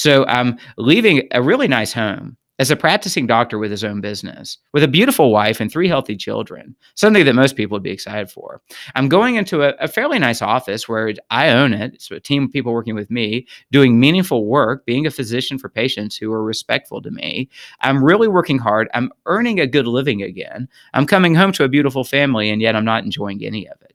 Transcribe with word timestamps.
So 0.00 0.24
I'm 0.28 0.56
leaving 0.78 1.28
a 1.30 1.42
really 1.42 1.68
nice 1.68 1.92
home 1.92 2.38
as 2.58 2.70
a 2.70 2.76
practicing 2.76 3.26
doctor 3.26 3.58
with 3.58 3.70
his 3.70 3.84
own 3.84 4.00
business, 4.00 4.56
with 4.72 4.82
a 4.82 4.88
beautiful 4.88 5.30
wife 5.30 5.60
and 5.60 5.70
three 5.70 5.88
healthy 5.88 6.16
children, 6.16 6.74
something 6.94 7.26
that 7.26 7.34
most 7.34 7.54
people 7.54 7.74
would 7.74 7.82
be 7.82 7.90
excited 7.90 8.30
for. 8.30 8.62
I'm 8.94 9.10
going 9.10 9.34
into 9.34 9.62
a, 9.62 9.74
a, 9.78 9.88
fairly 9.88 10.18
nice 10.18 10.40
office 10.40 10.88
where 10.88 11.12
I 11.28 11.50
own 11.50 11.74
it. 11.74 11.92
It's 11.92 12.10
a 12.10 12.18
team 12.18 12.44
of 12.44 12.50
people 12.50 12.72
working 12.72 12.94
with 12.94 13.10
me, 13.10 13.46
doing 13.72 14.00
meaningful 14.00 14.46
work, 14.46 14.86
being 14.86 15.06
a 15.06 15.10
physician 15.10 15.58
for 15.58 15.68
patients 15.68 16.16
who 16.16 16.32
are 16.32 16.42
respectful 16.42 17.02
to 17.02 17.10
me. 17.10 17.50
I'm 17.82 18.02
really 18.02 18.28
working 18.28 18.58
hard. 18.58 18.88
I'm 18.94 19.12
earning 19.26 19.60
a 19.60 19.66
good 19.66 19.86
living 19.86 20.22
again. 20.22 20.66
I'm 20.94 21.04
coming 21.04 21.34
home 21.34 21.52
to 21.52 21.64
a 21.64 21.68
beautiful 21.68 22.04
family, 22.04 22.48
and 22.48 22.62
yet 22.62 22.74
I'm 22.74 22.86
not 22.86 23.04
enjoying 23.04 23.44
any 23.44 23.68
of 23.68 23.76
it. 23.82 23.94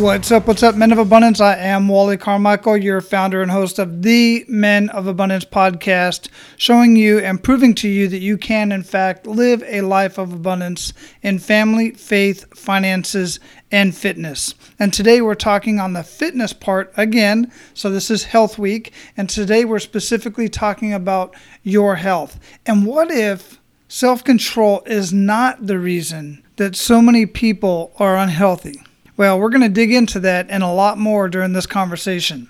What's 0.00 0.32
up? 0.32 0.46
What's 0.46 0.62
up, 0.62 0.76
Men 0.76 0.92
of 0.92 0.98
Abundance? 0.98 1.42
I 1.42 1.56
am 1.56 1.86
Wally 1.86 2.16
Carmichael, 2.16 2.78
your 2.78 3.02
founder 3.02 3.42
and 3.42 3.50
host 3.50 3.78
of 3.78 4.00
the 4.00 4.46
Men 4.48 4.88
of 4.88 5.06
Abundance 5.06 5.44
podcast, 5.44 6.30
showing 6.56 6.96
you 6.96 7.18
and 7.18 7.42
proving 7.42 7.74
to 7.74 7.88
you 7.88 8.08
that 8.08 8.20
you 8.20 8.38
can, 8.38 8.72
in 8.72 8.82
fact, 8.82 9.26
live 9.26 9.62
a 9.66 9.82
life 9.82 10.16
of 10.16 10.32
abundance 10.32 10.94
in 11.20 11.38
family, 11.38 11.90
faith, 11.90 12.46
finances, 12.56 13.40
and 13.70 13.94
fitness. 13.94 14.54
And 14.78 14.90
today 14.90 15.20
we're 15.20 15.34
talking 15.34 15.78
on 15.78 15.92
the 15.92 16.02
fitness 16.02 16.54
part 16.54 16.90
again. 16.96 17.52
So 17.74 17.90
this 17.90 18.10
is 18.10 18.24
Health 18.24 18.58
Week. 18.58 18.94
And 19.18 19.28
today 19.28 19.66
we're 19.66 19.80
specifically 19.80 20.48
talking 20.48 20.94
about 20.94 21.36
your 21.62 21.96
health. 21.96 22.40
And 22.64 22.86
what 22.86 23.10
if 23.10 23.60
self 23.88 24.24
control 24.24 24.80
is 24.86 25.12
not 25.12 25.66
the 25.66 25.78
reason 25.78 26.42
that 26.56 26.74
so 26.74 27.02
many 27.02 27.26
people 27.26 27.92
are 27.98 28.16
unhealthy? 28.16 28.82
Well, 29.20 29.38
we're 29.38 29.50
going 29.50 29.60
to 29.60 29.68
dig 29.68 29.92
into 29.92 30.18
that 30.20 30.46
and 30.48 30.62
a 30.62 30.68
lot 30.68 30.96
more 30.96 31.28
during 31.28 31.52
this 31.52 31.66
conversation. 31.66 32.48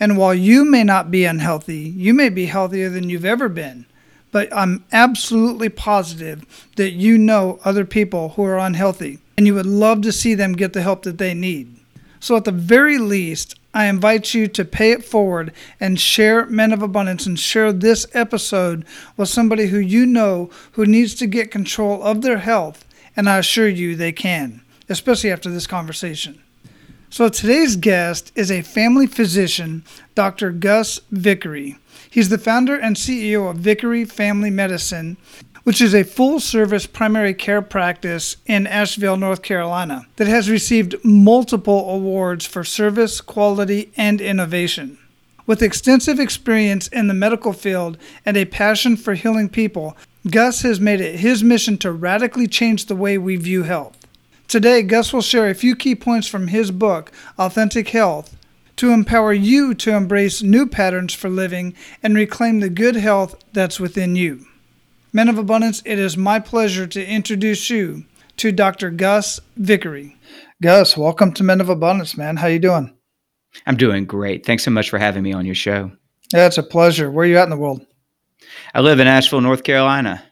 And 0.00 0.18
while 0.18 0.34
you 0.34 0.64
may 0.64 0.82
not 0.82 1.12
be 1.12 1.24
unhealthy, 1.24 1.78
you 1.78 2.12
may 2.12 2.28
be 2.28 2.46
healthier 2.46 2.90
than 2.90 3.08
you've 3.08 3.24
ever 3.24 3.48
been. 3.48 3.86
But 4.32 4.52
I'm 4.52 4.84
absolutely 4.90 5.68
positive 5.68 6.44
that 6.74 6.90
you 6.90 7.18
know 7.18 7.60
other 7.64 7.84
people 7.84 8.30
who 8.30 8.42
are 8.42 8.58
unhealthy 8.58 9.20
and 9.36 9.46
you 9.46 9.54
would 9.54 9.64
love 9.64 10.02
to 10.02 10.10
see 10.10 10.34
them 10.34 10.54
get 10.54 10.72
the 10.72 10.82
help 10.82 11.04
that 11.04 11.18
they 11.18 11.34
need. 11.34 11.76
So, 12.18 12.34
at 12.34 12.44
the 12.44 12.50
very 12.50 12.98
least, 12.98 13.54
I 13.72 13.86
invite 13.86 14.34
you 14.34 14.48
to 14.48 14.64
pay 14.64 14.90
it 14.90 15.04
forward 15.04 15.52
and 15.78 16.00
share 16.00 16.46
Men 16.46 16.72
of 16.72 16.82
Abundance 16.82 17.26
and 17.26 17.38
share 17.38 17.72
this 17.72 18.08
episode 18.12 18.84
with 19.16 19.28
somebody 19.28 19.68
who 19.68 19.78
you 19.78 20.04
know 20.04 20.50
who 20.72 20.84
needs 20.84 21.14
to 21.14 21.28
get 21.28 21.52
control 21.52 22.02
of 22.02 22.22
their 22.22 22.38
health, 22.38 22.84
and 23.14 23.28
I 23.28 23.38
assure 23.38 23.68
you 23.68 23.94
they 23.94 24.10
can 24.10 24.62
especially 24.88 25.30
after 25.30 25.50
this 25.50 25.66
conversation. 25.66 26.42
So 27.10 27.28
today's 27.28 27.76
guest 27.76 28.32
is 28.34 28.50
a 28.50 28.62
family 28.62 29.06
physician, 29.06 29.82
Dr. 30.14 30.50
Gus 30.50 31.00
Vickery. 31.10 31.78
He's 32.10 32.28
the 32.28 32.38
founder 32.38 32.76
and 32.76 32.96
CEO 32.96 33.50
of 33.50 33.56
Vickery 33.56 34.04
Family 34.04 34.50
Medicine, 34.50 35.16
which 35.64 35.80
is 35.80 35.94
a 35.94 36.02
full 36.04 36.40
service 36.40 36.86
primary 36.86 37.34
care 37.34 37.62
practice 37.62 38.36
in 38.46 38.66
Asheville, 38.66 39.16
North 39.16 39.42
Carolina, 39.42 40.06
that 40.16 40.26
has 40.26 40.50
received 40.50 40.96
multiple 41.02 41.90
awards 41.90 42.46
for 42.46 42.64
service, 42.64 43.20
quality, 43.20 43.90
and 43.96 44.20
innovation. 44.20 44.98
With 45.46 45.62
extensive 45.62 46.20
experience 46.20 46.88
in 46.88 47.08
the 47.08 47.14
medical 47.14 47.54
field 47.54 47.96
and 48.24 48.36
a 48.36 48.44
passion 48.44 48.96
for 48.96 49.14
healing 49.14 49.48
people, 49.48 49.96
Gus 50.30 50.62
has 50.62 50.78
made 50.78 51.00
it 51.00 51.20
his 51.20 51.42
mission 51.42 51.78
to 51.78 51.92
radically 51.92 52.46
change 52.46 52.86
the 52.86 52.96
way 52.96 53.16
we 53.16 53.36
view 53.36 53.62
health. 53.62 53.97
Today, 54.48 54.82
Gus 54.82 55.12
will 55.12 55.20
share 55.20 55.50
a 55.50 55.54
few 55.54 55.76
key 55.76 55.94
points 55.94 56.26
from 56.26 56.48
his 56.48 56.70
book, 56.70 57.12
Authentic 57.38 57.90
Health, 57.90 58.34
to 58.76 58.92
empower 58.92 59.34
you 59.34 59.74
to 59.74 59.94
embrace 59.94 60.42
new 60.42 60.66
patterns 60.66 61.12
for 61.12 61.28
living 61.28 61.74
and 62.02 62.16
reclaim 62.16 62.60
the 62.60 62.70
good 62.70 62.96
health 62.96 63.36
that's 63.52 63.78
within 63.78 64.16
you. 64.16 64.46
Men 65.12 65.28
of 65.28 65.36
Abundance, 65.36 65.82
it 65.84 65.98
is 65.98 66.16
my 66.16 66.40
pleasure 66.40 66.86
to 66.86 67.06
introduce 67.06 67.68
you 67.68 68.06
to 68.38 68.50
Dr. 68.50 68.88
Gus 68.88 69.38
Vickery. 69.56 70.16
Gus, 70.62 70.96
welcome 70.96 71.32
to 71.34 71.44
Men 71.44 71.60
of 71.60 71.68
Abundance, 71.68 72.16
man. 72.16 72.36
How 72.36 72.46
you 72.46 72.58
doing? 72.58 72.96
I'm 73.66 73.76
doing 73.76 74.06
great. 74.06 74.46
Thanks 74.46 74.64
so 74.64 74.70
much 74.70 74.88
for 74.88 74.98
having 74.98 75.24
me 75.24 75.34
on 75.34 75.44
your 75.44 75.54
show. 75.54 75.92
Yeah, 76.32 76.46
it's 76.46 76.56
a 76.56 76.62
pleasure. 76.62 77.10
Where 77.10 77.24
are 77.24 77.28
you 77.28 77.36
at 77.36 77.44
in 77.44 77.50
the 77.50 77.58
world? 77.58 77.84
I 78.74 78.80
live 78.80 78.98
in 78.98 79.06
Asheville, 79.06 79.42
North 79.42 79.62
Carolina. 79.62 80.22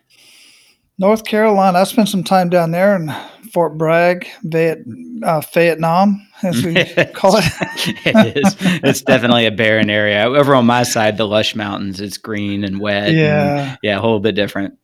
North 0.98 1.24
Carolina. 1.24 1.80
I 1.80 1.84
spent 1.84 2.08
some 2.08 2.24
time 2.24 2.48
down 2.48 2.70
there 2.70 2.96
and 2.96 3.14
Fort 3.52 3.78
Bragg, 3.78 4.26
Viet, 4.42 4.84
uh, 5.22 5.40
Vietnam, 5.52 6.26
as 6.42 6.62
we 6.64 6.74
call 7.14 7.36
it. 7.36 7.44
it 8.06 8.36
is. 8.36 8.56
It's 8.82 9.02
definitely 9.02 9.46
a 9.46 9.50
barren 9.50 9.90
area. 9.90 10.24
Over 10.24 10.54
on 10.54 10.66
my 10.66 10.82
side, 10.82 11.16
the 11.16 11.26
lush 11.26 11.54
mountains, 11.54 12.00
it's 12.00 12.18
green 12.18 12.64
and 12.64 12.80
wet. 12.80 13.12
Yeah. 13.12 13.70
And, 13.70 13.78
yeah, 13.82 13.98
a 13.98 14.00
whole 14.00 14.20
bit 14.20 14.34
different. 14.34 14.78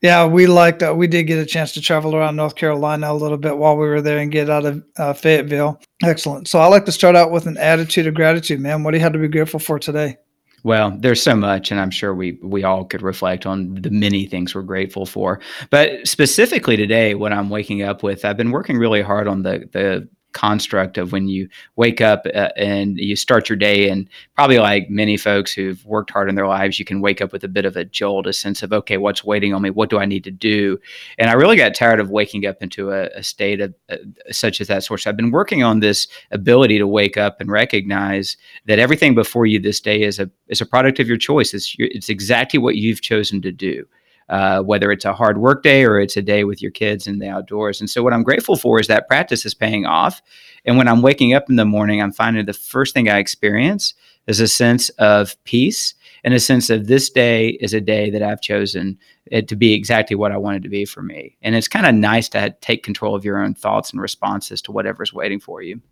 Yeah, 0.00 0.26
we 0.26 0.46
liked. 0.46 0.82
Uh, 0.82 0.94
we 0.94 1.06
did 1.06 1.24
get 1.24 1.38
a 1.38 1.46
chance 1.46 1.72
to 1.72 1.80
travel 1.80 2.16
around 2.16 2.36
North 2.36 2.54
Carolina 2.54 3.12
a 3.12 3.14
little 3.14 3.36
bit 3.36 3.56
while 3.56 3.76
we 3.76 3.86
were 3.86 4.00
there 4.00 4.18
and 4.18 4.32
get 4.32 4.50
out 4.50 4.64
of 4.64 4.82
uh, 4.96 5.12
Fayetteville. 5.12 5.80
Excellent. 6.02 6.48
So 6.48 6.58
I 6.58 6.66
like 6.66 6.84
to 6.86 6.92
start 6.92 7.16
out 7.16 7.30
with 7.30 7.46
an 7.46 7.56
attitude 7.58 8.06
of 8.06 8.14
gratitude, 8.14 8.60
man. 8.60 8.82
What 8.82 8.92
do 8.92 8.96
you 8.96 9.02
have 9.02 9.12
to 9.12 9.18
be 9.18 9.28
grateful 9.28 9.60
for 9.60 9.78
today? 9.78 10.16
Well, 10.64 10.96
there's 10.98 11.22
so 11.22 11.36
much, 11.36 11.70
and 11.70 11.78
I'm 11.78 11.90
sure 11.90 12.14
we 12.14 12.38
we 12.42 12.64
all 12.64 12.86
could 12.86 13.02
reflect 13.02 13.44
on 13.44 13.74
the 13.74 13.90
many 13.90 14.24
things 14.26 14.54
we're 14.54 14.62
grateful 14.62 15.04
for. 15.04 15.40
But 15.70 16.08
specifically 16.08 16.76
today, 16.76 17.14
what 17.14 17.32
I'm 17.32 17.50
waking 17.50 17.82
up 17.82 18.02
with, 18.02 18.24
I've 18.24 18.38
been 18.38 18.50
working 18.50 18.78
really 18.78 19.02
hard 19.02 19.28
on 19.28 19.42
the 19.42 19.68
the 19.72 20.08
construct 20.34 20.98
of 20.98 21.12
when 21.12 21.28
you 21.28 21.48
wake 21.76 22.00
up 22.00 22.26
uh, 22.34 22.50
and 22.56 22.98
you 22.98 23.16
start 23.16 23.48
your 23.48 23.56
day. 23.56 23.88
And 23.88 24.08
probably 24.34 24.58
like 24.58 24.90
many 24.90 25.16
folks 25.16 25.52
who've 25.52 25.84
worked 25.86 26.10
hard 26.10 26.28
in 26.28 26.34
their 26.34 26.46
lives 26.46 26.78
you 26.78 26.84
can 26.84 27.00
wake 27.00 27.22
up 27.22 27.32
with 27.32 27.44
a 27.44 27.48
bit 27.48 27.64
of 27.64 27.76
a 27.76 27.84
jolt 27.84 28.26
a 28.26 28.32
sense 28.32 28.62
of 28.62 28.72
okay 28.72 28.98
what's 28.98 29.24
waiting 29.24 29.54
on 29.54 29.62
me? 29.62 29.70
What 29.70 29.90
do 29.90 29.98
i 29.98 30.04
need 30.04 30.24
to 30.24 30.30
do? 30.30 30.78
And 31.18 31.30
i 31.30 31.32
really 31.32 31.56
got 31.56 31.74
tired 31.74 32.00
of 32.00 32.10
waking 32.10 32.46
up 32.46 32.62
into 32.62 32.90
a, 32.90 33.04
a 33.14 33.22
state 33.22 33.60
of 33.60 33.74
uh, 33.88 33.96
such 34.30 34.60
as 34.60 34.68
that 34.68 34.84
sort. 34.84 35.00
So 35.00 35.10
i've 35.10 35.16
been 35.16 35.30
working 35.30 35.62
on 35.62 35.80
this 35.80 36.08
ability 36.30 36.78
to 36.78 36.86
wake 36.86 37.16
up 37.16 37.40
and 37.40 37.50
recognize 37.50 38.36
that 38.66 38.78
everything 38.78 39.14
before 39.14 39.46
you 39.46 39.60
this 39.60 39.80
day 39.80 40.02
is 40.02 40.18
a 40.18 40.30
is 40.48 40.60
a 40.60 40.66
product 40.66 40.98
of 41.00 41.08
your 41.08 41.16
choice. 41.16 41.54
It's, 41.54 41.74
it's 41.78 42.08
exactly 42.08 42.58
what 42.58 42.76
you've 42.76 43.00
chosen 43.00 43.40
to 43.42 43.52
do 43.52 43.86
uh, 44.28 44.60
whether 44.62 44.90
it's 44.90 45.04
a 45.04 45.14
hard 45.14 45.38
work 45.38 45.62
day 45.62 45.84
or 45.84 45.98
it's 46.00 46.16
a 46.16 46.22
day 46.22 46.44
with 46.44 46.62
your 46.62 46.70
kids 46.70 47.06
in 47.06 47.18
the 47.18 47.28
outdoors. 47.28 47.80
And 47.80 47.88
so, 47.90 48.02
what 48.02 48.12
I'm 48.12 48.22
grateful 48.22 48.56
for 48.56 48.80
is 48.80 48.86
that 48.88 49.08
practice 49.08 49.44
is 49.44 49.54
paying 49.54 49.86
off. 49.86 50.22
And 50.64 50.78
when 50.78 50.88
I'm 50.88 51.02
waking 51.02 51.34
up 51.34 51.50
in 51.50 51.56
the 51.56 51.64
morning, 51.64 52.00
I'm 52.00 52.12
finding 52.12 52.46
the 52.46 52.52
first 52.52 52.94
thing 52.94 53.08
I 53.08 53.18
experience 53.18 53.94
is 54.26 54.40
a 54.40 54.48
sense 54.48 54.88
of 54.90 55.42
peace 55.44 55.94
and 56.24 56.32
a 56.32 56.40
sense 56.40 56.70
of 56.70 56.86
this 56.86 57.10
day 57.10 57.50
is 57.60 57.74
a 57.74 57.80
day 57.80 58.08
that 58.10 58.22
I've 58.22 58.40
chosen 58.40 58.98
it 59.26 59.46
to 59.48 59.56
be 59.56 59.74
exactly 59.74 60.16
what 60.16 60.32
I 60.32 60.38
wanted 60.38 60.62
to 60.62 60.70
be 60.70 60.86
for 60.86 61.02
me. 61.02 61.36
And 61.42 61.54
it's 61.54 61.68
kind 61.68 61.86
of 61.86 61.94
nice 61.94 62.30
to 62.30 62.54
take 62.62 62.82
control 62.82 63.14
of 63.14 63.24
your 63.24 63.38
own 63.38 63.54
thoughts 63.54 63.92
and 63.92 64.00
responses 64.00 64.62
to 64.62 64.72
whatever's 64.72 65.12
waiting 65.12 65.38
for 65.38 65.60
you. 65.60 65.82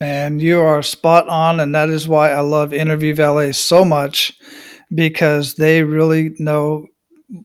And 0.00 0.40
you 0.40 0.60
are 0.60 0.82
spot 0.82 1.28
on. 1.28 1.60
And 1.60 1.74
that 1.74 1.90
is 1.90 2.08
why 2.08 2.30
I 2.30 2.40
love 2.40 2.72
Interview 2.72 3.14
Valet 3.14 3.52
so 3.52 3.84
much 3.84 4.38
because 4.94 5.54
they 5.54 5.82
really 5.82 6.34
know 6.38 6.86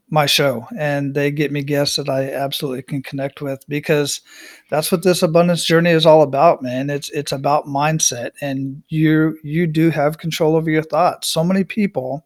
my 0.09 0.25
show 0.25 0.68
and 0.78 1.16
they 1.16 1.32
get 1.32 1.52
me 1.52 1.64
guests 1.64 1.96
that 1.96 2.08
I 2.08 2.32
absolutely 2.32 2.84
can 2.84 3.02
connect 3.02 3.41
with 3.41 3.64
because 3.67 4.22
that's 4.70 4.91
what 4.91 5.03
this 5.03 5.23
abundance 5.23 5.66
journey 5.66 5.90
is 5.90 6.05
all 6.05 6.22
about 6.22 6.61
man. 6.61 6.90
It's 6.90 7.09
it's 7.09 7.32
about 7.32 7.66
mindset 7.66 8.32
and 8.41 8.84
you 8.90 9.38
you 9.44 9.66
do 9.66 9.90
have 9.90 10.20
control 10.20 10.55
over 10.55 10.70
your 10.70 10.84
thoughts. 10.84 11.28
So 11.28 11.44
many 11.44 11.64
people 11.64 12.26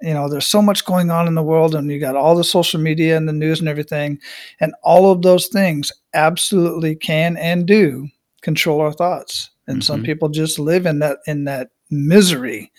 you 0.00 0.14
know 0.14 0.28
there's 0.28 0.46
so 0.46 0.62
much 0.62 0.84
going 0.84 1.10
on 1.10 1.26
in 1.26 1.34
the 1.34 1.42
world 1.42 1.74
and 1.74 1.90
you 1.90 1.98
got 1.98 2.14
all 2.14 2.36
the 2.36 2.44
social 2.44 2.80
media 2.80 3.16
and 3.16 3.28
the 3.28 3.32
news 3.32 3.58
and 3.58 3.68
everything 3.68 4.20
and 4.60 4.72
all 4.84 5.10
of 5.10 5.22
those 5.22 5.48
things 5.48 5.90
absolutely 6.14 6.94
can 6.94 7.36
and 7.36 7.66
do 7.66 8.06
control 8.42 8.80
our 8.80 8.92
thoughts. 8.92 9.50
And 9.66 9.78
mm-hmm. 9.78 9.82
some 9.82 10.02
people 10.02 10.28
just 10.28 10.58
live 10.58 10.86
in 10.86 11.00
that 11.00 11.18
in 11.26 11.44
that 11.44 11.70
misery, 11.90 12.72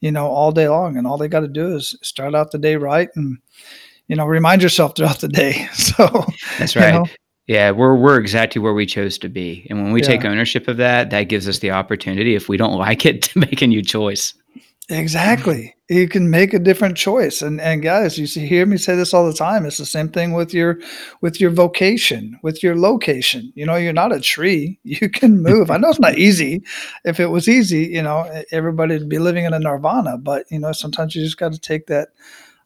you 0.00 0.12
know, 0.12 0.26
all 0.26 0.52
day 0.52 0.68
long. 0.68 0.96
And 0.96 1.06
all 1.06 1.18
they 1.18 1.28
got 1.28 1.40
to 1.40 1.48
do 1.48 1.74
is 1.74 1.96
start 2.02 2.34
out 2.34 2.50
the 2.50 2.58
day 2.58 2.76
right 2.76 3.08
and, 3.14 3.38
you 4.08 4.16
know, 4.16 4.26
remind 4.26 4.62
yourself 4.62 4.96
throughout 4.96 5.20
the 5.20 5.28
day. 5.28 5.68
So 5.74 6.26
that's 6.58 6.76
right. 6.76 6.94
You 6.94 7.00
know, 7.00 7.06
yeah, 7.46 7.70
we're 7.70 7.94
we're 7.94 8.18
exactly 8.18 8.60
where 8.60 8.74
we 8.74 8.86
chose 8.86 9.18
to 9.18 9.28
be. 9.28 9.66
And 9.70 9.82
when 9.82 9.92
we 9.92 10.00
yeah. 10.00 10.08
take 10.08 10.24
ownership 10.24 10.66
of 10.66 10.78
that, 10.78 11.10
that 11.10 11.24
gives 11.24 11.48
us 11.48 11.60
the 11.60 11.70
opportunity, 11.70 12.34
if 12.34 12.48
we 12.48 12.56
don't 12.56 12.76
like 12.78 13.06
it, 13.06 13.22
to 13.22 13.38
make 13.38 13.62
a 13.62 13.66
new 13.66 13.82
choice. 13.82 14.34
Exactly. 14.88 15.74
You 15.88 16.08
can 16.08 16.30
make 16.30 16.54
a 16.54 16.60
different 16.60 16.96
choice. 16.96 17.42
And 17.42 17.60
and 17.60 17.82
guys, 17.82 18.18
you 18.18 18.26
see 18.28 18.46
hear 18.46 18.64
me 18.66 18.76
say 18.76 18.94
this 18.94 19.12
all 19.12 19.26
the 19.26 19.32
time. 19.36 19.66
It's 19.66 19.78
the 19.78 19.86
same 19.86 20.08
thing 20.08 20.32
with 20.32 20.54
your 20.54 20.78
with 21.20 21.40
your 21.40 21.50
vocation, 21.50 22.38
with 22.44 22.62
your 22.62 22.76
location. 22.76 23.52
You 23.56 23.66
know, 23.66 23.74
you're 23.74 23.92
not 23.92 24.14
a 24.14 24.20
tree. 24.20 24.78
You 24.84 25.10
can 25.10 25.42
move. 25.42 25.70
I 25.72 25.76
know 25.76 25.88
it's 25.90 25.98
not 25.98 26.18
easy. 26.28 26.62
If 27.04 27.18
it 27.18 27.26
was 27.26 27.48
easy, 27.48 27.82
you 27.86 28.02
know, 28.02 28.42
everybody'd 28.52 29.08
be 29.08 29.18
living 29.18 29.44
in 29.44 29.52
a 29.52 29.58
nirvana, 29.58 30.18
but 30.18 30.46
you 30.50 30.60
know, 30.60 30.70
sometimes 30.72 31.16
you 31.16 31.22
just 31.24 31.36
got 31.38 31.52
to 31.52 31.58
take 31.58 31.88
that 31.88 32.08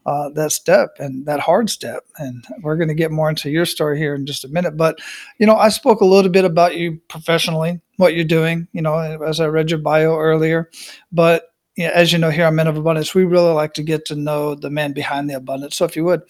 uh, 0.06 0.30
that 0.30 0.50
step 0.52 0.96
and 0.98 1.26
that 1.26 1.40
hard 1.40 1.68
step. 1.70 2.04
And 2.18 2.44
we're 2.62 2.76
going 2.76 2.88
to 2.88 2.94
get 2.94 3.10
more 3.10 3.28
into 3.28 3.50
your 3.50 3.66
story 3.66 3.98
here 3.98 4.14
in 4.14 4.26
just 4.26 4.44
a 4.44 4.48
minute. 4.48 4.76
But, 4.76 4.98
you 5.38 5.46
know, 5.46 5.56
I 5.56 5.68
spoke 5.68 6.00
a 6.00 6.06
little 6.06 6.30
bit 6.30 6.44
about 6.44 6.76
you 6.76 7.00
professionally, 7.08 7.80
what 7.96 8.14
you're 8.14 8.24
doing, 8.24 8.66
you 8.72 8.82
know, 8.82 8.98
as 8.98 9.40
I 9.40 9.46
read 9.46 9.70
your 9.70 9.80
bio 9.80 10.16
earlier. 10.16 10.70
But 11.12 11.49
you 11.80 11.86
know, 11.86 11.92
as 11.94 12.12
you 12.12 12.18
know, 12.18 12.28
here 12.28 12.46
on 12.46 12.54
Men 12.54 12.66
of 12.66 12.76
Abundance, 12.76 13.14
we 13.14 13.24
really 13.24 13.54
like 13.54 13.72
to 13.74 13.82
get 13.82 14.04
to 14.06 14.14
know 14.14 14.54
the 14.54 14.68
man 14.68 14.92
behind 14.92 15.30
the 15.30 15.34
abundance. 15.34 15.76
So, 15.76 15.86
if 15.86 15.96
you 15.96 16.04
would, 16.04 16.20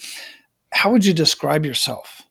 how 0.72 0.92
would 0.92 1.04
you 1.04 1.12
describe 1.12 1.66
yourself? 1.66 2.22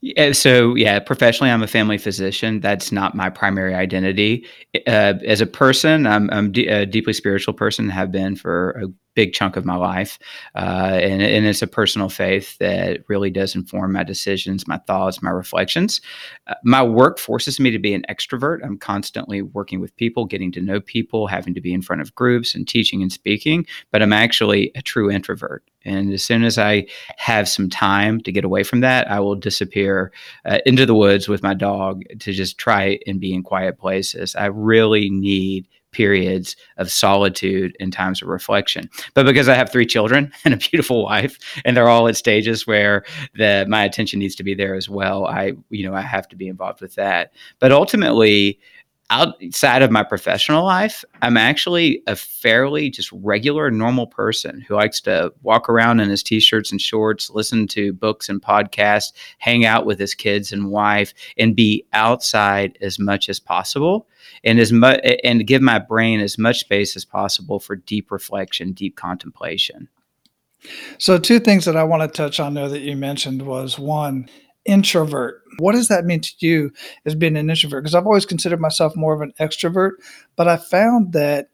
Yeah, 0.00 0.32
so 0.32 0.74
yeah, 0.74 0.98
professionally, 0.98 1.50
I'm 1.50 1.62
a 1.62 1.66
family 1.66 1.98
physician. 1.98 2.60
That's 2.60 2.90
not 2.90 3.14
my 3.14 3.28
primary 3.28 3.74
identity. 3.74 4.46
Uh, 4.86 5.14
as 5.26 5.42
a 5.42 5.46
person, 5.46 6.06
I'm, 6.06 6.30
I'm 6.30 6.50
d- 6.50 6.66
a 6.66 6.86
deeply 6.86 7.12
spiritual 7.12 7.52
person. 7.52 7.90
Have 7.90 8.10
been 8.10 8.34
for 8.34 8.70
a 8.70 8.88
big 9.14 9.32
chunk 9.32 9.56
of 9.56 9.64
my 9.64 9.76
life. 9.76 10.18
Uh, 10.54 10.98
and, 11.02 11.22
and, 11.22 11.46
it's 11.46 11.62
a 11.62 11.66
personal 11.66 12.08
faith 12.08 12.56
that 12.58 13.00
really 13.08 13.30
does 13.30 13.54
inform 13.54 13.92
my 13.92 14.02
decisions, 14.02 14.66
my 14.66 14.78
thoughts, 14.78 15.22
my 15.22 15.30
reflections. 15.30 16.00
Uh, 16.46 16.54
my 16.64 16.82
work 16.82 17.18
forces 17.18 17.60
me 17.60 17.70
to 17.70 17.78
be 17.78 17.94
an 17.94 18.04
extrovert. 18.08 18.64
I'm 18.64 18.78
constantly 18.78 19.42
working 19.42 19.80
with 19.80 19.94
people, 19.96 20.24
getting 20.24 20.52
to 20.52 20.60
know 20.60 20.80
people, 20.80 21.26
having 21.26 21.54
to 21.54 21.60
be 21.60 21.72
in 21.72 21.82
front 21.82 22.00
of 22.00 22.14
groups 22.14 22.54
and 22.54 22.66
teaching 22.66 23.02
and 23.02 23.12
speaking, 23.12 23.66
but 23.90 24.02
I'm 24.02 24.12
actually 24.12 24.70
a 24.74 24.82
true 24.82 25.10
introvert. 25.10 25.62
And 25.84 26.12
as 26.12 26.22
soon 26.22 26.44
as 26.44 26.58
I 26.58 26.86
have 27.16 27.48
some 27.48 27.68
time 27.68 28.20
to 28.20 28.32
get 28.32 28.44
away 28.44 28.62
from 28.62 28.80
that, 28.80 29.10
I 29.10 29.20
will 29.20 29.34
disappear 29.34 30.12
uh, 30.44 30.58
into 30.64 30.86
the 30.86 30.94
woods 30.94 31.28
with 31.28 31.42
my 31.42 31.54
dog 31.54 32.02
to 32.20 32.32
just 32.32 32.58
try 32.58 32.98
and 33.06 33.20
be 33.20 33.34
in 33.34 33.42
quiet 33.42 33.78
places. 33.78 34.34
I 34.36 34.46
really 34.46 35.10
need 35.10 35.68
periods 35.92 36.56
of 36.78 36.90
solitude 36.90 37.76
and 37.78 37.92
times 37.92 38.22
of 38.22 38.28
reflection. 38.28 38.90
But 39.14 39.26
because 39.26 39.48
I 39.48 39.54
have 39.54 39.70
three 39.70 39.86
children 39.86 40.32
and 40.44 40.54
a 40.54 40.56
beautiful 40.56 41.04
wife, 41.04 41.38
and 41.64 41.76
they're 41.76 41.88
all 41.88 42.08
at 42.08 42.16
stages 42.16 42.66
where 42.66 43.04
the 43.34 43.64
my 43.68 43.84
attention 43.84 44.18
needs 44.18 44.34
to 44.36 44.42
be 44.42 44.54
there 44.54 44.74
as 44.74 44.88
well, 44.88 45.26
I 45.26 45.52
you 45.70 45.88
know 45.88 45.94
I 45.94 46.02
have 46.02 46.28
to 46.28 46.36
be 46.36 46.48
involved 46.48 46.80
with 46.80 46.94
that. 46.96 47.32
But 47.58 47.72
ultimately, 47.72 48.58
outside 49.12 49.82
of 49.82 49.90
my 49.90 50.02
professional 50.02 50.64
life, 50.64 51.04
I'm 51.20 51.36
actually 51.36 52.02
a 52.06 52.16
fairly 52.16 52.88
just 52.88 53.12
regular, 53.12 53.70
normal 53.70 54.06
person 54.06 54.62
who 54.62 54.74
likes 54.74 55.02
to 55.02 55.34
walk 55.42 55.68
around 55.68 56.00
in 56.00 56.08
his 56.08 56.22
t-shirts 56.22 56.72
and 56.72 56.80
shorts, 56.80 57.28
listen 57.28 57.66
to 57.68 57.92
books 57.92 58.30
and 58.30 58.40
podcasts, 58.40 59.12
hang 59.36 59.66
out 59.66 59.84
with 59.84 59.98
his 59.98 60.14
kids 60.14 60.50
and 60.50 60.70
wife, 60.70 61.12
and 61.36 61.54
be 61.54 61.84
outside 61.92 62.78
as 62.80 62.98
much 62.98 63.28
as 63.28 63.38
possible, 63.38 64.08
and 64.44 64.58
as 64.58 64.72
much 64.72 64.98
and 65.22 65.46
give 65.46 65.60
my 65.60 65.78
brain 65.78 66.20
as 66.20 66.38
much 66.38 66.60
space 66.60 66.96
as 66.96 67.04
possible 67.04 67.60
for 67.60 67.76
deep 67.76 68.10
reflection, 68.10 68.72
deep 68.72 68.96
contemplation. 68.96 69.88
So, 70.96 71.18
two 71.18 71.38
things 71.38 71.66
that 71.66 71.76
I 71.76 71.84
want 71.84 72.02
to 72.02 72.08
touch 72.08 72.40
on 72.40 72.54
there 72.54 72.68
that 72.68 72.80
you 72.80 72.96
mentioned 72.96 73.42
was 73.42 73.78
one, 73.78 74.30
introvert. 74.64 75.42
What 75.58 75.72
does 75.72 75.88
that 75.88 76.04
mean 76.04 76.20
to 76.20 76.32
you 76.40 76.72
as 77.04 77.14
being 77.14 77.36
an 77.36 77.50
introvert? 77.50 77.82
Because 77.82 77.94
I've 77.94 78.06
always 78.06 78.26
considered 78.26 78.60
myself 78.60 78.96
more 78.96 79.14
of 79.14 79.20
an 79.20 79.32
extrovert, 79.40 79.92
but 80.36 80.48
I 80.48 80.56
found 80.56 81.12
that 81.12 81.48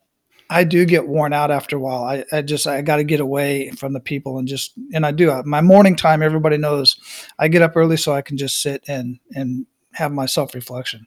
I 0.51 0.65
do 0.65 0.87
get 0.87 1.09
worn 1.09 1.33
out 1.33 1.51
after 1.51 1.77
a 1.77 1.81
while. 1.81 2.05
I, 2.05 2.25
I 2.33 2.43
just 2.43 2.67
I 2.67 2.81
got 2.81 2.97
to 2.97 3.05
get 3.05 3.21
away 3.21 3.71
from 3.71 3.93
the 3.93 4.01
people 4.01 4.39
and 4.39 4.49
just 4.49 4.73
and 4.95 5.05
I 5.05 5.11
do 5.13 5.31
uh, 5.31 5.43
my 5.45 5.61
morning 5.61 5.95
time. 5.95 6.23
Everybody 6.23 6.57
knows 6.57 6.97
I 7.39 7.49
get 7.49 7.63
up 7.63 7.77
early 7.77 7.97
so 7.97 8.13
I 8.13 8.23
can 8.23 8.37
just 8.37 8.63
sit 8.63 8.85
and 8.89 9.19
and 9.35 9.67
have 9.93 10.13
my 10.13 10.27
self 10.27 10.55
reflection. 10.55 11.07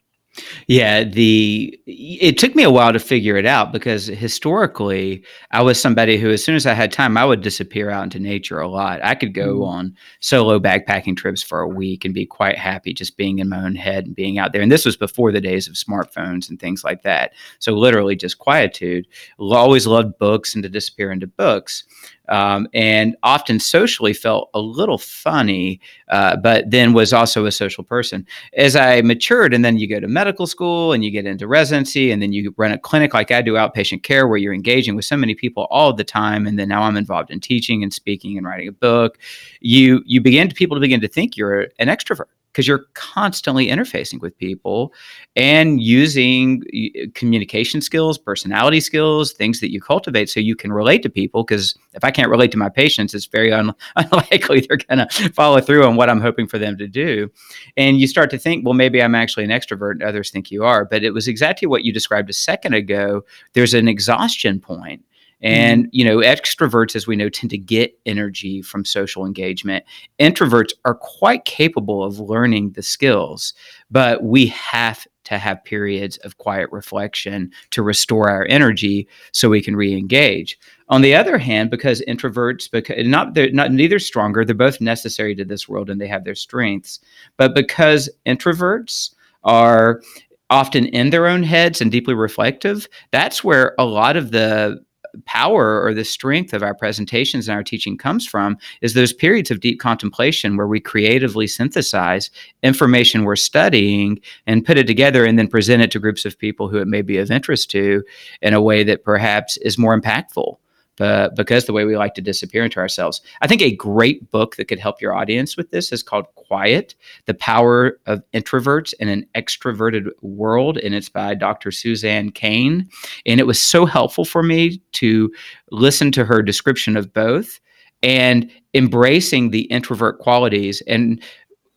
Yeah, 0.66 1.04
the 1.04 1.78
it 1.86 2.38
took 2.38 2.54
me 2.54 2.62
a 2.62 2.70
while 2.70 2.92
to 2.92 2.98
figure 2.98 3.36
it 3.36 3.44
out 3.44 3.70
because 3.70 4.06
historically 4.06 5.24
I 5.50 5.60
was 5.60 5.78
somebody 5.78 6.16
who 6.16 6.30
as 6.30 6.42
soon 6.42 6.54
as 6.54 6.64
I 6.64 6.72
had 6.72 6.90
time 6.90 7.18
I 7.18 7.24
would 7.26 7.42
disappear 7.42 7.90
out 7.90 8.04
into 8.04 8.18
nature 8.18 8.58
a 8.58 8.68
lot. 8.68 9.04
I 9.04 9.14
could 9.14 9.34
go 9.34 9.58
mm. 9.58 9.66
on 9.66 9.96
solo 10.20 10.58
backpacking 10.58 11.18
trips 11.18 11.42
for 11.42 11.60
a 11.60 11.68
week 11.68 12.06
and 12.06 12.14
be 12.14 12.24
quite 12.24 12.56
happy 12.56 12.94
just 12.94 13.18
being 13.18 13.40
in 13.40 13.50
my 13.50 13.62
own 13.62 13.74
head 13.74 14.06
and 14.06 14.16
being 14.16 14.38
out 14.38 14.52
there. 14.52 14.62
And 14.62 14.72
this 14.72 14.86
was 14.86 14.96
before 14.96 15.32
the 15.32 15.40
days 15.40 15.68
of 15.68 15.74
smartphones 15.74 16.48
and 16.48 16.58
things 16.58 16.82
like 16.82 17.02
that. 17.02 17.32
So 17.58 17.72
literally 17.72 18.16
just 18.16 18.38
quietude. 18.38 19.06
Always 19.38 19.86
loved 19.86 20.18
books 20.18 20.54
and 20.54 20.62
to 20.62 20.70
disappear 20.70 21.12
into 21.12 21.26
books 21.26 21.84
um, 22.32 22.66
and 22.72 23.14
often 23.22 23.60
socially 23.60 24.14
felt 24.14 24.48
a 24.54 24.58
little 24.58 24.96
funny, 24.96 25.78
uh, 26.08 26.34
but 26.36 26.70
then 26.70 26.94
was 26.94 27.12
also 27.12 27.44
a 27.44 27.52
social 27.52 27.84
person. 27.84 28.26
As 28.56 28.74
I 28.74 29.02
matured, 29.02 29.52
and 29.52 29.62
then 29.62 29.76
you 29.76 29.86
go 29.86 30.00
to 30.00 30.08
medical 30.08 30.46
school 30.46 30.94
and 30.94 31.04
you 31.04 31.10
get 31.10 31.26
into 31.26 31.46
residency, 31.46 32.10
and 32.10 32.22
then 32.22 32.32
you 32.32 32.54
run 32.56 32.72
a 32.72 32.78
clinic 32.78 33.12
like 33.12 33.30
I 33.30 33.42
do, 33.42 33.52
outpatient 33.52 34.02
care, 34.02 34.26
where 34.26 34.38
you're 34.38 34.54
engaging 34.54 34.96
with 34.96 35.04
so 35.04 35.16
many 35.16 35.34
people 35.34 35.66
all 35.70 35.92
the 35.92 36.04
time. 36.04 36.46
And 36.46 36.58
then 36.58 36.68
now 36.68 36.82
I'm 36.82 36.96
involved 36.96 37.30
in 37.30 37.38
teaching 37.38 37.82
and 37.82 37.92
speaking 37.92 38.38
and 38.38 38.46
writing 38.46 38.68
a 38.68 38.72
book. 38.72 39.18
You 39.60 40.02
you 40.06 40.22
begin 40.22 40.48
to 40.48 40.54
people 40.54 40.76
to 40.76 40.80
begin 40.80 41.02
to 41.02 41.08
think 41.08 41.36
you're 41.36 41.68
an 41.78 41.88
extrovert 41.88 42.30
because 42.52 42.68
you're 42.68 42.84
constantly 42.94 43.68
interfacing 43.68 44.20
with 44.20 44.36
people 44.36 44.92
and 45.36 45.80
using 45.80 46.62
uh, 46.74 47.06
communication 47.14 47.80
skills, 47.80 48.18
personality 48.18 48.80
skills, 48.80 49.32
things 49.32 49.60
that 49.60 49.72
you 49.72 49.80
cultivate 49.80 50.28
so 50.28 50.38
you 50.38 50.54
can 50.54 50.72
relate 50.72 51.02
to 51.02 51.08
people. 51.08 51.44
Because 51.44 51.74
if 51.94 52.04
I 52.04 52.10
can't 52.10 52.28
relate 52.28 52.52
to 52.52 52.58
my 52.58 52.68
patients, 52.68 53.14
it's 53.14 53.26
very 53.26 53.52
un- 53.52 53.74
unlikely 53.96 54.60
they're 54.60 54.76
going 54.76 55.06
to 55.06 55.32
follow 55.32 55.60
through 55.60 55.86
on 55.86 55.96
what 55.96 56.10
I'm 56.10 56.20
hoping 56.20 56.46
for 56.46 56.58
them 56.58 56.76
to 56.76 56.86
do. 56.86 57.30
And 57.76 57.98
you 57.98 58.06
start 58.06 58.30
to 58.30 58.38
think, 58.38 58.64
well, 58.64 58.74
maybe 58.74 59.02
I'm 59.02 59.14
actually 59.14 59.44
an 59.44 59.50
extrovert 59.50 59.92
and 59.92 60.02
others 60.02 60.30
think 60.30 60.50
you 60.50 60.64
are. 60.64 60.84
But 60.84 61.04
it 61.04 61.12
was 61.12 61.28
exactly 61.28 61.66
what 61.66 61.84
you 61.84 61.92
described 61.92 62.28
a 62.28 62.34
second 62.34 62.74
ago. 62.74 63.24
There's 63.54 63.74
an 63.74 63.88
exhaustion 63.88 64.60
point 64.60 65.02
and, 65.42 65.84
mm-hmm. 65.84 65.90
you 65.92 66.04
know, 66.04 66.18
extroverts, 66.18 66.94
as 66.96 67.06
we 67.06 67.16
know, 67.16 67.28
tend 67.28 67.50
to 67.50 67.58
get 67.58 67.98
energy 68.06 68.62
from 68.62 68.84
social 68.84 69.26
engagement. 69.26 69.84
Introverts 70.18 70.72
are 70.84 70.94
quite 70.94 71.44
capable 71.44 72.04
of 72.04 72.20
learning 72.20 72.72
the 72.72 72.82
skills, 72.82 73.54
but 73.90 74.22
we 74.22 74.46
have 74.46 75.06
to 75.24 75.38
have 75.38 75.62
periods 75.64 76.16
of 76.18 76.38
quiet 76.38 76.68
reflection 76.72 77.50
to 77.70 77.82
restore 77.82 78.28
our 78.28 78.46
energy 78.48 79.06
so 79.32 79.48
we 79.48 79.62
can 79.62 79.76
re-engage. 79.76 80.58
On 80.88 81.00
the 81.00 81.14
other 81.14 81.38
hand, 81.38 81.70
because 81.70 82.02
introverts, 82.08 82.70
because 82.70 83.06
not 83.06 83.34
they're 83.34 83.52
not 83.52 83.72
neither 83.72 83.98
stronger, 83.98 84.44
they're 84.44 84.54
both 84.54 84.80
necessary 84.80 85.34
to 85.36 85.44
this 85.44 85.68
world 85.68 85.90
and 85.90 86.00
they 86.00 86.08
have 86.08 86.24
their 86.24 86.34
strengths. 86.34 87.00
But 87.36 87.54
because 87.54 88.10
introverts 88.26 89.14
are 89.44 90.02
often 90.50 90.86
in 90.86 91.10
their 91.10 91.26
own 91.26 91.42
heads 91.42 91.80
and 91.80 91.90
deeply 91.90 92.14
reflective, 92.14 92.88
that's 93.10 93.42
where 93.42 93.74
a 93.78 93.84
lot 93.84 94.16
of 94.16 94.32
the 94.32 94.84
power 95.24 95.82
or 95.82 95.94
the 95.94 96.04
strength 96.04 96.52
of 96.52 96.62
our 96.62 96.74
presentations 96.74 97.48
and 97.48 97.56
our 97.56 97.62
teaching 97.62 97.96
comes 97.96 98.26
from 98.26 98.56
is 98.80 98.94
those 98.94 99.12
periods 99.12 99.50
of 99.50 99.60
deep 99.60 99.80
contemplation 99.80 100.56
where 100.56 100.66
we 100.66 100.80
creatively 100.80 101.46
synthesize 101.46 102.30
information 102.62 103.24
we're 103.24 103.36
studying 103.36 104.18
and 104.46 104.64
put 104.64 104.78
it 104.78 104.86
together 104.86 105.24
and 105.24 105.38
then 105.38 105.48
present 105.48 105.82
it 105.82 105.90
to 105.90 105.98
groups 105.98 106.24
of 106.24 106.38
people 106.38 106.68
who 106.68 106.78
it 106.78 106.88
may 106.88 107.02
be 107.02 107.18
of 107.18 107.30
interest 107.30 107.70
to 107.70 108.02
in 108.40 108.54
a 108.54 108.62
way 108.62 108.82
that 108.82 109.04
perhaps 109.04 109.56
is 109.58 109.78
more 109.78 109.98
impactful 109.98 110.56
but 111.02 111.34
because 111.34 111.64
the 111.64 111.72
way 111.72 111.84
we 111.84 111.96
like 111.96 112.14
to 112.14 112.20
disappear 112.20 112.62
into 112.62 112.78
ourselves. 112.78 113.22
I 113.40 113.48
think 113.48 113.60
a 113.60 113.74
great 113.74 114.30
book 114.30 114.54
that 114.54 114.66
could 114.66 114.78
help 114.78 115.02
your 115.02 115.16
audience 115.16 115.56
with 115.56 115.72
this 115.72 115.90
is 115.90 116.00
called 116.00 116.32
Quiet 116.36 116.94
The 117.26 117.34
Power 117.34 117.98
of 118.06 118.22
Introverts 118.32 118.94
in 119.00 119.08
an 119.08 119.26
Extroverted 119.34 120.10
World. 120.20 120.78
And 120.78 120.94
it's 120.94 121.08
by 121.08 121.34
Dr. 121.34 121.72
Suzanne 121.72 122.30
Cain. 122.30 122.88
And 123.26 123.40
it 123.40 123.48
was 123.48 123.60
so 123.60 123.84
helpful 123.84 124.24
for 124.24 124.44
me 124.44 124.80
to 124.92 125.28
listen 125.72 126.12
to 126.12 126.24
her 126.24 126.40
description 126.40 126.96
of 126.96 127.12
both 127.12 127.58
and 128.04 128.48
embracing 128.72 129.50
the 129.50 129.62
introvert 129.62 130.20
qualities 130.20 130.82
and 130.82 131.20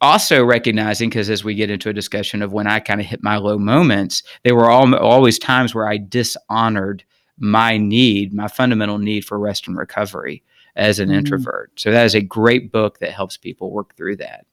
also 0.02 0.46
recognizing 0.46 1.10
because 1.10 1.32
as 1.32 1.44
we 1.44 1.56
get 1.56 1.72
into 1.72 1.90
a 1.90 1.94
discussion 1.94 2.42
of 2.42 2.52
when 2.52 2.68
i 2.68 2.80
kind 2.80 3.00
of 3.00 3.08
hit 3.08 3.24
my 3.24 3.38
low 3.38 3.58
moments 3.58 4.24
there 4.44 4.54
were 4.54 4.70
all, 4.70 4.94
always 4.96 5.40
times 5.40 5.74
where 5.74 5.88
i 5.88 5.98
dishonored 5.98 7.04
my 7.38 7.78
need, 7.78 8.34
my 8.34 8.48
fundamental 8.48 8.98
need 8.98 9.26
for 9.26 9.38
rest 9.40 9.68
and 9.68 9.78
recovery 9.78 10.44
as 10.76 11.00
an 11.00 11.10
mm. 11.10 11.16
introvert. 11.16 11.72
So 11.78 11.92
that 11.92 12.06
is 12.06 12.16
a 12.16 12.22
great 12.22 12.72
book 12.72 13.00
that 13.00 13.12
helps 13.12 13.38
people 13.38 13.72
work 13.72 13.96
through 13.96 14.18
that. 14.18 14.46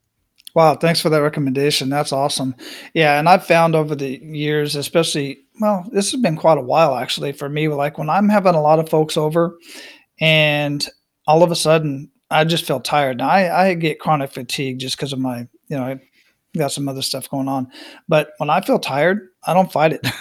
Wow, 0.55 0.75
thanks 0.75 1.01
for 1.01 1.09
that 1.09 1.23
recommendation. 1.23 1.89
That's 1.89 2.12
awesome. 2.12 2.55
Yeah, 2.93 3.19
and 3.19 3.29
I've 3.29 3.47
found 3.47 3.75
over 3.75 3.95
the 3.95 4.19
years, 4.23 4.77
especially, 4.77 5.39
well, 5.61 5.89
this 5.93 6.12
has 6.12 6.21
been 6.21 6.37
quite 6.37 6.59
a 6.59 6.62
while 6.62 6.95
actually 6.95 7.33
for 7.33 7.49
me. 7.49 7.69
Like 7.69 7.97
when 7.97 8.11
I'm 8.11 8.29
having 8.29 8.55
a 8.55 8.61
lot 8.61 8.79
of 8.79 8.89
folks 8.89 9.17
over 9.17 9.57
and 10.21 10.87
all 11.27 11.43
of 11.43 11.51
a 11.51 11.57
sudden 11.57 12.11
I 12.31 12.45
just 12.45 12.67
feel 12.67 12.81
tired. 12.81 13.19
Now 13.19 13.29
I, 13.29 13.69
I 13.69 13.75
get 13.75 13.99
chronic 13.99 14.33
fatigue 14.33 14.79
just 14.79 14.97
because 14.97 15.12
of 15.12 15.19
my, 15.19 15.49
you 15.69 15.77
know, 15.77 15.85
I 15.85 16.01
got 16.57 16.73
some 16.73 16.89
other 16.89 17.03
stuff 17.03 17.31
going 17.31 17.49
on. 17.49 17.71
But 18.09 18.33
when 18.37 18.51
I 18.51 18.61
feel 18.61 18.79
tired, 18.79 19.29
I 19.45 19.55
don't 19.55 19.73
fight 19.73 19.95
it. 19.95 20.07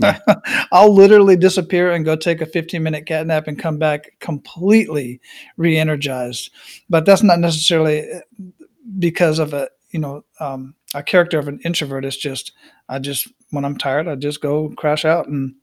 Yeah. 0.00 0.18
I'll 0.72 0.92
literally 0.92 1.36
disappear 1.36 1.92
and 1.92 2.04
go 2.04 2.16
take 2.16 2.40
a 2.40 2.46
15 2.46 2.82
minute 2.82 3.06
cat 3.06 3.26
nap 3.26 3.46
and 3.46 3.58
come 3.58 3.78
back 3.78 4.18
completely 4.20 5.20
re-energized. 5.56 6.50
But 6.88 7.06
that's 7.06 7.22
not 7.22 7.38
necessarily 7.38 8.10
uh, 8.10 8.20
because 8.98 9.38
of 9.38 9.52
a 9.54 9.68
you 9.90 9.98
know 10.00 10.24
um, 10.38 10.74
a 10.94 11.02
character 11.02 11.38
of 11.38 11.48
an 11.48 11.60
introvert. 11.64 12.04
It's 12.04 12.16
just 12.16 12.52
I 12.88 12.98
just 12.98 13.28
when 13.50 13.64
I'm 13.64 13.78
tired, 13.78 14.08
I 14.08 14.14
just 14.14 14.40
go 14.40 14.70
crash 14.76 15.04
out 15.04 15.28
and 15.28 15.54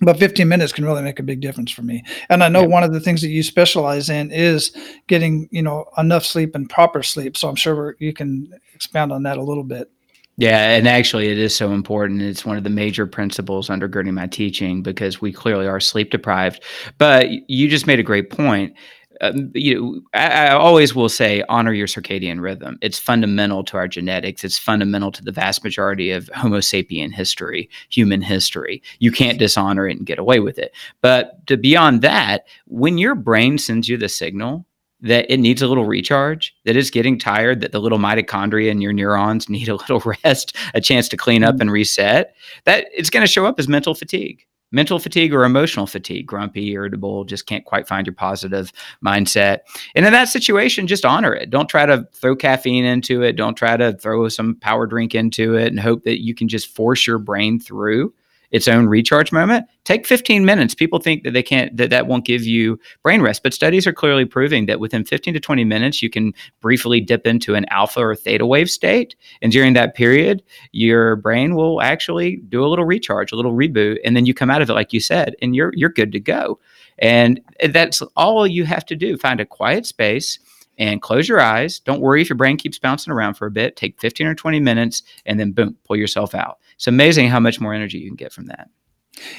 but 0.00 0.18
15 0.18 0.48
minutes 0.48 0.72
can 0.72 0.84
really 0.84 1.02
make 1.02 1.18
a 1.18 1.22
big 1.22 1.40
difference 1.40 1.70
for 1.70 1.82
me 1.82 2.02
and 2.30 2.42
i 2.42 2.48
know 2.48 2.62
yeah. 2.62 2.66
one 2.66 2.82
of 2.82 2.92
the 2.92 3.00
things 3.00 3.20
that 3.20 3.28
you 3.28 3.42
specialize 3.42 4.08
in 4.08 4.30
is 4.30 4.74
getting 5.06 5.48
you 5.50 5.62
know 5.62 5.84
enough 5.98 6.24
sleep 6.24 6.54
and 6.54 6.70
proper 6.70 7.02
sleep 7.02 7.36
so 7.36 7.48
i'm 7.48 7.56
sure 7.56 7.96
you 7.98 8.12
can 8.12 8.50
expand 8.74 9.12
on 9.12 9.22
that 9.22 9.36
a 9.36 9.42
little 9.42 9.64
bit 9.64 9.90
yeah, 10.36 10.70
and 10.70 10.88
actually, 10.88 11.28
it 11.28 11.38
is 11.38 11.54
so 11.54 11.72
important. 11.72 12.22
It's 12.22 12.44
one 12.44 12.56
of 12.56 12.64
the 12.64 12.70
major 12.70 13.06
principles 13.06 13.68
undergirding 13.68 14.14
my 14.14 14.26
teaching 14.26 14.82
because 14.82 15.20
we 15.20 15.32
clearly 15.32 15.66
are 15.66 15.80
sleep 15.80 16.10
deprived. 16.10 16.62
But 16.96 17.28
you 17.48 17.68
just 17.68 17.86
made 17.86 17.98
a 17.98 18.04
great 18.04 18.30
point. 18.30 18.74
Um, 19.20 19.52
you 19.54 20.04
I, 20.14 20.48
I, 20.48 20.50
always 20.52 20.94
will 20.94 21.10
say 21.10 21.44
honor 21.48 21.72
your 21.74 21.86
circadian 21.86 22.40
rhythm. 22.40 22.78
It's 22.80 22.98
fundamental 22.98 23.62
to 23.64 23.76
our 23.76 23.86
genetics. 23.86 24.42
It's 24.42 24.58
fundamental 24.58 25.12
to 25.12 25.22
the 25.22 25.30
vast 25.30 25.62
majority 25.62 26.10
of 26.10 26.30
Homo 26.34 26.58
sapien 26.58 27.12
history, 27.12 27.68
human 27.90 28.22
history. 28.22 28.82
You 29.00 29.12
can't 29.12 29.38
dishonor 29.38 29.86
it 29.86 29.98
and 29.98 30.06
get 30.06 30.18
away 30.18 30.40
with 30.40 30.58
it. 30.58 30.74
But 31.02 31.46
to 31.46 31.58
beyond 31.58 32.00
that, 32.02 32.46
when 32.66 32.96
your 32.96 33.14
brain 33.14 33.58
sends 33.58 33.86
you 33.88 33.98
the 33.98 34.08
signal 34.08 34.66
that 35.02 35.30
it 35.30 35.38
needs 35.38 35.62
a 35.62 35.68
little 35.68 35.84
recharge, 35.84 36.54
that 36.64 36.76
it's 36.76 36.90
getting 36.90 37.18
tired, 37.18 37.60
that 37.60 37.72
the 37.72 37.80
little 37.80 37.98
mitochondria 37.98 38.70
in 38.70 38.80
your 38.80 38.92
neurons 38.92 39.48
need 39.48 39.68
a 39.68 39.76
little 39.76 40.02
rest, 40.24 40.56
a 40.74 40.80
chance 40.80 41.08
to 41.08 41.16
clean 41.16 41.44
up 41.44 41.56
mm-hmm. 41.56 41.62
and 41.62 41.72
reset, 41.72 42.34
that 42.64 42.86
it's 42.94 43.10
going 43.10 43.24
to 43.24 43.32
show 43.32 43.46
up 43.46 43.58
as 43.58 43.68
mental 43.68 43.94
fatigue. 43.94 44.44
Mental 44.74 44.98
fatigue 44.98 45.34
or 45.34 45.44
emotional 45.44 45.86
fatigue, 45.86 46.26
grumpy, 46.26 46.70
irritable, 46.70 47.24
just 47.24 47.46
can't 47.46 47.66
quite 47.66 47.86
find 47.86 48.06
your 48.06 48.14
positive 48.14 48.72
mindset. 49.04 49.58
And 49.94 50.06
in 50.06 50.12
that 50.12 50.30
situation, 50.30 50.86
just 50.86 51.04
honor 51.04 51.34
it. 51.34 51.50
Don't 51.50 51.68
try 51.68 51.84
to 51.84 52.08
throw 52.14 52.34
caffeine 52.34 52.86
into 52.86 53.20
it. 53.20 53.36
Don't 53.36 53.54
try 53.54 53.76
to 53.76 53.92
throw 53.92 54.26
some 54.30 54.54
power 54.54 54.86
drink 54.86 55.14
into 55.14 55.54
it 55.56 55.66
and 55.66 55.78
hope 55.78 56.04
that 56.04 56.22
you 56.22 56.34
can 56.34 56.48
just 56.48 56.74
force 56.74 57.06
your 57.06 57.18
brain 57.18 57.60
through 57.60 58.14
its 58.52 58.68
own 58.68 58.86
recharge 58.86 59.32
moment, 59.32 59.66
take 59.84 60.06
15 60.06 60.44
minutes. 60.44 60.74
People 60.74 60.98
think 60.98 61.24
that 61.24 61.32
they 61.32 61.42
can't, 61.42 61.76
that 61.76 61.90
that 61.90 62.06
won't 62.06 62.24
give 62.24 62.44
you 62.44 62.78
brain 63.02 63.22
rest, 63.22 63.42
but 63.42 63.54
studies 63.54 63.86
are 63.86 63.92
clearly 63.92 64.24
proving 64.24 64.66
that 64.66 64.78
within 64.78 65.04
15 65.04 65.34
to 65.34 65.40
20 65.40 65.64
minutes, 65.64 66.02
you 66.02 66.10
can 66.10 66.32
briefly 66.60 67.00
dip 67.00 67.26
into 67.26 67.54
an 67.54 67.64
alpha 67.70 68.00
or 68.00 68.14
theta 68.14 68.46
wave 68.46 68.70
state. 68.70 69.16
And 69.40 69.50
during 69.50 69.72
that 69.72 69.94
period, 69.94 70.42
your 70.72 71.16
brain 71.16 71.54
will 71.54 71.80
actually 71.80 72.36
do 72.48 72.64
a 72.64 72.68
little 72.68 72.84
recharge, 72.84 73.32
a 73.32 73.36
little 73.36 73.54
reboot. 73.54 73.96
And 74.04 74.14
then 74.14 74.26
you 74.26 74.34
come 74.34 74.50
out 74.50 74.62
of 74.62 74.70
it, 74.70 74.74
like 74.74 74.92
you 74.92 75.00
said, 75.00 75.34
and 75.40 75.56
you're, 75.56 75.72
you're 75.74 75.90
good 75.90 76.12
to 76.12 76.20
go. 76.20 76.60
And 76.98 77.40
that's 77.72 78.02
all 78.16 78.46
you 78.46 78.64
have 78.64 78.84
to 78.86 78.96
do. 78.96 79.16
Find 79.16 79.40
a 79.40 79.46
quiet 79.46 79.86
space 79.86 80.38
and 80.78 81.02
close 81.02 81.28
your 81.28 81.40
eyes. 81.40 81.80
Don't 81.80 82.00
worry 82.00 82.22
if 82.22 82.28
your 82.28 82.36
brain 82.36 82.56
keeps 82.56 82.78
bouncing 82.78 83.12
around 83.12 83.34
for 83.34 83.46
a 83.46 83.50
bit. 83.50 83.76
Take 83.76 84.00
15 84.00 84.26
or 84.26 84.34
20 84.34 84.60
minutes 84.60 85.02
and 85.26 85.38
then 85.38 85.52
boom, 85.52 85.76
pull 85.84 85.96
yourself 85.96 86.34
out. 86.34 86.58
It's 86.82 86.88
amazing 86.88 87.28
how 87.28 87.38
much 87.38 87.60
more 87.60 87.72
energy 87.72 87.98
you 87.98 88.10
can 88.10 88.16
get 88.16 88.32
from 88.32 88.46
that. 88.46 88.68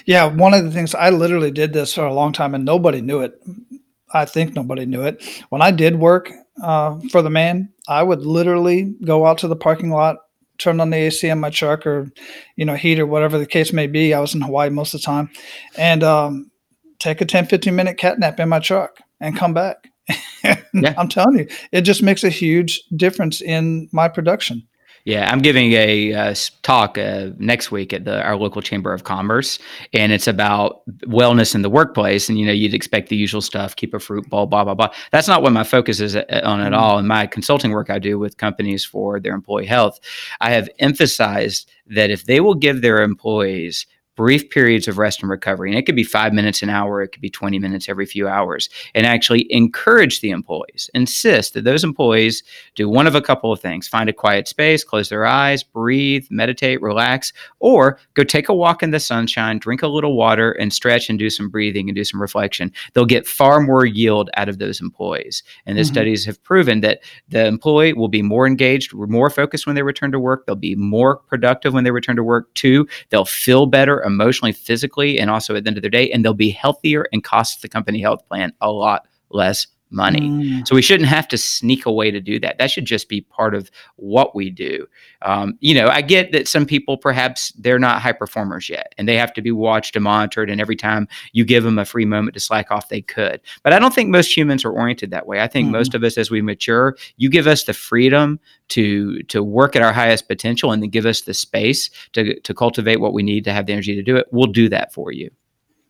Yeah, 0.05 0.27
one 0.27 0.53
of 0.53 0.63
the 0.63 0.71
things 0.71 0.95
I 0.95 1.09
literally 1.09 1.51
did 1.51 1.73
this 1.73 1.93
for 1.93 2.05
a 2.05 2.13
long 2.13 2.31
time 2.31 2.55
and 2.55 2.63
nobody 2.63 3.01
knew 3.01 3.19
it. 3.19 3.33
I 4.13 4.23
think 4.23 4.55
nobody 4.55 4.85
knew 4.85 5.01
it. 5.01 5.21
When 5.49 5.61
I 5.61 5.71
did 5.71 5.99
work 5.99 6.31
uh, 6.63 7.01
for 7.11 7.21
the 7.21 7.29
man, 7.29 7.73
I 7.85 8.01
would 8.01 8.25
literally 8.25 8.95
go 9.03 9.25
out 9.25 9.39
to 9.39 9.49
the 9.49 9.57
parking 9.57 9.89
lot, 9.89 10.19
turn 10.57 10.79
on 10.79 10.89
the 10.89 10.95
AC 10.95 11.29
on 11.29 11.41
my 11.41 11.49
truck 11.49 11.85
or, 11.85 12.09
you 12.55 12.63
know, 12.63 12.75
heat 12.75 12.97
or 12.97 13.05
whatever 13.05 13.37
the 13.37 13.45
case 13.45 13.73
may 13.73 13.87
be. 13.87 14.13
I 14.13 14.21
was 14.21 14.33
in 14.33 14.39
Hawaii 14.39 14.69
most 14.69 14.93
of 14.93 15.01
the 15.01 15.05
time 15.05 15.29
and 15.77 16.01
um, 16.01 16.49
take 16.99 17.19
a 17.19 17.25
10, 17.25 17.47
15 17.47 17.75
minute 17.75 17.97
cat 17.97 18.19
nap 18.19 18.39
in 18.39 18.47
my 18.47 18.59
truck 18.59 18.99
and 19.19 19.35
come 19.35 19.53
back. 19.53 19.89
yeah. 20.45 20.93
I'm 20.97 21.09
telling 21.09 21.39
you, 21.39 21.47
it 21.73 21.81
just 21.81 22.03
makes 22.03 22.23
a 22.23 22.29
huge 22.29 22.81
difference 22.95 23.41
in 23.41 23.89
my 23.91 24.07
production. 24.07 24.65
Yeah, 25.05 25.29
I'm 25.29 25.39
giving 25.39 25.73
a 25.73 26.13
uh, 26.13 26.35
talk 26.61 26.97
uh, 26.97 27.31
next 27.37 27.71
week 27.71 27.91
at 27.91 28.05
the 28.05 28.21
our 28.23 28.37
local 28.37 28.61
chamber 28.61 28.93
of 28.93 29.03
commerce, 29.03 29.59
and 29.91 30.13
it's 30.13 30.27
about 30.27 30.81
wellness 31.07 31.55
in 31.55 31.61
the 31.61 31.69
workplace. 31.69 32.29
And 32.29 32.39
you 32.39 32.45
know, 32.45 32.53
you'd 32.53 32.73
expect 32.73 33.09
the 33.09 33.17
usual 33.17 33.41
stuff: 33.41 33.75
keep 33.75 33.93
a 33.93 33.99
fruit 33.99 34.29
bowl, 34.29 34.45
blah 34.45 34.63
blah 34.63 34.75
blah. 34.75 34.93
That's 35.11 35.27
not 35.27 35.41
what 35.41 35.51
my 35.51 35.65
focus 35.65 35.99
is 35.99 36.15
uh, 36.15 36.23
on 36.45 36.61
at 36.61 36.71
mm-hmm. 36.71 36.81
all. 36.81 36.99
In 36.99 37.07
my 37.07 37.27
consulting 37.27 37.71
work, 37.71 37.89
I 37.89 37.99
do 37.99 38.17
with 38.17 38.37
companies 38.37 38.85
for 38.85 39.19
their 39.19 39.33
employee 39.33 39.65
health, 39.65 39.99
I 40.39 40.51
have 40.51 40.69
emphasized 40.79 41.69
that 41.87 42.09
if 42.09 42.23
they 42.23 42.39
will 42.39 42.55
give 42.55 42.81
their 42.81 43.01
employees 43.01 43.85
brief 44.15 44.49
periods 44.49 44.87
of 44.87 44.97
rest 44.97 45.21
and 45.21 45.29
recovery. 45.29 45.69
And 45.69 45.77
it 45.77 45.85
could 45.85 45.95
be 45.95 46.03
five 46.03 46.33
minutes 46.33 46.61
an 46.61 46.69
hour, 46.69 47.01
it 47.01 47.09
could 47.09 47.21
be 47.21 47.29
20 47.29 47.59
minutes 47.59 47.89
every 47.89 48.05
few 48.05 48.27
hours, 48.27 48.69
and 48.93 49.05
actually 49.05 49.51
encourage 49.51 50.21
the 50.21 50.29
employees, 50.29 50.89
insist 50.93 51.53
that 51.53 51.63
those 51.63 51.83
employees 51.83 52.43
do 52.75 52.87
one 52.87 53.07
of 53.07 53.15
a 53.15 53.21
couple 53.21 53.51
of 53.51 53.59
things 53.59 53.87
find 53.87 54.09
a 54.09 54.13
quiet 54.13 54.47
space, 54.47 54.83
close 54.83 55.09
their 55.09 55.25
eyes, 55.25 55.63
breathe, 55.63 56.25
meditate, 56.29 56.81
relax, 56.81 57.33
or 57.59 57.99
go 58.13 58.23
take 58.23 58.49
a 58.49 58.53
walk 58.53 58.83
in 58.83 58.91
the 58.91 58.99
sunshine, 58.99 59.57
drink 59.57 59.81
a 59.81 59.87
little 59.87 60.15
water, 60.15 60.51
and 60.53 60.73
stretch 60.73 61.09
and 61.09 61.17
do 61.17 61.29
some 61.29 61.49
breathing 61.49 61.89
and 61.89 61.95
do 61.95 62.03
some 62.03 62.21
reflection. 62.21 62.71
They'll 62.93 63.05
get 63.05 63.27
far 63.27 63.61
more 63.61 63.85
yield 63.85 64.29
out 64.35 64.49
of 64.49 64.59
those 64.59 64.81
employees. 64.81 65.43
And 65.65 65.77
the 65.77 65.81
mm-hmm. 65.81 65.93
studies 65.93 66.25
have 66.25 66.41
proven 66.43 66.81
that 66.81 67.01
the 67.29 67.45
employee 67.45 67.93
will 67.93 68.07
be 68.07 68.21
more 68.21 68.45
engaged, 68.45 68.93
more 68.93 69.29
focused 69.29 69.65
when 69.65 69.75
they 69.75 69.83
return 69.83 70.11
to 70.11 70.19
work, 70.19 70.45
they'll 70.45 70.55
be 70.55 70.75
more 70.75 71.17
productive 71.17 71.73
when 71.73 71.83
they 71.83 71.91
return 71.91 72.15
to 72.15 72.23
work. 72.23 72.53
Two, 72.53 72.87
they'll 73.09 73.25
feel 73.25 73.65
better 73.65 74.02
emotionally, 74.03 74.51
physically, 74.51 75.19
and 75.19 75.29
also 75.29 75.55
at 75.55 75.63
the 75.63 75.67
end 75.67 75.77
of 75.77 75.83
the 75.83 75.89
day, 75.89 76.11
and 76.11 76.23
they'll 76.23 76.33
be 76.33 76.49
healthier 76.49 77.07
and 77.11 77.23
cost 77.23 77.61
the 77.61 77.69
company 77.69 78.01
health 78.01 78.27
plan 78.27 78.53
a 78.61 78.71
lot 78.71 79.07
less 79.29 79.67
money. 79.93 80.29
Mm. 80.29 80.67
So 80.67 80.75
we 80.75 80.81
shouldn't 80.81 81.09
have 81.09 81.27
to 81.29 81.37
sneak 81.37 81.85
away 81.85 82.11
to 82.11 82.19
do 82.19 82.39
that. 82.39 82.57
That 82.57 82.71
should 82.71 82.85
just 82.85 83.07
be 83.07 83.21
part 83.21 83.55
of 83.55 83.69
what 83.95 84.35
we 84.35 84.49
do. 84.49 84.87
Um, 85.21 85.57
you 85.59 85.73
know, 85.73 85.87
I 85.87 86.01
get 86.01 86.31
that 86.31 86.47
some 86.47 86.65
people 86.65 86.97
perhaps 86.97 87.51
they're 87.51 87.79
not 87.79 88.01
high 88.01 88.11
performers 88.11 88.69
yet 88.69 88.93
and 88.97 89.07
they 89.07 89.17
have 89.17 89.33
to 89.33 89.41
be 89.41 89.51
watched 89.51 89.95
and 89.95 90.03
monitored. 90.03 90.49
And 90.49 90.59
every 90.59 90.75
time 90.75 91.07
you 91.31 91.45
give 91.45 91.63
them 91.63 91.79
a 91.79 91.85
free 91.85 92.05
moment 92.05 92.33
to 92.33 92.39
slack 92.39 92.71
off, 92.71 92.89
they 92.89 93.01
could. 93.01 93.39
But 93.63 93.73
I 93.73 93.79
don't 93.79 93.93
think 93.93 94.09
most 94.09 94.35
humans 94.35 94.65
are 94.65 94.71
oriented 94.71 95.11
that 95.11 95.27
way. 95.27 95.39
I 95.39 95.47
think 95.47 95.69
mm. 95.69 95.71
most 95.71 95.93
of 95.93 96.03
us, 96.03 96.17
as 96.17 96.31
we 96.31 96.41
mature, 96.41 96.97
you 97.17 97.29
give 97.29 97.47
us 97.47 97.63
the 97.63 97.73
freedom 97.73 98.39
to 98.69 99.21
to 99.23 99.43
work 99.43 99.75
at 99.75 99.81
our 99.81 99.93
highest 99.93 100.27
potential 100.27 100.71
and 100.71 100.81
then 100.81 100.89
give 100.89 101.05
us 101.05 101.21
the 101.21 101.33
space 101.33 101.89
to 102.13 102.39
to 102.41 102.53
cultivate 102.53 102.99
what 102.99 103.13
we 103.13 103.23
need 103.23 103.43
to 103.43 103.53
have 103.53 103.65
the 103.65 103.73
energy 103.73 103.95
to 103.95 104.03
do 104.03 104.15
it. 104.15 104.27
We'll 104.31 104.47
do 104.47 104.69
that 104.69 104.93
for 104.93 105.11
you. 105.11 105.29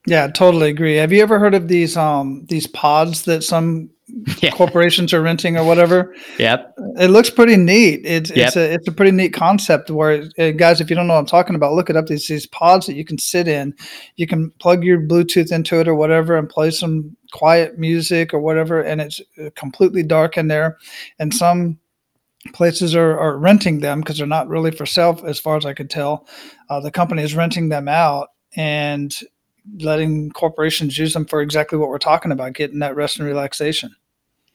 Yeah, 0.05 0.27
totally 0.27 0.69
agree. 0.69 0.97
Have 0.97 1.13
you 1.13 1.21
ever 1.21 1.39
heard 1.39 1.53
of 1.53 1.67
these 1.67 1.95
um 1.95 2.45
these 2.49 2.67
pods 2.67 3.23
that 3.23 3.43
some 3.43 3.89
yeah. 4.41 4.51
corporations 4.51 5.13
are 5.13 5.21
renting 5.21 5.57
or 5.57 5.63
whatever? 5.63 6.15
Yep. 6.37 6.73
It 6.99 7.09
looks 7.09 7.29
pretty 7.29 7.55
neat. 7.55 8.01
It's 8.03 8.29
yep. 8.31 8.47
it's 8.47 8.55
a 8.57 8.73
it's 8.73 8.87
a 8.87 8.91
pretty 8.91 9.11
neat 9.11 9.33
concept 9.33 9.89
where 9.89 10.25
uh, 10.37 10.51
guys, 10.51 10.81
if 10.81 10.89
you 10.89 10.95
don't 10.95 11.07
know 11.07 11.13
what 11.13 11.19
I'm 11.19 11.25
talking 11.25 11.55
about, 11.55 11.73
look 11.73 11.89
it 11.89 11.95
up. 11.95 12.07
These 12.07 12.27
these 12.27 12.47
pods 12.47 12.85
that 12.87 12.95
you 12.95 13.05
can 13.05 13.17
sit 13.17 13.47
in. 13.47 13.73
You 14.15 14.27
can 14.27 14.51
plug 14.59 14.83
your 14.83 14.99
Bluetooth 14.99 15.51
into 15.51 15.79
it 15.79 15.87
or 15.87 15.95
whatever 15.95 16.37
and 16.37 16.49
play 16.49 16.71
some 16.71 17.15
quiet 17.31 17.79
music 17.79 18.33
or 18.33 18.39
whatever, 18.39 18.81
and 18.81 19.01
it's 19.01 19.21
uh, 19.41 19.49
completely 19.55 20.03
dark 20.03 20.37
in 20.37 20.47
there. 20.47 20.77
And 21.19 21.33
some 21.33 21.79
places 22.53 22.93
are, 22.93 23.17
are 23.17 23.37
renting 23.37 23.79
them 23.79 24.01
because 24.01 24.17
they're 24.17 24.27
not 24.27 24.49
really 24.49 24.71
for 24.71 24.85
sale 24.85 25.17
as 25.25 25.39
far 25.39 25.55
as 25.55 25.65
i 25.65 25.73
could 25.73 25.89
tell 25.89 26.27
uh, 26.69 26.81
the 26.81 26.91
company 26.91 27.23
is 27.23 27.35
renting 27.35 27.69
them 27.69 27.87
out 27.87 28.27
and 28.57 29.21
letting 29.79 30.31
corporations 30.31 30.97
use 30.97 31.13
them 31.13 31.25
for 31.25 31.41
exactly 31.41 31.77
what 31.77 31.89
we're 31.89 31.97
talking 31.97 32.31
about, 32.31 32.53
getting 32.53 32.79
that 32.79 32.95
rest 32.95 33.19
and 33.19 33.27
relaxation. 33.27 33.95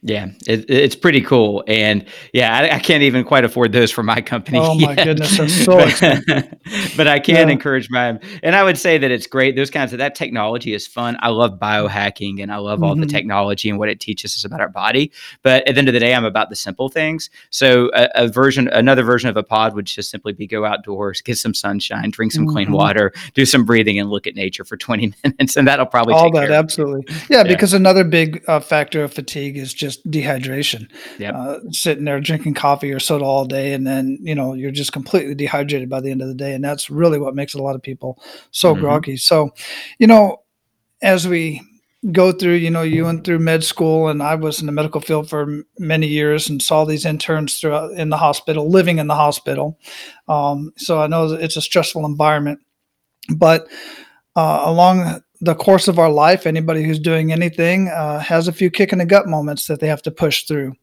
Yeah, 0.00 0.28
it, 0.46 0.70
it's 0.70 0.94
pretty 0.94 1.20
cool, 1.20 1.64
and 1.66 2.04
yeah, 2.32 2.56
I, 2.56 2.76
I, 2.76 2.78
can't 2.78 3.02
even 3.02 3.24
quite 3.24 3.44
afford 3.44 3.72
those 3.72 3.90
for 3.90 4.04
my 4.04 4.20
company. 4.20 4.58
Oh 4.60 4.76
my 4.76 4.92
yet. 4.92 5.04
goodness, 5.04 5.36
they're 5.36 5.48
so 5.48 5.80
expensive. 5.80 6.54
but 6.96 7.08
I 7.08 7.18
can 7.18 7.34
yeah. 7.34 7.52
encourage 7.52 7.90
my, 7.90 8.16
and 8.44 8.54
I 8.54 8.62
would 8.62 8.78
say 8.78 8.96
that 8.96 9.10
it's 9.10 9.26
great. 9.26 9.56
Those 9.56 9.70
kinds 9.70 9.92
of 9.92 9.98
that 9.98 10.14
technology 10.14 10.72
is 10.72 10.86
fun. 10.86 11.16
I 11.18 11.30
love 11.30 11.58
biohacking, 11.58 12.40
and 12.40 12.52
I 12.52 12.58
love 12.58 12.76
mm-hmm. 12.76 12.84
all 12.84 12.94
the 12.94 13.02
mm-hmm. 13.02 13.10
technology 13.10 13.68
and 13.68 13.76
what 13.76 13.88
it 13.88 13.98
teaches 13.98 14.36
us 14.36 14.44
about 14.44 14.60
our 14.60 14.68
body. 14.68 15.10
But 15.42 15.66
at 15.66 15.74
the 15.74 15.78
end 15.78 15.88
of 15.88 15.94
the 15.94 16.00
day, 16.00 16.14
I'm 16.14 16.24
about 16.24 16.48
the 16.48 16.56
simple 16.56 16.88
things. 16.88 17.28
So 17.50 17.90
a, 17.92 18.08
a 18.14 18.28
version, 18.28 18.68
another 18.68 19.02
version 19.02 19.28
of 19.30 19.36
a 19.36 19.42
pod 19.42 19.74
would 19.74 19.86
just 19.86 20.12
simply 20.12 20.32
be 20.32 20.46
go 20.46 20.64
outdoors, 20.64 21.22
get 21.22 21.38
some 21.38 21.54
sunshine, 21.54 22.10
drink 22.10 22.30
some 22.30 22.44
mm-hmm. 22.44 22.52
clean 22.52 22.70
water, 22.70 23.12
do 23.34 23.44
some 23.44 23.64
breathing, 23.64 23.98
and 23.98 24.10
look 24.10 24.28
at 24.28 24.36
nature 24.36 24.64
for 24.64 24.76
20 24.76 25.12
minutes, 25.24 25.56
and 25.56 25.66
that'll 25.66 25.86
probably 25.86 26.14
all 26.14 26.30
that 26.30 26.52
absolutely. 26.52 27.04
Yeah, 27.28 27.38
yeah, 27.38 27.42
because 27.42 27.72
another 27.74 28.04
big 28.04 28.44
uh, 28.46 28.60
factor 28.60 29.02
of 29.02 29.12
fatigue 29.12 29.56
is 29.56 29.74
just 29.74 29.87
just 29.88 30.10
dehydration. 30.10 30.90
Yeah, 31.18 31.36
uh, 31.36 31.60
sitting 31.70 32.04
there 32.04 32.20
drinking 32.20 32.54
coffee 32.54 32.92
or 32.92 33.00
soda 33.00 33.24
all 33.24 33.44
day, 33.46 33.72
and 33.72 33.86
then 33.86 34.18
you 34.20 34.34
know 34.34 34.54
you're 34.54 34.70
just 34.70 34.92
completely 34.92 35.34
dehydrated 35.34 35.88
by 35.88 36.00
the 36.00 36.10
end 36.10 36.22
of 36.22 36.28
the 36.28 36.34
day, 36.34 36.54
and 36.54 36.64
that's 36.64 36.90
really 36.90 37.18
what 37.18 37.34
makes 37.34 37.54
a 37.54 37.62
lot 37.62 37.76
of 37.76 37.82
people 37.82 38.22
so 38.50 38.72
mm-hmm. 38.72 38.82
groggy. 38.82 39.16
So, 39.16 39.50
you 39.98 40.06
know, 40.06 40.42
as 41.02 41.26
we 41.26 41.62
go 42.12 42.32
through, 42.32 42.54
you 42.54 42.70
know, 42.70 42.82
you 42.82 43.04
went 43.04 43.24
through 43.24 43.40
med 43.40 43.64
school, 43.64 44.08
and 44.08 44.22
I 44.22 44.34
was 44.36 44.60
in 44.60 44.66
the 44.66 44.72
medical 44.72 45.00
field 45.00 45.28
for 45.28 45.64
many 45.78 46.06
years 46.06 46.48
and 46.48 46.62
saw 46.62 46.84
these 46.84 47.04
interns 47.04 47.58
throughout 47.58 47.92
in 47.92 48.10
the 48.10 48.16
hospital, 48.16 48.70
living 48.70 48.98
in 48.98 49.08
the 49.08 49.16
hospital. 49.16 49.78
Um, 50.28 50.72
so 50.76 51.00
I 51.00 51.08
know 51.08 51.32
it's 51.32 51.56
a 51.56 51.62
stressful 51.62 52.06
environment 52.06 52.60
But 53.36 53.68
uh, 54.36 54.62
along 54.64 55.22
the 55.40 55.54
course 55.54 55.88
of 55.88 55.98
our 55.98 56.10
life, 56.10 56.46
anybody 56.46 56.82
who's 56.82 56.98
doing 56.98 57.32
anything 57.32 57.88
uh, 57.88 58.18
has 58.18 58.48
a 58.48 58.52
few 58.52 58.70
kick 58.70 58.92
in 58.92 58.98
the 58.98 59.06
gut 59.06 59.28
moments 59.28 59.66
that 59.66 59.80
they 59.80 59.86
have 59.86 60.02
to 60.02 60.10
push 60.10 60.44
through. 60.44 60.74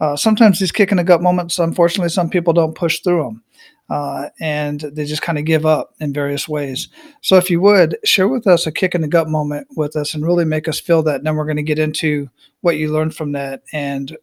Uh, 0.00 0.16
sometimes 0.16 0.58
these 0.58 0.72
kick 0.72 0.90
in 0.90 0.96
the 0.96 1.04
gut 1.04 1.22
moments, 1.22 1.58
unfortunately, 1.58 2.08
some 2.08 2.30
people 2.30 2.52
don't 2.52 2.74
push 2.74 3.00
through 3.00 3.22
them. 3.22 3.42
Uh, 3.90 4.28
and 4.38 4.82
they 4.92 5.04
just 5.04 5.20
kind 5.20 5.36
of 5.36 5.44
give 5.44 5.66
up 5.66 5.94
in 5.98 6.12
various 6.12 6.48
ways. 6.48 6.88
So, 7.22 7.36
if 7.36 7.50
you 7.50 7.60
would 7.60 7.98
share 8.04 8.28
with 8.28 8.46
us 8.46 8.64
a 8.64 8.70
kick 8.70 8.94
in 8.94 9.00
the 9.00 9.08
gut 9.08 9.28
moment 9.28 9.66
with 9.76 9.96
us 9.96 10.14
and 10.14 10.24
really 10.24 10.44
make 10.44 10.68
us 10.68 10.78
feel 10.78 11.02
that, 11.02 11.24
then 11.24 11.34
we're 11.34 11.44
going 11.44 11.56
to 11.56 11.62
get 11.64 11.80
into 11.80 12.30
what 12.60 12.76
you 12.76 12.92
learned 12.92 13.16
from 13.16 13.32
that 13.32 13.62
and 13.72 14.16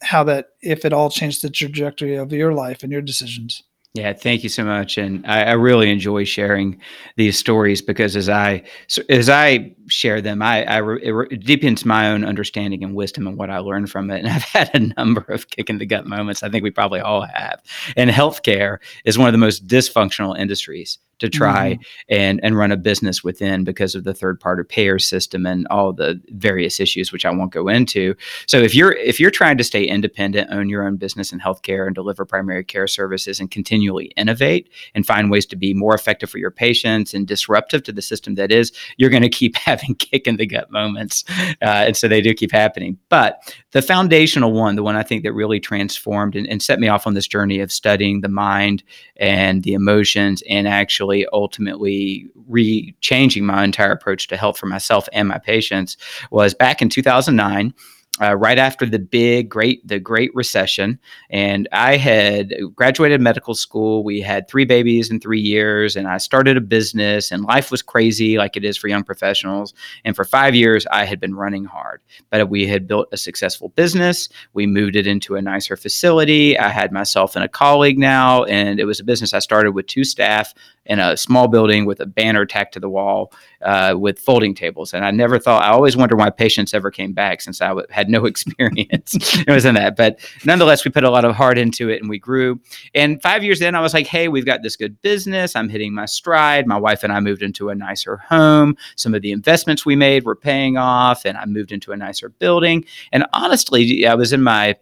how 0.00 0.24
that, 0.24 0.48
if 0.62 0.86
it 0.86 0.94
all 0.94 1.10
changed 1.10 1.42
the 1.42 1.50
trajectory 1.50 2.16
of 2.16 2.32
your 2.32 2.54
life 2.54 2.82
and 2.82 2.90
your 2.90 3.02
decisions. 3.02 3.62
Yeah, 3.94 4.12
thank 4.12 4.44
you 4.44 4.48
so 4.48 4.62
much, 4.64 4.98
and 4.98 5.26
I, 5.26 5.42
I, 5.42 5.52
really 5.54 5.90
enjoy 5.90 6.22
sharing 6.22 6.80
these 7.16 7.36
stories 7.36 7.82
because 7.82 8.14
as 8.14 8.28
I 8.28 8.62
as 9.08 9.28
I 9.28 9.74
share 9.88 10.20
them, 10.20 10.42
I, 10.42 10.64
I 10.64 10.96
it 11.02 11.44
deepens 11.44 11.84
my 11.84 12.08
own 12.08 12.24
understanding 12.24 12.84
and 12.84 12.94
wisdom 12.94 13.26
and 13.26 13.36
what 13.36 13.50
I 13.50 13.58
learned 13.58 13.90
from 13.90 14.08
it. 14.12 14.20
And 14.20 14.28
I've 14.28 14.44
had 14.44 14.70
a 14.74 14.78
number 14.78 15.22
of 15.22 15.50
kick 15.50 15.68
in 15.68 15.78
the 15.78 15.86
gut 15.86 16.06
moments. 16.06 16.44
I 16.44 16.48
think 16.48 16.62
we 16.62 16.70
probably 16.70 17.00
all 17.00 17.22
have. 17.22 17.60
And 17.96 18.10
healthcare 18.10 18.78
is 19.04 19.18
one 19.18 19.26
of 19.26 19.32
the 19.32 19.38
most 19.38 19.66
dysfunctional 19.66 20.38
industries 20.38 20.98
to 21.20 21.28
try 21.28 21.74
mm-hmm. 21.74 21.82
and 22.08 22.40
and 22.42 22.58
run 22.58 22.72
a 22.72 22.76
business 22.76 23.22
within 23.22 23.64
because 23.64 23.94
of 23.94 24.04
the 24.04 24.14
third 24.14 24.40
party 24.40 24.64
payer 24.64 24.98
system 24.98 25.46
and 25.46 25.66
all 25.70 25.92
the 25.92 26.20
various 26.28 26.80
issues 26.80 27.12
which 27.12 27.24
I 27.24 27.30
won't 27.30 27.52
go 27.52 27.68
into. 27.68 28.14
So 28.46 28.58
if 28.58 28.74
you're 28.74 28.92
if 28.92 29.20
you're 29.20 29.30
trying 29.30 29.58
to 29.58 29.64
stay 29.64 29.84
independent, 29.84 30.50
own 30.50 30.68
your 30.68 30.86
own 30.86 30.96
business 30.96 31.32
in 31.32 31.40
healthcare 31.40 31.86
and 31.86 31.94
deliver 31.94 32.24
primary 32.24 32.64
care 32.64 32.86
services 32.86 33.40
and 33.40 33.50
continually 33.50 34.06
innovate 34.16 34.68
and 34.94 35.06
find 35.06 35.30
ways 35.30 35.46
to 35.46 35.56
be 35.56 35.74
more 35.74 35.94
effective 35.94 36.30
for 36.30 36.38
your 36.38 36.50
patients 36.50 37.14
and 37.14 37.26
disruptive 37.26 37.82
to 37.84 37.92
the 37.92 38.02
system 38.02 38.34
that 38.34 38.50
is, 38.50 38.72
you're 38.96 39.10
going 39.10 39.22
to 39.22 39.28
keep 39.28 39.56
having 39.70 39.94
kick 39.94 40.26
in 40.26 40.36
the 40.36 40.46
gut 40.46 40.70
moments. 40.70 41.24
Uh, 41.62 41.86
and 41.86 41.96
so 41.96 42.08
they 42.08 42.20
do 42.20 42.34
keep 42.34 42.52
happening. 42.52 42.98
But 43.08 43.54
the 43.72 43.82
foundational 43.82 44.52
one, 44.52 44.76
the 44.76 44.82
one 44.82 44.96
I 44.96 45.02
think 45.02 45.22
that 45.22 45.32
really 45.32 45.60
transformed 45.60 46.34
and, 46.36 46.48
and 46.48 46.62
set 46.62 46.80
me 46.80 46.88
off 46.88 47.06
on 47.06 47.14
this 47.14 47.26
journey 47.26 47.60
of 47.60 47.70
studying 47.70 48.20
the 48.20 48.28
mind 48.28 48.82
and 49.16 49.62
the 49.62 49.74
emotions 49.74 50.42
and 50.48 50.66
actually 50.66 51.09
really 51.10 51.26
ultimately 51.32 52.28
re 52.48 52.94
changing 53.00 53.44
my 53.44 53.64
entire 53.64 53.92
approach 53.92 54.28
to 54.28 54.36
health 54.36 54.58
for 54.58 54.66
myself 54.66 55.08
and 55.12 55.28
my 55.28 55.38
patients 55.38 55.96
was 56.30 56.54
back 56.54 56.80
in 56.80 56.88
2009 56.88 57.74
uh, 58.20 58.36
right 58.36 58.58
after 58.58 58.86
the 58.86 58.98
big 58.98 59.48
great 59.48 59.86
the 59.86 59.98
great 59.98 60.34
recession. 60.34 60.98
And 61.30 61.68
i 61.72 61.96
had 61.96 62.52
graduated 62.74 63.20
medical 63.20 63.54
school. 63.54 64.04
We 64.04 64.20
had 64.20 64.48
three 64.48 64.64
babies 64.64 65.10
in 65.10 65.20
three 65.20 65.40
years 65.40 65.96
and 65.96 66.08
i 66.08 66.18
started 66.18 66.56
a 66.56 66.60
business 66.60 67.30
and 67.30 67.44
life 67.44 67.70
was 67.70 67.82
crazy 67.82 68.36
like 68.36 68.56
it 68.56 68.64
is 68.64 68.76
for 68.76 68.88
young 68.88 69.04
professionals. 69.04 69.74
And 70.04 70.16
for 70.16 70.24
five 70.24 70.54
years 70.54 70.86
i 70.90 71.04
had 71.04 71.20
been 71.20 71.34
running 71.34 71.64
hard. 71.64 72.00
But 72.30 72.48
we 72.50 72.66
had 72.66 72.86
built 72.86 73.08
a 73.12 73.16
successful 73.16 73.70
business. 73.70 74.28
We 74.52 74.66
moved 74.66 74.96
it 74.96 75.06
into 75.06 75.36
a 75.36 75.42
nicer 75.42 75.76
facility. 75.76 76.58
I 76.58 76.68
had 76.68 76.92
myself 76.92 77.36
and 77.36 77.44
a 77.44 77.48
colleague 77.48 77.98
now 77.98 78.44
and 78.44 78.80
it 78.80 78.84
was 78.84 79.00
a 79.00 79.04
business 79.04 79.34
i 79.34 79.38
started 79.38 79.72
with 79.72 79.86
two 79.86 80.04
staff 80.04 80.52
in 80.86 80.98
a 80.98 81.16
small 81.16 81.46
building 81.46 81.84
with 81.86 82.00
a 82.00 82.06
banner 82.06 82.44
tacked 82.44 82.74
to 82.74 82.80
the 82.80 82.88
wall 82.88 83.32
uh, 83.62 83.94
with 83.98 84.18
folding 84.18 84.54
tables. 84.54 84.94
And 84.94 85.04
I 85.04 85.10
never 85.10 85.38
thought, 85.38 85.62
I 85.62 85.70
always 85.70 85.96
wondered 85.96 86.16
why 86.16 86.30
patients 86.30 86.74
ever 86.74 86.90
came 86.90 87.12
back 87.12 87.40
since 87.40 87.60
I 87.60 87.68
w- 87.68 87.86
had 87.90 88.08
no 88.08 88.24
experience. 88.26 89.16
it 89.38 89.50
was 89.50 89.64
in 89.64 89.74
that. 89.74 89.96
But 89.96 90.20
nonetheless, 90.44 90.84
we 90.84 90.90
put 90.90 91.04
a 91.04 91.10
lot 91.10 91.24
of 91.24 91.34
heart 91.34 91.58
into 91.58 91.88
it 91.88 92.00
and 92.00 92.08
we 92.08 92.18
grew. 92.18 92.60
And 92.94 93.20
five 93.22 93.44
years 93.44 93.60
in, 93.60 93.74
I 93.74 93.80
was 93.80 93.94
like, 93.94 94.06
hey, 94.06 94.28
we've 94.28 94.46
got 94.46 94.62
this 94.62 94.76
good 94.76 95.00
business. 95.02 95.54
I'm 95.56 95.68
hitting 95.68 95.94
my 95.94 96.06
stride. 96.06 96.66
My 96.66 96.78
wife 96.78 97.02
and 97.02 97.12
I 97.12 97.20
moved 97.20 97.42
into 97.42 97.68
a 97.68 97.74
nicer 97.74 98.16
home. 98.16 98.76
Some 98.96 99.14
of 99.14 99.22
the 99.22 99.32
investments 99.32 99.84
we 99.84 99.96
made 99.96 100.24
were 100.24 100.36
paying 100.36 100.76
off, 100.76 101.24
and 101.24 101.36
I 101.36 101.44
moved 101.46 101.72
into 101.72 101.92
a 101.92 101.96
nicer 101.96 102.28
building. 102.28 102.84
And 103.12 103.26
honestly, 103.32 104.06
I 104.06 104.14
was 104.14 104.32
in 104.32 104.42
my 104.42 104.76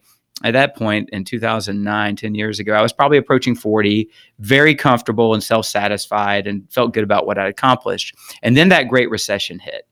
at 0.45 0.53
that 0.53 0.77
point 0.77 1.09
in 1.11 1.25
2009, 1.25 2.17
10 2.17 2.35
years 2.35 2.61
ago, 2.61 2.75
I 2.75 2.83
was 2.83 2.93
probably 2.93 3.19
approaching 3.19 3.57
40, 3.57 4.09
very 4.39 4.75
comfortable 4.75 5.35
and 5.35 5.43
self 5.43 5.67
satisfied, 5.67 6.47
and 6.47 6.71
felt 6.73 6.95
good 6.95 7.05
about 7.05 7.27
what 7.27 7.39
I'd 7.39 7.49
accomplished. 7.49 8.15
And 8.43 8.57
then 8.57 8.69
that 8.69 8.89
Great 8.89 9.11
Recession 9.11 9.59
hit. 9.59 9.87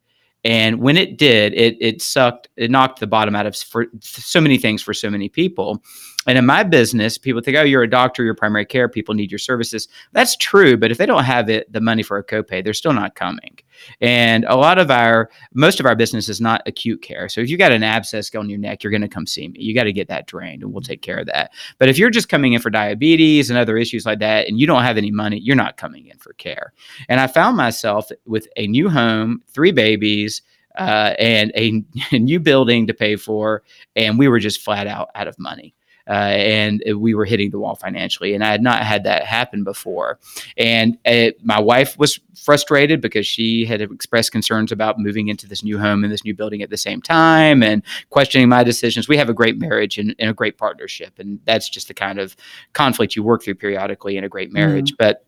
And 0.45 0.79
when 0.81 0.97
it 0.97 1.19
did, 1.19 1.55
it, 1.55 1.77
it 1.81 2.01
sucked, 2.01 2.49
it 2.57 2.71
knocked 2.71 3.01
the 3.01 3.07
bottom 3.09 3.35
out 3.35 3.47
of 3.47 3.57
for 3.57 3.87
so 4.01 4.41
many 4.41 4.59
things 4.59 4.81
for 4.81 4.95
so 4.95 5.11
many 5.11 5.29
people. 5.29 5.83
And 6.27 6.37
in 6.37 6.45
my 6.45 6.63
business, 6.63 7.19
people 7.19 7.41
think, 7.41 7.57
oh, 7.57 7.63
you're 7.63 7.83
a 7.83 7.91
doctor, 7.91 8.25
you're 8.25 8.35
primary 8.35 8.65
care, 8.65 8.89
people 8.89 9.15
need 9.15 9.31
your 9.31 9.39
services. 9.39 9.89
That's 10.13 10.37
true, 10.37 10.77
but 10.77 10.91
if 10.91 10.99
they 10.99 11.07
don't 11.07 11.25
have 11.25 11.49
it, 11.49 11.73
the 11.73 11.81
money 11.81 12.03
for 12.03 12.19
a 12.19 12.25
copay, 12.25 12.63
they're 12.65 12.75
still 12.75 12.93
not 12.93 13.15
coming. 13.15 13.59
And 14.01 14.45
a 14.47 14.57
lot 14.57 14.79
of 14.79 14.91
our, 14.91 15.31
most 15.55 15.81
of 15.81 15.87
our 15.87 15.95
business 15.95 16.29
is 16.29 16.41
not 16.41 16.63
acute 16.67 17.03
care. 17.03 17.29
So 17.29 17.41
if 17.41 17.49
you 17.49 17.57
got 17.57 17.73
an 17.73 17.83
abscess 17.83 18.35
on 18.35 18.49
your 18.49 18.59
neck, 18.59 18.83
you're 18.83 18.91
going 18.91 19.03
to 19.03 19.09
come 19.09 19.27
see 19.27 19.49
me. 19.49 19.61
You 19.61 19.75
got 19.75 19.85
to 19.85 19.93
get 19.93 20.09
that 20.09 20.27
drained, 20.27 20.63
and 20.63 20.73
we'll 20.73 20.83
take 20.83 21.03
care 21.03 21.19
of 21.19 21.27
that. 21.27 21.53
But 21.79 21.89
if 21.89 21.99
you're 21.99 22.11
just 22.11 22.29
coming 22.29 22.55
in 22.55 22.61
for 22.61 22.71
diabetes 22.71 23.51
and 23.51 23.59
other 23.59 23.77
issues 23.77 24.07
like 24.07 24.19
that, 24.21 24.49
and 24.49 24.59
you 24.59 24.67
don't 24.67 24.83
have 24.83 24.99
any 24.99 25.11
money, 25.11 25.39
you're 25.39 25.57
not 25.57 25.77
coming 25.77 26.07
in 26.07 26.19
for 26.19 26.33
care. 26.35 26.73
And 27.09 27.21
I 27.21 27.27
found 27.27 27.57
myself 27.57 28.11
with 28.25 28.49
a 28.57 28.67
new 28.67 28.89
home, 28.89 29.43
three 29.49 29.73
babies. 29.73 30.43
Uh, 30.79 31.15
and 31.19 31.53
a, 31.57 31.83
a 32.15 32.19
new 32.19 32.39
building 32.39 32.87
to 32.87 32.93
pay 32.93 33.17
for, 33.17 33.63
and 33.95 34.19
we 34.19 34.29
were 34.29 34.39
just 34.39 34.61
flat 34.61 34.87
out 34.87 35.09
out 35.15 35.27
of 35.27 35.35
money 35.39 35.75
uh, 36.09 36.13
and 36.13 36.83
we 36.97 37.15
were 37.15 37.25
hitting 37.25 37.51
the 37.51 37.59
wall 37.59 37.75
financially. 37.75 38.35
And 38.35 38.45
I 38.45 38.51
had 38.51 38.63
not 38.63 38.83
had 38.83 39.05
that 39.05 39.25
happen 39.25 39.65
before. 39.65 40.19
And 40.57 40.99
it, 41.05 41.45
my 41.45 41.61
wife 41.61 41.99
was 41.99 42.21
frustrated 42.37 43.01
because 43.01 43.27
she 43.27 43.65
had 43.65 43.81
expressed 43.81 44.33
concerns 44.33 44.71
about 44.71 44.99
moving 44.99 45.29
into 45.29 45.49
this 45.49 45.65
new 45.65 45.79
home 45.79 46.05
and 46.05 46.13
this 46.13 46.25
new 46.25 46.35
building 46.35 46.63
at 46.63 46.71
the 46.71 46.77
same 46.77 47.03
time 47.03 47.63
and 47.63 47.83
questioning 48.11 48.49
my 48.49 48.63
decisions. 48.63 49.09
We 49.09 49.17
have 49.17 49.29
a 49.29 49.35
great 49.35 49.59
marriage 49.59 49.99
and, 49.99 50.15
and 50.19 50.31
a 50.31 50.35
great 50.35 50.59
partnership, 50.59 51.19
and 51.19 51.41
that's 51.45 51.69
just 51.69 51.89
the 51.89 51.95
kind 51.95 52.19
of 52.19 52.37
conflict 52.73 53.17
you 53.17 53.23
work 53.23 53.43
through 53.43 53.57
periodically 53.57 54.17
in 54.17 54.25
a 54.25 54.29
great 54.29 54.53
marriage. 54.53 54.93
Mm. 54.93 54.97
But 54.99 55.27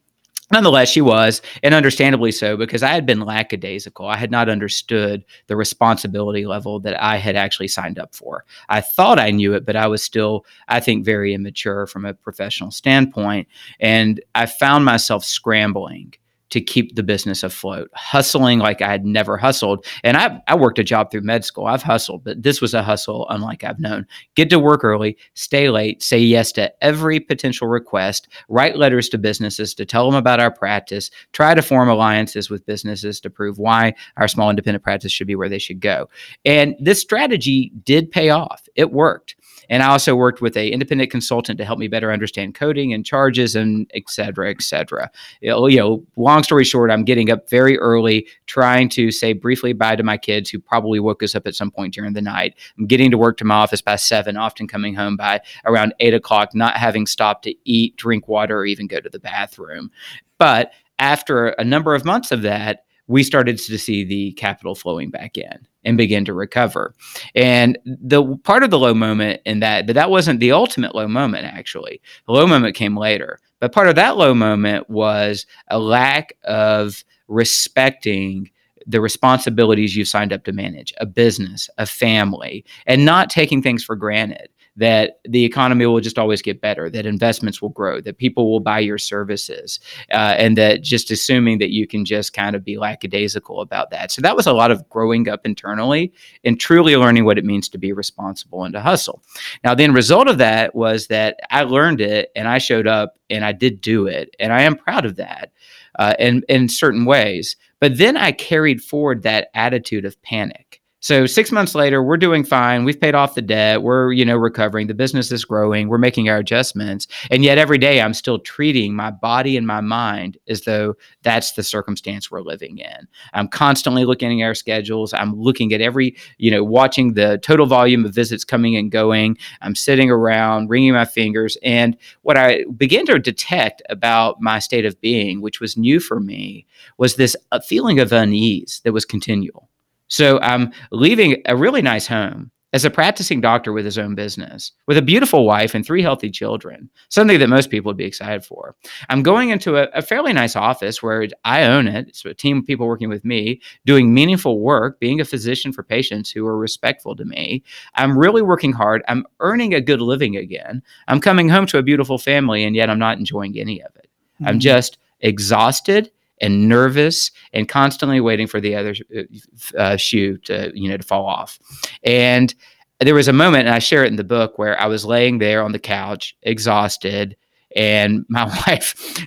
Nonetheless, 0.51 0.89
she 0.89 1.03
was, 1.03 1.43
and 1.63 1.75
understandably 1.75 2.33
so, 2.33 2.57
because 2.57 2.83
I 2.83 2.89
had 2.89 3.05
been 3.05 3.21
lackadaisical. 3.21 4.07
I 4.07 4.17
had 4.17 4.31
not 4.31 4.49
understood 4.49 5.25
the 5.47 5.57
responsibility 5.57 6.47
level 6.47 6.81
that 6.81 7.03
I 7.03 7.19
had 7.19 7.37
actually 7.37 7.69
signed 7.69 7.99
up 7.99 8.15
for. 8.15 8.45
I 8.69 8.81
thought 8.81 9.19
I 9.19 9.31
knew 9.31 9.53
it, 9.53 9.67
but 9.67 9.77
I 9.77 9.87
was 9.89 10.03
still, 10.03 10.47
I 10.69 10.81
think, 10.81 11.05
very 11.05 11.35
immature 11.35 11.87
from 11.87 12.07
a 12.07 12.15
professional 12.15 12.71
standpoint. 12.71 13.47
And 13.79 14.23
I 14.35 14.47
found 14.47 14.87
myself 14.87 15.25
scrambling 15.25 16.15
to 16.51 16.61
keep 16.61 16.95
the 16.95 17.03
business 17.03 17.43
afloat, 17.43 17.91
hustling 17.95 18.59
like 18.59 18.81
I 18.81 18.89
had 18.89 19.05
never 19.05 19.37
hustled. 19.37 19.85
And 20.03 20.17
I, 20.17 20.41
I 20.49 20.57
worked 20.57 20.79
a 20.79 20.85
job 20.85 21.11
through 21.11 21.23
med 21.23 21.45
school. 21.45 21.67
I've 21.67 21.83
hustled, 21.83 22.25
but 22.25 22.43
this 22.43 22.61
was 22.61 22.75
a 22.75 22.83
hustle 22.83 23.27
unlike 23.29 23.65
I've 23.65 23.81
known. 23.81 24.07
Get 24.35 24.51
to 24.51 24.59
work 24.59 24.85
early, 24.85 25.17
stay 25.35 25.71
late, 25.71 26.03
say 26.03 26.19
yes 26.19 26.53
to 26.53 26.73
every 26.83 27.21
potential 27.21 27.69
request, 27.69 28.29
write 28.49 28.77
letters 28.77 29.09
to 29.11 29.19
businesses 29.19 29.75
to 29.75 29.85
tell 29.85 30.11
them 30.11 30.19
about 30.19 30.41
our 30.41 30.53
practice, 30.53 31.11
try 31.33 31.55
to 31.55 31.63
form 31.63 31.89
alliances 31.89 32.51
with 32.51 32.67
businesses 32.67 33.21
to 33.21 33.31
prove 33.31 33.59
why 33.59 33.95
our 34.17 34.29
small 34.29 34.51
independent 34.51 34.83
practice 34.83 35.13
should 35.13 35.27
be 35.27 35.37
where 35.37 35.49
they 35.49 35.59
should 35.59 35.81
go. 35.81 36.09
And 36.45 36.75
this 36.81 37.01
strategy 37.01 37.73
did 37.85 38.11
pay 38.11 38.31
off. 38.31 38.69
It 38.75 38.93
worked. 38.93 39.37
And 39.69 39.83
I 39.83 39.89
also 39.89 40.17
worked 40.17 40.41
with 40.41 40.57
a 40.57 40.69
independent 40.71 41.11
consultant 41.11 41.59
to 41.59 41.65
help 41.65 41.79
me 41.79 41.89
better 41.89 42.13
understand 42.13 42.55
coding 42.55 42.93
and 42.93 43.05
charges 43.05 43.55
and 43.55 43.91
et 43.95 44.05
cetera, 44.09 44.51
et 44.51 44.63
cetera. 44.63 45.11
You 45.41 45.77
know, 45.77 46.05
long 46.17 46.43
story 46.43 46.65
short, 46.65 46.91
I'm 46.91 47.05
getting 47.05 47.31
up 47.31 47.51
very 47.51 47.79
early, 47.79 48.27
trying 48.47 48.89
to 48.91 49.11
say 49.11 49.33
briefly 49.33 49.73
bye 49.73 49.97
to 49.97 50.03
my 50.03 50.17
kids 50.17 50.51
who 50.51 50.59
probably 50.59 51.01
woke 51.01 51.23
us 51.23 51.35
up 51.35 51.47
at 51.47 51.55
some 51.55 51.71
point 51.71 51.95
during 51.95 52.15
the 52.15 52.23
night. 52.23 52.55
I'm 52.79 52.87
getting 52.87 53.11
to 53.11 53.19
work 53.19 53.37
to 53.39 53.45
my 53.45 53.57
office 53.57 53.83
by 53.83 53.97
seven, 53.97 54.37
often 54.37 54.67
coming 54.69 54.95
home 54.95 55.17
by 55.17 55.41
around 55.65 55.95
eight 56.01 56.15
o'clock, 56.15 56.55
not 56.55 56.77
having 56.77 57.07
stopped 57.07 57.45
to 57.45 57.55
eat, 57.65 57.97
drink 57.97 58.29
water, 58.29 58.59
or 58.59 58.67
even 58.67 58.87
go 58.87 59.01
to 59.01 59.09
the 59.09 59.19
bathroom. 59.19 59.91
But 60.39 60.73
after 60.99 61.49
a 61.49 61.65
number 61.65 61.95
of 61.95 62.05
months 62.05 62.33
of 62.33 62.43
that, 62.43 62.85
we 63.09 63.23
started 63.23 63.59
to 63.59 63.79
see 63.79 64.05
the 64.05 64.33
capital 64.33 64.75
flowing 64.75 65.11
back 65.11 65.37
in 65.37 65.67
and 65.85 65.97
begin 65.97 66.25
to 66.27 66.35
recover. 66.35 66.95
And 67.35 67.79
the 67.85 68.37
part 68.45 68.63
of 68.63 68.71
the 68.71 68.79
low 68.79 68.95
moment 68.95 69.41
in 69.45 69.61
that, 69.61 69.87
but 69.87 69.95
that 69.95 70.11
wasn't 70.11 70.41
the 70.41 70.53
ultimate 70.53 70.95
low 70.95 71.09
moment, 71.09 71.47
actually. 71.47 72.01
The 72.27 72.33
low 72.33 72.47
moment 72.47 72.77
came 72.77 72.97
later. 72.97 73.41
But 73.61 73.73
part 73.73 73.89
of 73.89 73.97
that 73.97 74.17
low 74.17 74.35
moment 74.35 74.89
was 74.89 75.47
a 75.69 75.79
lack 75.79 76.35
of 76.45 77.03
respecting 77.27 78.51
the 78.87 79.01
responsibilities 79.01 79.97
you've 79.97 80.09
signed 80.09 80.33
up 80.33 80.45
to 80.45 80.53
manage 80.53 80.95
a 80.99 81.07
business, 81.07 81.69
a 81.77 81.87
family, 81.87 82.65
and 82.87 83.05
not 83.05 83.31
taking 83.31 83.61
things 83.61 83.83
for 83.85 83.97
granted 83.97 84.49
that 84.79 85.21
the 85.29 85.45
economy 85.45 85.87
will 85.87 86.01
just 86.01 86.19
always 86.19 86.43
get 86.43 86.61
better, 86.61 86.91
that 86.91 87.07
investments 87.07 87.61
will 87.61 87.69
grow, 87.71 88.01
that 88.01 88.19
people 88.19 88.51
will 88.51 88.61
buy 88.61 88.79
your 88.79 88.99
services, 88.99 89.81
uh, 90.13 90.35
and 90.39 90.57
that 90.57 90.83
just 90.83 91.11
assuming 91.11 91.59
that 91.59 91.71
you 91.71 91.87
can 91.87 92.05
just 92.05 92.33
kind 92.33 92.57
of 92.57 92.65
be 92.65 92.79
lackadaisical 92.79 93.61
about 93.61 93.91
that. 93.91 94.11
So 94.11 94.23
that 94.23 94.37
was 94.37 94.47
a 94.47 94.53
lot 94.53 94.71
of 94.71 94.89
growing 94.89 95.29
up 95.29 95.47
internally 95.47 96.13
and 96.45 96.59
truly 96.59 96.97
learning 96.97 97.25
what 97.27 97.39
it 97.39 97.45
means 97.45 97.69
to 97.71 97.79
be 97.79 97.93
responsible 97.93 98.65
and 98.65 98.73
to 98.75 98.81
hustle. 98.81 99.23
Now, 99.65 99.75
the 99.75 99.85
end 99.85 99.95
result 99.95 100.29
of 100.29 100.39
that 100.39 100.75
was 100.75 101.09
that 101.09 101.39
I 101.51 101.65
learned 101.65 102.01
it 102.01 102.31
and 102.37 102.49
I 102.49 102.59
showed 102.59 102.87
up 102.87 103.19
and 103.31 103.45
I 103.45 103.53
did 103.53 103.81
do 103.81 104.07
it, 104.07 104.35
and 104.41 104.53
I 104.53 104.63
am 104.63 104.77
proud 104.77 105.05
of 105.05 105.17
that. 105.17 105.51
uh, 105.99 106.15
in 106.19 106.43
in 106.49 106.69
certain 106.69 107.05
ways. 107.05 107.57
But 107.81 107.99
then 107.99 108.17
I 108.17 108.33
carried 108.33 108.83
forward 108.83 109.23
that 109.23 109.49
attitude 109.55 110.05
of 110.05 110.21
panic. 110.23 110.78
So 111.01 111.27
six 111.27 111.53
months 111.53 111.77
later, 111.77 112.03
we're 112.03 112.17
doing 112.17 112.43
fine. 112.43 112.85
We've 112.85 113.01
paid 113.01 113.15
off 113.15 113.37
the 113.37 113.43
debt. 113.43 113.83
We're, 113.83 114.11
you 114.11 114.25
know, 114.25 114.37
recovering. 114.37 114.89
The 114.89 114.95
business 114.95 115.31
is 115.31 115.45
growing. 115.45 115.89
We're 115.89 115.97
making 115.97 116.29
our 116.29 116.39
adjustments. 116.39 117.07
And 117.31 117.45
yet 117.45 117.57
every 117.57 117.79
day 117.79 118.01
I'm 118.01 118.15
still 118.15 118.41
treating 118.41 118.97
my 118.97 119.13
body 119.13 119.57
and 119.57 119.65
my 119.65 119.81
mind 119.81 120.39
as 120.49 120.63
though 120.63 120.95
that's 121.23 121.53
the 121.53 121.63
circumstance 121.63 122.33
we're 122.33 122.41
living 122.41 122.79
in. 122.79 123.07
I'm 123.33 123.47
constantly 123.47 124.05
looking 124.05 124.43
at 124.43 124.47
our 124.47 124.57
schedules. 124.57 125.15
I'm 125.15 125.39
looking 125.41 125.73
at 125.73 125.81
every, 125.81 126.17
you 126.39 126.51
know, 126.51 126.65
watching 126.65 127.15
the 127.15 127.39
total 127.39 127.67
volume 127.67 128.05
of 128.05 128.13
visits 128.13 128.43
coming 128.43 128.75
and 128.75 128.91
going. 128.91 129.39
I'm 129.61 129.77
sitting 129.77 130.11
around, 130.11 130.69
wringing 130.69 130.95
my 130.95 131.05
fingers. 131.05 131.57
And 131.63 131.97
what 132.23 132.37
I 132.37 132.65
began 132.77 133.07
to 133.07 133.21
detect 133.21 133.83
about 133.89 134.41
my 134.41 134.59
state 134.59 134.85
of 134.85 135.01
being, 135.01 135.43
which 135.43 135.61
was 135.61 135.77
new 135.77 136.01
for 136.01 136.19
me, 136.19 136.67
was 136.97 137.15
this 137.15 137.37
uh, 137.53 137.61
feeling 137.61 138.01
of 138.01 138.11
unease 138.11 138.81
that 138.83 138.93
was 138.93 139.05
continual 139.05 139.68
so 140.09 140.39
I'm 140.41 140.73
leaving 140.91 141.43
a 141.47 141.57
really 141.57 141.83
nice 141.83 142.07
home 142.07 142.51
as 142.75 142.85
a 142.85 142.91
practicing 142.91 143.41
doctor 143.41 143.73
with 143.73 143.87
his 143.87 143.97
own 143.97 144.15
business, 144.15 144.73
with 144.87 144.99
a 144.99 145.03
beautiful 145.03 145.47
wife 145.47 145.75
and 145.75 145.87
three 145.87 146.03
healthy 146.03 146.31
children, 146.31 146.91
something 147.09 147.39
that 147.39 147.49
most 147.49 147.71
people 147.71 147.89
would 147.89 147.97
be 147.97 148.05
excited 148.05 148.45
for. 148.45 148.77
I'm 149.09 149.23
going 149.23 149.49
into 149.49 149.79
a, 149.79 149.89
a, 149.95 150.03
fairly 150.03 150.35
nice 150.35 150.55
office 150.55 151.03
where 151.03 151.27
I 151.45 151.65
own 151.65 151.89
it. 151.89 152.09
It's 152.09 152.25
a 152.27 152.35
team 152.35 152.59
of 152.59 152.67
people 152.67 152.87
working 152.87 153.09
with 153.09 153.25
me, 153.25 153.63
doing 153.87 154.13
meaningful 154.13 154.61
work, 154.61 155.01
being 155.01 155.19
a 155.19 155.25
physician 155.25 155.73
for 155.73 155.83
patients 155.83 156.31
who 156.31 156.47
are 156.47 156.59
respectful 156.59 157.17
to 157.17 157.25
me. 157.25 157.63
I'm 157.95 158.19
really 158.19 158.43
working 158.43 158.73
hard. 158.73 159.03
I'm 159.09 159.25
earning 159.41 159.73
a 159.73 159.81
good 159.81 160.03
living 160.03 160.37
again. 160.37 160.83
I'm 161.07 161.21
coming 161.21 161.49
home 161.49 161.65
to 161.67 161.79
a 161.79 161.83
beautiful 161.83 162.19
family, 162.19 162.65
and 162.65 162.77
yet 162.77 162.91
I'm 162.91 162.99
not 162.99 163.17
enjoying 163.17 163.59
any 163.59 163.81
of 163.81 163.97
it. 163.97 164.11
Mm-hmm. 164.35 164.47
I'm 164.47 164.61
just 164.61 164.99
exhausted 165.21 166.11
and 166.41 166.69
nervous 166.69 167.31
and 167.53 167.69
constantly 167.69 168.21
waiting 168.21 168.47
for 168.47 168.61
the 168.61 168.75
other 168.75 168.95
uh, 169.17 169.79
uh, 169.79 169.97
shoe 169.97 170.39
to 170.39 170.71
you 170.75 170.89
know 170.89 170.97
to 170.97 171.03
fall 171.03 171.27
off. 171.27 171.59
And 172.03 172.55
there 173.01 173.15
was 173.15 173.29
a 173.29 173.33
moment 173.33 173.67
and 173.67 173.75
i 173.75 173.79
share 173.79 174.05
it 174.05 174.09
in 174.09 174.17
the 174.17 174.25
book 174.25 174.59
where 174.59 174.81
i 174.81 174.87
was 174.87 175.05
laying 175.05 175.39
there 175.39 175.63
on 175.63 175.73
the 175.73 175.79
couch 175.79 176.37
exhausted 176.43 177.37
and 177.77 178.25
my 178.29 178.45
wife 178.45 179.27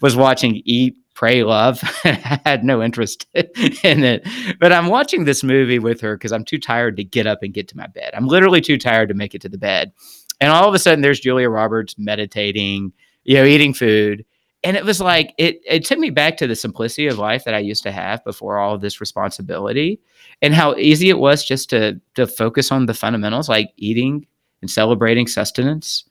was 0.00 0.16
watching 0.16 0.62
eat 0.64 0.96
pray 1.14 1.42
love. 1.42 1.82
I 2.04 2.40
had 2.46 2.64
no 2.64 2.82
interest 2.82 3.26
in 3.34 4.04
it. 4.04 4.26
But 4.58 4.72
i'm 4.72 4.86
watching 4.86 5.24
this 5.24 5.42
movie 5.42 5.78
with 5.78 6.00
her 6.00 6.16
because 6.16 6.32
i'm 6.32 6.44
too 6.44 6.58
tired 6.58 6.96
to 6.96 7.04
get 7.04 7.26
up 7.26 7.42
and 7.42 7.52
get 7.52 7.68
to 7.68 7.76
my 7.76 7.86
bed. 7.88 8.12
I'm 8.14 8.26
literally 8.26 8.60
too 8.60 8.78
tired 8.78 9.08
to 9.08 9.14
make 9.14 9.34
it 9.34 9.42
to 9.42 9.48
the 9.48 9.58
bed. 9.58 9.92
And 10.40 10.50
all 10.50 10.66
of 10.66 10.74
a 10.74 10.78
sudden 10.78 11.02
there's 11.02 11.20
julia 11.20 11.50
roberts 11.50 11.96
meditating 11.98 12.92
you 13.24 13.34
know 13.34 13.44
eating 13.44 13.74
food 13.74 14.24
and 14.62 14.76
it 14.76 14.84
was 14.84 15.00
like 15.00 15.34
it 15.38 15.60
it 15.64 15.84
took 15.84 15.98
me 15.98 16.10
back 16.10 16.36
to 16.36 16.46
the 16.46 16.56
simplicity 16.56 17.06
of 17.06 17.18
life 17.18 17.44
that 17.44 17.54
I 17.54 17.58
used 17.58 17.82
to 17.84 17.92
have 17.92 18.22
before 18.24 18.58
all 18.58 18.76
this 18.78 19.00
responsibility 19.00 20.00
and 20.42 20.54
how 20.54 20.74
easy 20.76 21.08
it 21.08 21.18
was 21.18 21.44
just 21.44 21.70
to 21.70 22.00
to 22.14 22.26
focus 22.26 22.70
on 22.70 22.86
the 22.86 22.94
fundamentals 22.94 23.48
like 23.48 23.72
eating 23.76 24.26
and 24.60 24.70
celebrating 24.70 25.26
sustenance, 25.26 26.04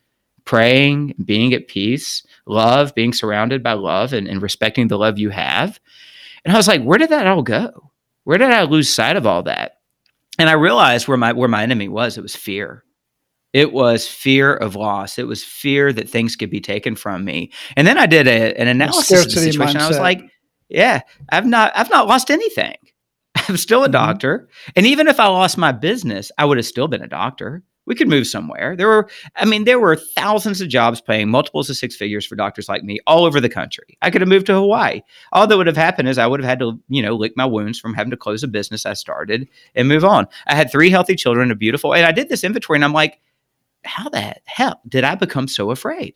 praying, 0.46 1.14
being 1.24 1.54
at 1.54 1.68
peace, 1.68 2.26
love, 2.48 2.96
being 2.96 3.14
surrounded 3.14 3.62
by 3.62 3.74
love 3.74 4.14
and, 4.14 4.28
and 4.28 4.42
respecting 4.42 4.88
the 4.88 4.98
love 4.98 5.20
you 5.20 5.30
have. 5.30 5.80
And 6.44 6.54
I 6.54 6.58
was 6.58 6.68
like, 6.68 6.82
where 6.82 6.98
did 6.98 7.10
that 7.10 7.28
all 7.28 7.44
go? 7.44 7.92
Where 8.24 8.40
did 8.40 8.52
I 8.52 8.64
lose 8.64 8.90
sight 8.90 9.16
of 9.16 9.28
all 9.28 9.44
that? 9.44 9.78
And 10.40 10.50
I 10.50 10.54
realized 10.54 11.08
where 11.08 11.18
my 11.18 11.34
where 11.34 11.50
my 11.50 11.64
enemy 11.64 11.88
was, 11.88 12.18
it 12.18 12.22
was 12.22 12.36
fear. 12.36 12.84
It 13.54 13.74
was 13.74 14.08
fear 14.08 14.54
of 14.54 14.76
loss. 14.76 15.18
It 15.18 15.28
was 15.28 15.44
fear 15.44 15.92
that 15.94 16.10
things 16.10 16.36
could 16.36 16.52
be 16.52 16.62
taken 16.62 16.96
from 16.96 17.26
me. 17.26 17.52
And 17.76 17.88
then 17.88 17.98
I 17.98 18.06
did 18.06 18.28
a, 18.28 18.54
an 18.60 18.68
analysis 18.68 19.26
of 19.26 19.32
the 19.34 19.42
situation. 19.42 19.80
Mindset. 19.80 19.86
I 19.86 19.88
was 19.88 20.00
like, 20.00 20.22
yeah, 20.70 21.02
I've 21.30 21.48
not 21.48 21.72
I've 21.76 21.90
not 21.90 22.08
lost 22.08 22.30
anything. 22.30 22.76
I'm 23.48 23.58
still 23.58 23.82
a 23.82 23.86
mm-hmm. 23.86 23.94
doctor. 23.94 24.50
And 24.76 24.86
even 24.86 25.08
if 25.08 25.20
I 25.20 25.28
lost 25.28 25.58
my 25.58 25.72
business, 25.72 26.32
I 26.38 26.46
would 26.46 26.58
have 26.58 26.66
still 26.66 26.88
been 26.88 27.02
a 27.02 27.08
doctor. 27.08 27.64
We 27.86 27.96
could 27.96 28.08
move 28.08 28.28
somewhere. 28.28 28.76
There 28.76 28.88
were, 28.88 29.10
I 29.36 29.46
mean, 29.46 29.64
there 29.64 29.80
were 29.80 29.96
thousands 29.96 30.62
of 30.62 30.70
jobs 30.70 31.02
paying 31.02 31.28
multiples 31.28 31.72
of 31.72 31.76
six 31.76 31.96
figures 31.96 32.24
for 32.24 32.36
doctors 32.36 32.70
like 32.70 32.84
me 32.84 33.00
all 33.08 33.26
over 33.26 33.42
the 33.42 33.50
country. 33.50 33.98
I 34.04 34.12
could 34.12 34.22
have 34.22 34.28
moved 34.28 34.46
to 34.46 34.54
Hawaii. 34.54 35.02
All 35.32 35.48
that 35.48 35.58
would 35.58 35.66
have 35.66 35.76
happened 35.76 36.08
is 36.08 36.20
I 36.20 36.28
would 36.28 36.40
have 36.40 36.48
had 36.48 36.60
to, 36.60 36.80
you 36.90 37.02
know, 37.02 37.16
lick 37.16 37.34
my 37.36 37.48
wounds 37.48 37.80
from 37.80 37.96
having 37.96 38.12
to 38.12 38.18
close 38.18 38.44
a 38.44 38.48
business 38.48 38.86
I 38.86 38.94
started 38.94 39.50
and 39.74 39.88
move 39.88 40.06
on. 40.06 40.28
I 40.46 40.54
had 40.54 40.72
three 40.72 40.92
healthy 40.92 41.16
children, 41.16 41.50
a 41.50 41.56
beautiful, 41.56 41.96
and 41.96 42.06
I 42.06 42.12
did 42.12 42.30
this 42.30 42.44
inventory, 42.44 42.78
and 42.78 42.86
I'm 42.86 42.94
like, 42.94 43.20
how 43.84 44.10
the 44.10 44.36
hell 44.46 44.82
did 44.88 45.04
I 45.04 45.16
become 45.16 45.48
so 45.48 45.72
afraid? 45.72 46.16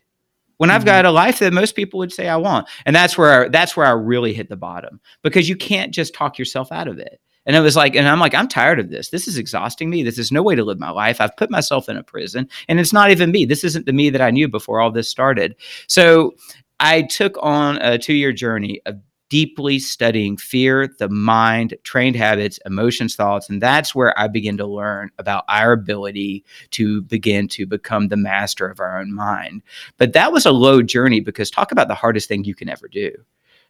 When 0.57 0.69
I've 0.69 0.81
mm-hmm. 0.81 0.87
got 0.87 1.05
a 1.05 1.11
life 1.11 1.39
that 1.39 1.51
most 1.51 1.75
people 1.75 1.97
would 1.99 2.13
say 2.13 2.29
I 2.29 2.37
want. 2.37 2.67
And 2.85 2.95
that's 2.95 3.17
where 3.17 3.45
I, 3.45 3.49
that's 3.49 3.75
where 3.75 3.87
I 3.87 3.91
really 3.91 4.33
hit 4.33 4.49
the 4.49 4.55
bottom 4.55 5.01
because 5.21 5.49
you 5.49 5.55
can't 5.55 5.93
just 5.93 6.13
talk 6.13 6.37
yourself 6.37 6.71
out 6.71 6.87
of 6.87 6.99
it. 6.99 7.19
And 7.45 7.55
it 7.55 7.59
was 7.59 7.75
like, 7.75 7.95
and 7.95 8.07
I'm 8.07 8.19
like, 8.19 8.33
I'm 8.33 8.47
tired 8.47 8.79
of 8.79 8.89
this. 8.89 9.09
This 9.09 9.27
is 9.27 9.37
exhausting 9.37 9.89
me. 9.89 10.03
This 10.03 10.17
is 10.17 10.31
no 10.31 10.41
way 10.41 10.55
to 10.55 10.63
live 10.63 10.79
my 10.79 10.91
life. 10.91 11.19
I've 11.19 11.35
put 11.35 11.51
myself 11.51 11.89
in 11.89 11.97
a 11.97 12.03
prison 12.03 12.47
and 12.69 12.79
it's 12.79 12.93
not 12.93 13.11
even 13.11 13.31
me. 13.31 13.45
This 13.45 13.63
isn't 13.63 13.85
the 13.85 13.93
me 13.93 14.09
that 14.11 14.21
I 14.21 14.31
knew 14.31 14.47
before 14.47 14.79
all 14.79 14.91
this 14.91 15.09
started. 15.09 15.55
So 15.87 16.35
I 16.79 17.01
took 17.01 17.37
on 17.41 17.77
a 17.77 17.97
two 17.97 18.13
year 18.13 18.31
journey 18.31 18.81
of 18.85 18.95
deeply 19.33 19.79
studying 19.79 20.37
fear, 20.37 20.93
the 20.99 21.09
mind, 21.09 21.75
trained 21.81 22.15
habits, 22.15 22.59
emotions, 22.67 23.15
thoughts. 23.15 23.49
And 23.49 23.59
that's 23.59 23.95
where 23.95 24.13
I 24.19 24.27
begin 24.27 24.57
to 24.57 24.67
learn 24.67 25.09
about 25.17 25.43
our 25.47 25.71
ability 25.71 26.45
to 26.69 27.01
begin 27.01 27.47
to 27.47 27.65
become 27.65 28.09
the 28.09 28.15
master 28.15 28.69
of 28.69 28.79
our 28.79 28.99
own 28.99 29.11
mind. 29.11 29.63
But 29.97 30.13
that 30.13 30.31
was 30.31 30.45
a 30.45 30.51
low 30.51 30.83
journey 30.83 31.19
because 31.19 31.49
talk 31.49 31.71
about 31.71 31.87
the 31.87 31.95
hardest 31.95 32.27
thing 32.27 32.43
you 32.43 32.53
can 32.53 32.69
ever 32.69 32.87
do. 32.87 33.11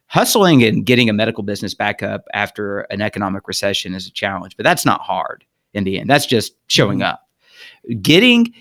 Hustling 0.08 0.65
and 0.65 0.86
getting 0.86 1.10
a 1.10 1.13
medical 1.13 1.43
business 1.43 1.73
back 1.73 2.04
up 2.04 2.26
after 2.34 2.82
an 2.82 3.02
economic 3.02 3.47
recession 3.47 3.93
is 3.93 4.06
a 4.06 4.12
challenge, 4.12 4.58
but 4.58 4.65
that's 4.65 4.86
not 4.86 4.99
hard 4.99 5.45
in 5.73 5.86
the 5.86 5.97
end. 5.97 6.10
That's 6.10 6.26
just 6.26 6.56
showing 6.67 6.99
mm-hmm. 6.99 7.13
up. 7.13 8.02
Getting 8.02 8.54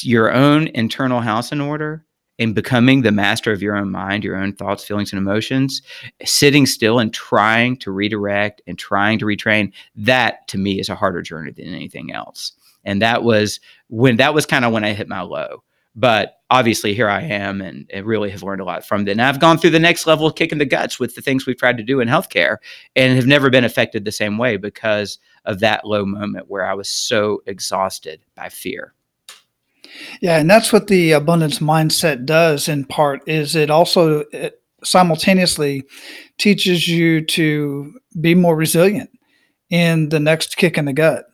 your 0.00 0.34
own 0.34 0.66
internal 0.74 1.20
house 1.20 1.52
in 1.52 1.60
order 1.60 2.04
in 2.38 2.52
becoming 2.52 3.02
the 3.02 3.12
master 3.12 3.52
of 3.52 3.60
your 3.60 3.76
own 3.76 3.90
mind, 3.90 4.24
your 4.24 4.36
own 4.36 4.52
thoughts, 4.52 4.84
feelings, 4.84 5.12
and 5.12 5.18
emotions, 5.18 5.82
sitting 6.24 6.66
still 6.66 6.98
and 6.98 7.12
trying 7.12 7.76
to 7.78 7.90
redirect 7.90 8.62
and 8.66 8.78
trying 8.78 9.18
to 9.18 9.24
retrain, 9.24 9.72
that 9.96 10.46
to 10.48 10.58
me 10.58 10.78
is 10.78 10.88
a 10.88 10.94
harder 10.94 11.20
journey 11.20 11.50
than 11.50 11.66
anything 11.66 12.12
else. 12.12 12.52
And 12.84 13.02
that 13.02 13.24
was 13.24 13.60
when 13.88 14.16
that 14.16 14.34
was 14.34 14.46
kind 14.46 14.64
of 14.64 14.72
when 14.72 14.84
I 14.84 14.92
hit 14.92 15.08
my 15.08 15.20
low. 15.20 15.64
But 15.96 16.38
obviously, 16.48 16.94
here 16.94 17.08
I 17.08 17.22
am 17.22 17.60
and, 17.60 17.90
and 17.92 18.06
really 18.06 18.30
have 18.30 18.44
learned 18.44 18.60
a 18.60 18.64
lot 18.64 18.86
from 18.86 19.02
it. 19.02 19.10
And 19.10 19.20
I've 19.20 19.40
gone 19.40 19.58
through 19.58 19.70
the 19.70 19.80
next 19.80 20.06
level 20.06 20.28
of 20.28 20.36
kicking 20.36 20.58
the 20.58 20.64
guts 20.64 21.00
with 21.00 21.16
the 21.16 21.20
things 21.20 21.44
we've 21.44 21.58
tried 21.58 21.76
to 21.78 21.82
do 21.82 21.98
in 21.98 22.06
healthcare 22.06 22.58
and 22.94 23.16
have 23.16 23.26
never 23.26 23.50
been 23.50 23.64
affected 23.64 24.04
the 24.04 24.12
same 24.12 24.38
way 24.38 24.56
because 24.56 25.18
of 25.44 25.58
that 25.58 25.84
low 25.84 26.06
moment 26.06 26.48
where 26.48 26.64
I 26.64 26.74
was 26.74 26.88
so 26.88 27.42
exhausted 27.46 28.20
by 28.36 28.48
fear. 28.48 28.94
Yeah, 30.20 30.38
and 30.38 30.48
that's 30.48 30.72
what 30.72 30.86
the 30.86 31.12
abundance 31.12 31.58
mindset 31.58 32.24
does 32.24 32.68
in 32.68 32.84
part 32.84 33.26
is 33.26 33.56
it 33.56 33.70
also 33.70 34.24
it 34.32 34.62
simultaneously 34.84 35.84
teaches 36.38 36.88
you 36.88 37.24
to 37.24 37.92
be 38.20 38.34
more 38.34 38.56
resilient 38.56 39.10
in 39.70 40.08
the 40.08 40.20
next 40.20 40.56
kick 40.56 40.78
in 40.78 40.84
the 40.84 40.92
gut. 40.92 41.26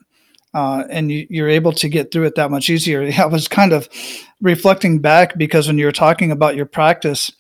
Uh, 0.55 0.85
and 0.89 1.11
you, 1.11 1.45
are 1.45 1.49
able 1.49 1.73
to 1.73 1.89
get 1.89 2.13
through 2.13 2.25
it 2.25 2.37
that 2.37 2.51
much 2.51 2.71
easier. 2.71 3.11
I 3.19 3.27
was 3.27 3.49
kind 3.49 3.73
of 3.73 3.89
reflecting 4.41 5.01
back 5.01 5.37
because 5.37 5.67
when 5.67 5.79
you 5.79 5.87
were 5.87 5.93
talking 5.93 6.31
about 6.31 6.55
your 6.55 6.67
practice 6.67 7.31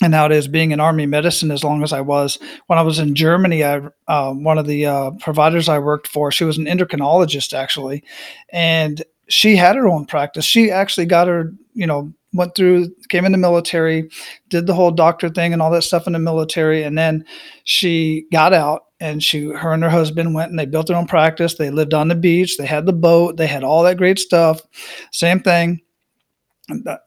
and 0.00 0.14
how 0.14 0.26
it 0.26 0.32
is 0.32 0.48
being 0.48 0.70
in 0.70 0.80
army 0.80 1.06
medicine 1.06 1.50
as 1.50 1.62
long 1.62 1.82
as 1.82 1.92
I 1.92 2.00
was, 2.00 2.38
when 2.68 2.78
I 2.78 2.82
was 2.82 2.98
in 2.98 3.14
Germany, 3.14 3.64
I 3.64 3.82
uh, 4.06 4.32
one 4.32 4.56
of 4.56 4.66
the 4.66 4.86
uh, 4.86 5.10
providers 5.20 5.68
I 5.68 5.78
worked 5.78 6.06
for, 6.06 6.30
she 6.32 6.44
was 6.44 6.56
an 6.56 6.66
endocrinologist 6.66 7.52
actually, 7.52 8.02
and 8.50 9.02
she 9.28 9.56
had 9.56 9.76
her 9.76 9.88
own 9.88 10.06
practice. 10.06 10.44
She 10.44 10.70
actually 10.70 11.06
got 11.06 11.28
her, 11.28 11.52
you 11.74 11.86
know, 11.86 12.12
went 12.32 12.54
through, 12.54 12.94
came 13.08 13.24
in 13.24 13.32
the 13.32 13.38
military, 13.38 14.10
did 14.48 14.66
the 14.66 14.74
whole 14.74 14.90
doctor 14.90 15.28
thing 15.28 15.52
and 15.52 15.62
all 15.62 15.70
that 15.70 15.82
stuff 15.82 16.06
in 16.06 16.12
the 16.12 16.18
military, 16.18 16.82
and 16.82 16.96
then 16.96 17.24
she 17.64 18.26
got 18.32 18.52
out 18.52 18.82
and 19.00 19.22
she, 19.22 19.46
her 19.46 19.72
and 19.72 19.82
her 19.82 19.90
husband 19.90 20.34
went 20.34 20.50
and 20.50 20.58
they 20.58 20.66
built 20.66 20.88
their 20.88 20.96
own 20.96 21.06
practice. 21.06 21.54
They 21.54 21.70
lived 21.70 21.94
on 21.94 22.08
the 22.08 22.14
beach. 22.14 22.58
They 22.58 22.66
had 22.66 22.84
the 22.84 22.92
boat. 22.92 23.36
They 23.36 23.46
had 23.46 23.64
all 23.64 23.82
that 23.84 23.96
great 23.96 24.18
stuff. 24.18 24.60
Same 25.12 25.40
thing 25.40 25.80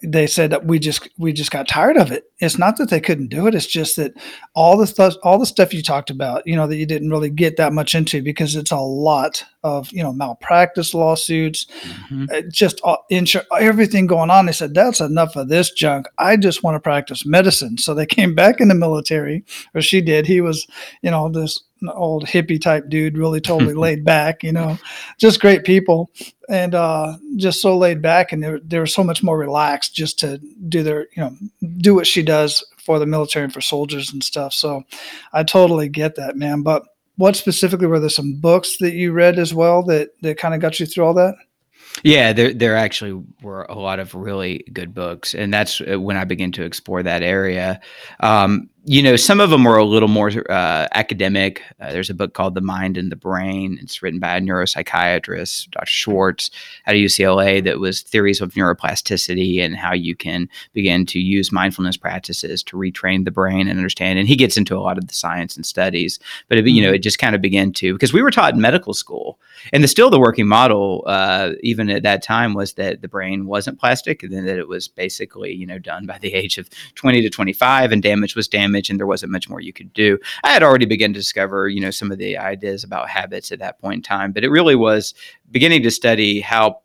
they 0.02 0.26
said 0.26 0.50
that 0.52 0.66
we 0.66 0.80
just 0.80 1.08
we 1.20 1.32
just 1.32 1.52
got 1.52 1.68
tired 1.68 1.98
of 1.98 2.12
it. 2.12 2.24
It's 2.40 2.58
not 2.58 2.78
that 2.78 2.90
they 2.90 3.00
couldn't 3.00 3.28
do 3.28 3.46
it. 3.46 3.54
It's 3.54 3.68
just 3.68 3.96
that 3.98 4.14
all 4.56 4.76
the 4.76 4.88
stuff 4.88 5.14
all 5.24 5.38
the 5.38 5.46
stuff 5.46 5.74
you 5.74 5.84
talked 5.84 6.10
about, 6.10 6.46
you 6.48 6.56
know, 6.56 6.66
that 6.66 6.78
you 6.78 6.86
didn't 6.86 7.12
really 7.12 7.30
get 7.30 7.58
that 7.58 7.74
much 7.74 7.94
into 7.94 8.24
because 8.24 8.56
it's 8.56 8.72
a 8.72 8.78
lot 8.78 9.44
of 9.64 9.92
you 9.92 10.04
know 10.04 10.14
malpractice 10.14 10.94
lawsuits, 10.94 11.66
mm-hmm. 11.66 12.26
Uh, 12.32 12.42
just 12.50 12.82
insur- 13.12 13.46
everything 13.60 14.08
going 14.08 14.30
on. 14.30 14.46
They 14.46 14.52
said 14.52 14.74
that's 14.74 15.02
enough 15.02 15.36
of 15.36 15.50
this 15.50 15.72
junk. 15.72 16.08
I 16.18 16.38
just 16.38 16.64
want 16.64 16.76
to 16.76 16.80
practice 16.80 17.26
medicine. 17.26 17.78
So 17.78 17.94
they 17.94 18.06
came 18.18 18.36
back 18.36 18.60
in 18.60 18.68
the 18.68 18.76
military, 18.76 19.44
or 19.74 19.82
she 19.82 20.02
did. 20.02 20.26
He 20.26 20.42
was, 20.42 20.68
you 21.02 21.12
know, 21.12 21.30
this 21.30 21.62
old 21.90 22.26
hippie 22.26 22.62
type 22.62 22.90
dude, 22.90 23.18
really 23.18 23.42
totally 23.42 23.74
laid 23.76 24.06
back, 24.06 24.44
you 24.44 24.52
know, 24.52 24.78
just 25.18 25.40
great 25.40 25.64
people 25.64 26.12
and 26.50 26.76
uh, 26.76 27.18
just 27.38 27.62
so 27.62 27.78
laid 27.78 28.02
back. 28.02 28.32
And 28.32 28.44
they 28.44 28.50
were, 28.50 28.60
they 28.60 28.80
were 28.80 28.86
so 28.86 29.04
much 29.04 29.24
more 29.24 29.38
relaxed 29.38 29.96
just 29.96 30.20
to 30.20 30.38
do 30.70 30.84
their, 30.84 31.08
you 31.16 31.24
know, 31.24 31.36
do 31.78 31.96
what 31.96 32.08
she 32.08 32.22
does 32.22 32.64
for 32.78 33.00
the 33.00 33.06
military 33.06 33.46
and 33.46 33.54
for 33.54 33.62
soldiers 33.62 34.12
and 34.12 34.24
stuff. 34.24 34.54
So 34.54 34.84
I 35.34 35.44
totally 35.44 35.90
get 35.90 36.16
that, 36.16 36.36
man. 36.36 36.62
But 36.62 36.84
what 37.18 37.36
specifically 37.36 37.88
were 37.88 38.00
there 38.00 38.10
some 38.10 38.40
books 38.40 38.78
that 38.80 38.94
you 38.94 39.12
read 39.12 39.38
as 39.38 39.54
well 39.54 39.84
that 39.84 40.10
that 40.22 40.38
kind 40.38 40.54
of 40.54 40.62
got 40.62 40.80
you 40.80 40.86
through 40.86 41.06
all 41.06 41.14
that? 41.14 41.36
Yeah, 42.04 42.34
there 42.34 42.54
there 42.54 42.76
actually 42.76 43.22
were 43.42 43.64
a 43.64 43.78
lot 43.78 44.00
of 44.00 44.16
really 44.16 44.64
good 44.72 44.94
books, 44.94 45.36
and 45.36 45.54
that's 45.54 45.82
uh, 45.82 46.00
when 46.00 46.18
I 46.18 46.24
began 46.24 46.52
to 46.54 46.64
explore 46.64 47.04
that 47.04 47.22
area. 47.22 47.82
Um, 48.22 48.70
you 48.86 49.04
know, 49.04 49.16
some 49.16 49.40
of 49.40 49.52
them 49.52 49.64
were 49.64 49.78
a 49.78 49.86
little 49.86 50.08
more 50.08 50.32
uh, 50.50 50.88
academic. 50.94 51.62
Uh, 51.80 51.92
there's 51.92 52.10
a 52.10 52.16
book 52.16 52.34
called 52.34 52.56
The 52.56 52.62
Mind 52.62 52.98
and 52.98 53.12
the 53.12 53.16
Brain. 53.16 53.78
It's 53.80 54.02
written 54.02 54.20
by 54.20 54.36
a 54.36 54.42
neuropsychiatrist, 54.42 55.70
Dr. 55.70 55.86
Schwartz, 55.86 56.50
at 56.88 56.96
UCLA, 56.96 57.64
that 57.64 57.80
was 57.80 58.02
theories 58.02 58.42
of 58.42 58.54
neuroplasticity 58.54 59.62
and 59.62 59.76
how 59.76 59.94
you 59.94 60.16
can 60.16 60.50
begin 60.74 61.06
to 61.08 61.20
use 61.20 61.52
mindfulness 61.52 61.96
practices 61.96 62.64
to 62.64 62.76
retrain 62.76 63.24
the 63.24 63.30
brain 63.30 63.68
and 63.68 63.78
understand. 63.78 64.18
And 64.18 64.28
he 64.28 64.36
gets 64.36 64.58
into 64.58 64.76
a 64.76 64.82
lot 64.82 64.98
of 64.98 65.08
the 65.08 65.14
science 65.14 65.56
and 65.56 65.64
studies, 65.66 66.20
but 66.50 66.58
it, 66.58 66.66
you 66.66 66.82
know, 66.82 66.88
mm-hmm. 66.88 66.96
it 66.96 67.04
just 67.04 67.20
kind 67.20 67.36
of 67.36 67.42
began 67.42 67.74
to 67.74 67.94
because 67.94 68.14
we 68.14 68.24
were 68.24 68.32
taught 68.32 68.56
in 68.56 68.62
medical 68.62 68.96
school, 68.96 69.40
and 69.74 69.84
the 69.84 69.88
still 69.88 70.10
the 70.10 70.20
working 70.20 70.48
model, 70.48 71.04
uh, 71.06 71.52
even 71.62 71.92
at 71.92 72.02
that 72.02 72.24
time, 72.24 72.56
was 72.56 72.74
that 72.74 73.04
the 73.04 73.08
brain 73.08 73.46
wasn't 73.46 73.80
plastic, 73.80 74.24
and 74.24 74.34
then 74.34 74.46
that 74.46 74.58
it 74.58 74.68
was 74.68 74.88
basically 74.88 75.52
you 75.52 75.68
know 75.68 75.78
done 75.78 76.08
by 76.08 76.18
the 76.18 76.34
age 76.34 76.58
of 76.58 76.68
20 76.96 77.22
to 77.22 77.30
25, 77.30 77.92
and 77.92 78.02
damage 78.02 78.36
was 78.36 78.48
damage 78.48 78.71
damage 78.72 78.90
and 78.90 79.00
there 79.00 79.08
wasn't 79.08 79.32
much 79.32 79.50
more 79.50 79.60
you 79.60 79.74
could 79.74 79.92
do. 79.94 80.18
I 80.44 80.52
had 80.52 80.64
already 80.64 80.86
begun 80.86 81.14
to 81.14 81.20
discover, 81.20 81.68
you 81.68 81.82
know, 81.82 81.92
some 81.92 82.12
of 82.12 82.18
the 82.18 82.38
ideas 82.38 82.84
about 82.84 83.10
habits 83.10 83.52
at 83.52 83.60
that 83.60 83.80
point 83.80 84.00
in 84.00 84.02
time, 84.02 84.32
but 84.32 84.44
it 84.44 84.50
really 84.50 84.76
was 84.76 85.14
beginning 85.52 85.84
to 85.84 85.92
study 85.92 86.40
how 86.40 86.80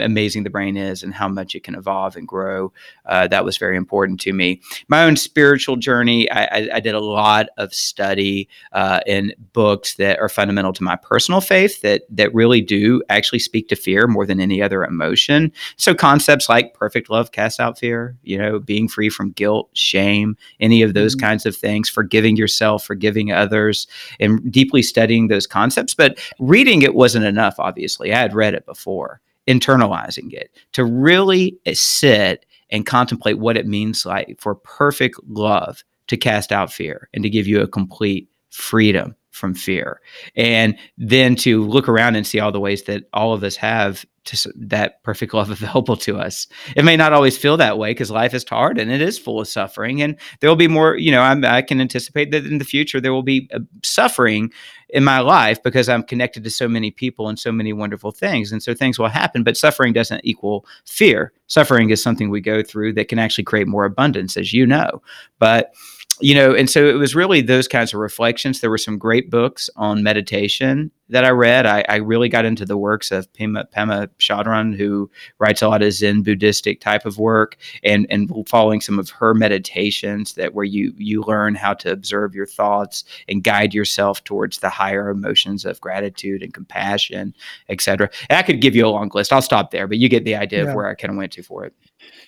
amazing 0.00 0.42
the 0.42 0.50
brain 0.50 0.76
is 0.76 1.02
and 1.02 1.14
how 1.14 1.28
much 1.28 1.54
it 1.54 1.62
can 1.62 1.74
evolve 1.74 2.16
and 2.16 2.26
grow. 2.26 2.72
Uh, 3.04 3.26
that 3.28 3.44
was 3.44 3.56
very 3.56 3.76
important 3.76 4.20
to 4.20 4.32
me. 4.32 4.60
My 4.88 5.04
own 5.04 5.16
spiritual 5.16 5.76
journey, 5.76 6.30
I, 6.30 6.44
I, 6.44 6.68
I 6.74 6.80
did 6.80 6.94
a 6.94 7.00
lot 7.00 7.48
of 7.56 7.72
study 7.72 8.48
uh, 8.72 9.00
in 9.06 9.32
books 9.52 9.94
that 9.94 10.18
are 10.18 10.28
fundamental 10.28 10.72
to 10.74 10.82
my 10.82 10.96
personal 10.96 11.40
faith 11.40 11.82
that 11.82 12.02
that 12.10 12.34
really 12.34 12.60
do 12.60 13.02
actually 13.08 13.38
speak 13.38 13.68
to 13.68 13.76
fear 13.76 14.06
more 14.06 14.26
than 14.26 14.40
any 14.40 14.62
other 14.62 14.84
emotion. 14.84 15.52
So 15.76 15.94
concepts 15.94 16.48
like 16.48 16.74
perfect 16.74 17.10
love 17.10 17.32
casts 17.32 17.60
out 17.60 17.78
fear, 17.78 18.16
you 18.22 18.38
know, 18.38 18.58
being 18.58 18.88
free 18.88 19.08
from 19.08 19.30
guilt, 19.30 19.70
shame, 19.72 20.36
any 20.60 20.82
of 20.82 20.94
those 20.94 21.14
mm-hmm. 21.14 21.26
kinds 21.26 21.46
of 21.46 21.56
things, 21.56 21.88
forgiving 21.88 22.36
yourself, 22.36 22.84
forgiving 22.84 23.32
others, 23.32 23.86
and 24.20 24.50
deeply 24.50 24.82
studying 24.82 25.28
those 25.28 25.46
concepts. 25.46 25.94
But 25.94 26.18
reading 26.38 26.82
it 26.82 26.94
wasn't 26.94 27.24
enough, 27.24 27.56
obviously. 27.58 28.12
I 28.12 28.18
had 28.18 28.34
read 28.34 28.54
it 28.54 28.66
before 28.66 29.20
internalizing 29.46 30.32
it, 30.32 30.50
to 30.72 30.84
really 30.84 31.56
eh, 31.66 31.74
sit 31.74 32.46
and 32.70 32.86
contemplate 32.86 33.38
what 33.38 33.56
it 33.56 33.66
means 33.66 34.04
like 34.04 34.36
for 34.40 34.54
perfect 34.54 35.18
love 35.28 35.84
to 36.08 36.16
cast 36.16 36.52
out 36.52 36.72
fear 36.72 37.08
and 37.14 37.22
to 37.22 37.30
give 37.30 37.46
you 37.46 37.60
a 37.60 37.68
complete 37.68 38.28
freedom 38.50 39.14
from 39.36 39.54
fear. 39.54 40.00
And 40.34 40.76
then 40.96 41.36
to 41.36 41.64
look 41.64 41.88
around 41.88 42.16
and 42.16 42.26
see 42.26 42.40
all 42.40 42.52
the 42.52 42.60
ways 42.60 42.84
that 42.84 43.04
all 43.12 43.32
of 43.32 43.44
us 43.44 43.56
have 43.56 44.04
to 44.26 44.52
that 44.56 45.02
perfect 45.02 45.32
love 45.34 45.50
available 45.50 45.96
to 45.96 46.18
us. 46.18 46.46
It 46.74 46.84
may 46.84 46.96
not 46.96 47.12
always 47.12 47.38
feel 47.38 47.56
that 47.58 47.78
way 47.78 47.90
because 47.90 48.10
life 48.10 48.34
is 48.34 48.44
hard 48.48 48.78
and 48.78 48.90
it 48.90 49.00
is 49.00 49.18
full 49.18 49.40
of 49.40 49.48
suffering. 49.48 50.02
And 50.02 50.16
there 50.40 50.50
will 50.50 50.56
be 50.56 50.68
more, 50.68 50.96
you 50.96 51.10
know, 51.10 51.20
I'm, 51.20 51.44
i 51.44 51.62
can 51.62 51.80
anticipate 51.80 52.30
that 52.32 52.46
in 52.46 52.58
the 52.58 52.64
future 52.64 53.00
there 53.00 53.12
will 53.12 53.22
be 53.22 53.48
uh, 53.52 53.60
suffering 53.82 54.52
in 54.88 55.04
my 55.04 55.20
life 55.20 55.62
because 55.62 55.88
I'm 55.88 56.02
connected 56.02 56.44
to 56.44 56.50
so 56.50 56.68
many 56.68 56.90
people 56.90 57.28
and 57.28 57.38
so 57.38 57.52
many 57.52 57.72
wonderful 57.72 58.10
things. 58.10 58.52
And 58.52 58.62
so 58.62 58.74
things 58.74 58.98
will 58.98 59.08
happen, 59.08 59.42
but 59.42 59.56
suffering 59.56 59.92
doesn't 59.92 60.24
equal 60.24 60.66
fear. 60.84 61.32
Suffering 61.46 61.90
is 61.90 62.02
something 62.02 62.30
we 62.30 62.40
go 62.40 62.62
through 62.62 62.94
that 62.94 63.08
can 63.08 63.18
actually 63.18 63.44
create 63.44 63.68
more 63.68 63.84
abundance, 63.84 64.36
as 64.36 64.52
you 64.52 64.66
know. 64.66 65.02
But 65.38 65.74
you 66.20 66.34
know, 66.34 66.54
and 66.54 66.68
so 66.68 66.86
it 66.86 66.94
was 66.94 67.14
really 67.14 67.40
those 67.40 67.68
kinds 67.68 67.92
of 67.92 68.00
reflections. 68.00 68.60
There 68.60 68.70
were 68.70 68.78
some 68.78 68.98
great 68.98 69.30
books 69.30 69.68
on 69.76 70.02
meditation 70.02 70.90
that 71.08 71.24
I 71.24 71.30
read. 71.30 71.66
I, 71.66 71.84
I 71.88 71.96
really 71.96 72.28
got 72.28 72.44
into 72.44 72.64
the 72.64 72.76
works 72.76 73.10
of 73.10 73.32
Pema, 73.32 73.70
Pema 73.70 74.08
Chodron, 74.18 74.76
who 74.76 75.10
writes 75.38 75.62
a 75.62 75.68
lot 75.68 75.82
of 75.82 75.92
Zen 75.92 76.22
Buddhistic 76.22 76.80
type 76.80 77.06
of 77.06 77.18
work, 77.18 77.56
and 77.82 78.06
and 78.10 78.30
following 78.48 78.80
some 78.80 78.98
of 78.98 79.10
her 79.10 79.34
meditations 79.34 80.34
that 80.34 80.54
where 80.54 80.64
you 80.64 80.92
you 80.96 81.22
learn 81.22 81.54
how 81.54 81.74
to 81.74 81.90
observe 81.90 82.34
your 82.34 82.46
thoughts 82.46 83.04
and 83.28 83.44
guide 83.44 83.74
yourself 83.74 84.24
towards 84.24 84.58
the 84.58 84.68
higher 84.68 85.08
emotions 85.10 85.64
of 85.64 85.80
gratitude 85.80 86.42
and 86.42 86.54
compassion, 86.54 87.34
etc. 87.68 88.10
I 88.30 88.42
could 88.42 88.60
give 88.60 88.74
you 88.74 88.86
a 88.86 88.88
long 88.88 89.10
list. 89.14 89.32
I'll 89.32 89.42
stop 89.42 89.70
there, 89.70 89.86
but 89.86 89.98
you 89.98 90.08
get 90.08 90.24
the 90.24 90.36
idea 90.36 90.64
yeah. 90.64 90.70
of 90.70 90.74
where 90.74 90.88
I 90.88 90.94
kind 90.94 91.10
of 91.10 91.16
went 91.16 91.32
to 91.32 91.42
for 91.42 91.64
it. 91.64 91.74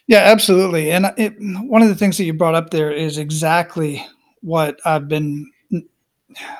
Yeah, 0.06 0.20
absolutely. 0.20 0.90
And 0.90 1.06
it, 1.16 1.34
one 1.38 1.82
of 1.82 1.88
the 1.88 1.94
things 1.94 2.16
that 2.18 2.24
you 2.24 2.32
brought 2.32 2.54
up 2.54 2.70
there 2.70 2.90
is 2.90 3.18
exactly 3.18 4.04
what 4.40 4.78
I've 4.84 5.08
been 5.08 5.50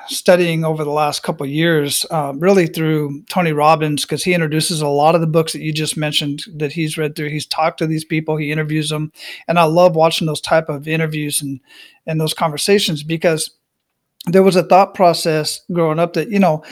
studying 0.07 0.65
over 0.65 0.83
the 0.83 0.91
last 0.91 1.23
couple 1.23 1.45
years, 1.45 2.05
uh, 2.09 2.33
really 2.35 2.67
through 2.67 3.23
Tony 3.29 3.51
Robbins, 3.51 4.03
because 4.03 4.23
he 4.23 4.33
introduces 4.33 4.81
a 4.81 4.87
lot 4.87 5.15
of 5.15 5.21
the 5.21 5.27
books 5.27 5.53
that 5.53 5.61
you 5.61 5.71
just 5.71 5.95
mentioned 5.95 6.43
that 6.55 6.71
he's 6.71 6.97
read 6.97 7.15
through. 7.15 7.29
He's 7.29 7.45
talked 7.45 7.77
to 7.79 7.87
these 7.87 8.05
people, 8.05 8.35
he 8.35 8.51
interviews 8.51 8.89
them, 8.89 9.11
and 9.47 9.59
I 9.59 9.63
love 9.63 9.95
watching 9.95 10.27
those 10.27 10.41
type 10.41 10.69
of 10.69 10.87
interviews 10.87 11.41
and 11.41 11.59
and 12.07 12.19
those 12.19 12.33
conversations 12.33 13.03
because 13.03 13.51
there 14.25 14.43
was 14.43 14.55
a 14.55 14.63
thought 14.63 14.95
process 14.95 15.61
growing 15.71 15.99
up 15.99 16.13
that 16.13 16.29
you 16.29 16.39
know 16.39 16.63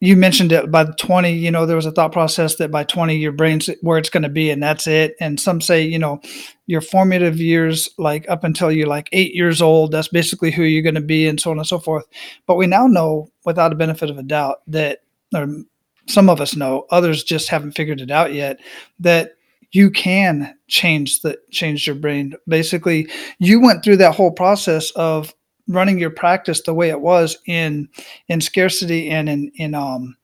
you 0.00 0.16
mentioned 0.16 0.50
it 0.50 0.70
by 0.70 0.84
20 0.84 1.30
you 1.30 1.50
know 1.50 1.66
there 1.66 1.76
was 1.76 1.86
a 1.86 1.92
thought 1.92 2.12
process 2.12 2.56
that 2.56 2.70
by 2.70 2.82
20 2.82 3.16
your 3.16 3.32
brain's 3.32 3.68
where 3.82 3.98
it's 3.98 4.10
going 4.10 4.22
to 4.22 4.28
be 4.28 4.50
and 4.50 4.62
that's 4.62 4.86
it. 4.86 5.14
And 5.20 5.38
some 5.38 5.60
say 5.60 5.82
you 5.82 5.98
know 5.98 6.20
your 6.66 6.80
formative 6.80 7.38
years 7.38 7.88
like 7.98 8.28
up 8.28 8.42
until 8.42 8.72
you're 8.72 8.88
like 8.88 9.08
eight 9.12 9.34
years 9.34 9.62
old 9.62 9.92
that's 9.92 10.08
basically 10.08 10.50
who 10.50 10.62
you're 10.62 10.82
going 10.82 10.94
to 10.94 11.00
be 11.00 11.26
and 11.26 11.38
so 11.38 11.50
on 11.50 11.58
and 11.58 11.66
so 11.66 11.78
forth. 11.78 12.06
But 12.46 12.56
we 12.56 12.66
now 12.66 12.86
know 12.86 13.30
without 13.44 13.72
a 13.72 13.76
benefit 13.76 14.10
of 14.10 14.18
a 14.18 14.22
doubt 14.22 14.62
that 14.66 15.00
or 15.34 15.46
some 16.08 16.28
of 16.28 16.40
us 16.40 16.56
know 16.56 16.86
others 16.90 17.22
just 17.22 17.48
haven't 17.48 17.72
figured 17.72 18.00
it 18.00 18.10
out 18.10 18.32
yet 18.32 18.58
that 18.98 19.32
you 19.72 19.90
can 19.90 20.56
change 20.66 21.20
the 21.20 21.38
change 21.52 21.86
your 21.86 21.94
brain. 21.94 22.34
Basically 22.48 23.08
you 23.38 23.60
went 23.60 23.84
through 23.84 23.98
that 23.98 24.14
whole 24.14 24.32
process 24.32 24.90
of 24.92 25.34
running 25.70 25.98
your 25.98 26.10
practice 26.10 26.62
the 26.62 26.74
way 26.74 26.90
it 26.90 27.00
was 27.00 27.38
in 27.46 27.88
in 28.28 28.40
scarcity 28.40 29.08
and 29.08 29.28
in 29.28 29.52
in 29.54 29.74
um 29.74 30.16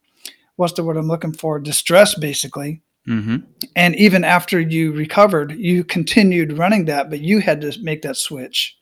what's 0.56 0.74
the 0.74 0.82
word 0.82 0.96
I'm 0.96 1.08
looking 1.08 1.32
for 1.32 1.58
distress 1.58 2.14
basically. 2.14 2.82
Mm-hmm. 3.08 3.36
And 3.76 3.94
even 3.94 4.24
after 4.24 4.58
you 4.58 4.92
recovered, 4.92 5.52
you 5.52 5.84
continued 5.84 6.58
running 6.58 6.86
that, 6.86 7.08
but 7.08 7.20
you 7.20 7.38
had 7.38 7.60
to 7.60 7.72
make 7.80 8.02
that 8.02 8.16
switch 8.16 8.76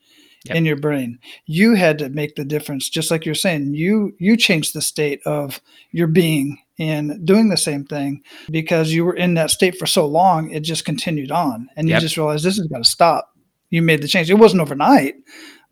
yep. 0.45 0.57
in 0.57 0.65
your 0.65 0.77
brain. 0.77 1.19
You 1.45 1.75
had 1.75 1.99
to 1.99 2.09
make 2.09 2.37
the 2.37 2.45
difference, 2.45 2.89
just 2.89 3.11
like 3.11 3.27
you're 3.27 3.35
saying. 3.35 3.75
You 3.75 4.15
you 4.19 4.37
changed 4.37 4.75
the 4.75 4.81
state 4.81 5.21
of 5.27 5.61
your 5.91 6.07
being 6.07 6.59
in 6.79 7.25
doing 7.25 7.51
the 7.51 7.57
same 7.57 7.85
thing 7.85 8.23
because 8.51 8.93
you 8.93 9.05
were 9.05 9.17
in 9.17 9.35
that 9.35 9.51
state 9.51 9.79
for 9.79 9.87
so 9.87 10.07
long. 10.07 10.51
It 10.51 10.61
just 10.61 10.85
continued 10.87 11.31
on, 11.31 11.69
and 11.77 11.89
you 11.89 11.99
just 12.01 12.17
realized 12.17 12.45
this 12.45 12.57
has 12.57 12.67
got 12.67 12.79
to 12.79 12.85
stop. 12.85 13.31
You 13.69 13.83
made 13.83 14.03
the 14.03 14.09
change. 14.09 14.31
It 14.31 14.35
wasn't 14.35 14.63
overnight, 14.63 15.17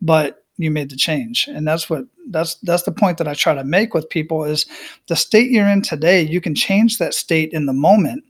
but 0.01 0.42
you 0.57 0.71
made 0.71 0.89
the 0.89 0.95
change. 0.95 1.47
And 1.47 1.67
that's 1.67 1.89
what 1.89 2.05
that's 2.29 2.55
that's 2.55 2.83
the 2.83 2.91
point 2.91 3.17
that 3.17 3.27
i 3.27 3.33
try 3.33 3.53
to 3.53 3.63
make 3.63 3.93
with 3.93 4.09
people 4.09 4.43
is 4.43 4.65
the 5.07 5.15
state 5.15 5.51
you're 5.51 5.67
in 5.67 5.81
today 5.81 6.21
you 6.21 6.41
can 6.41 6.55
change 6.55 6.97
that 6.97 7.13
state 7.13 7.51
in 7.51 7.65
the 7.65 7.73
moment 7.73 8.23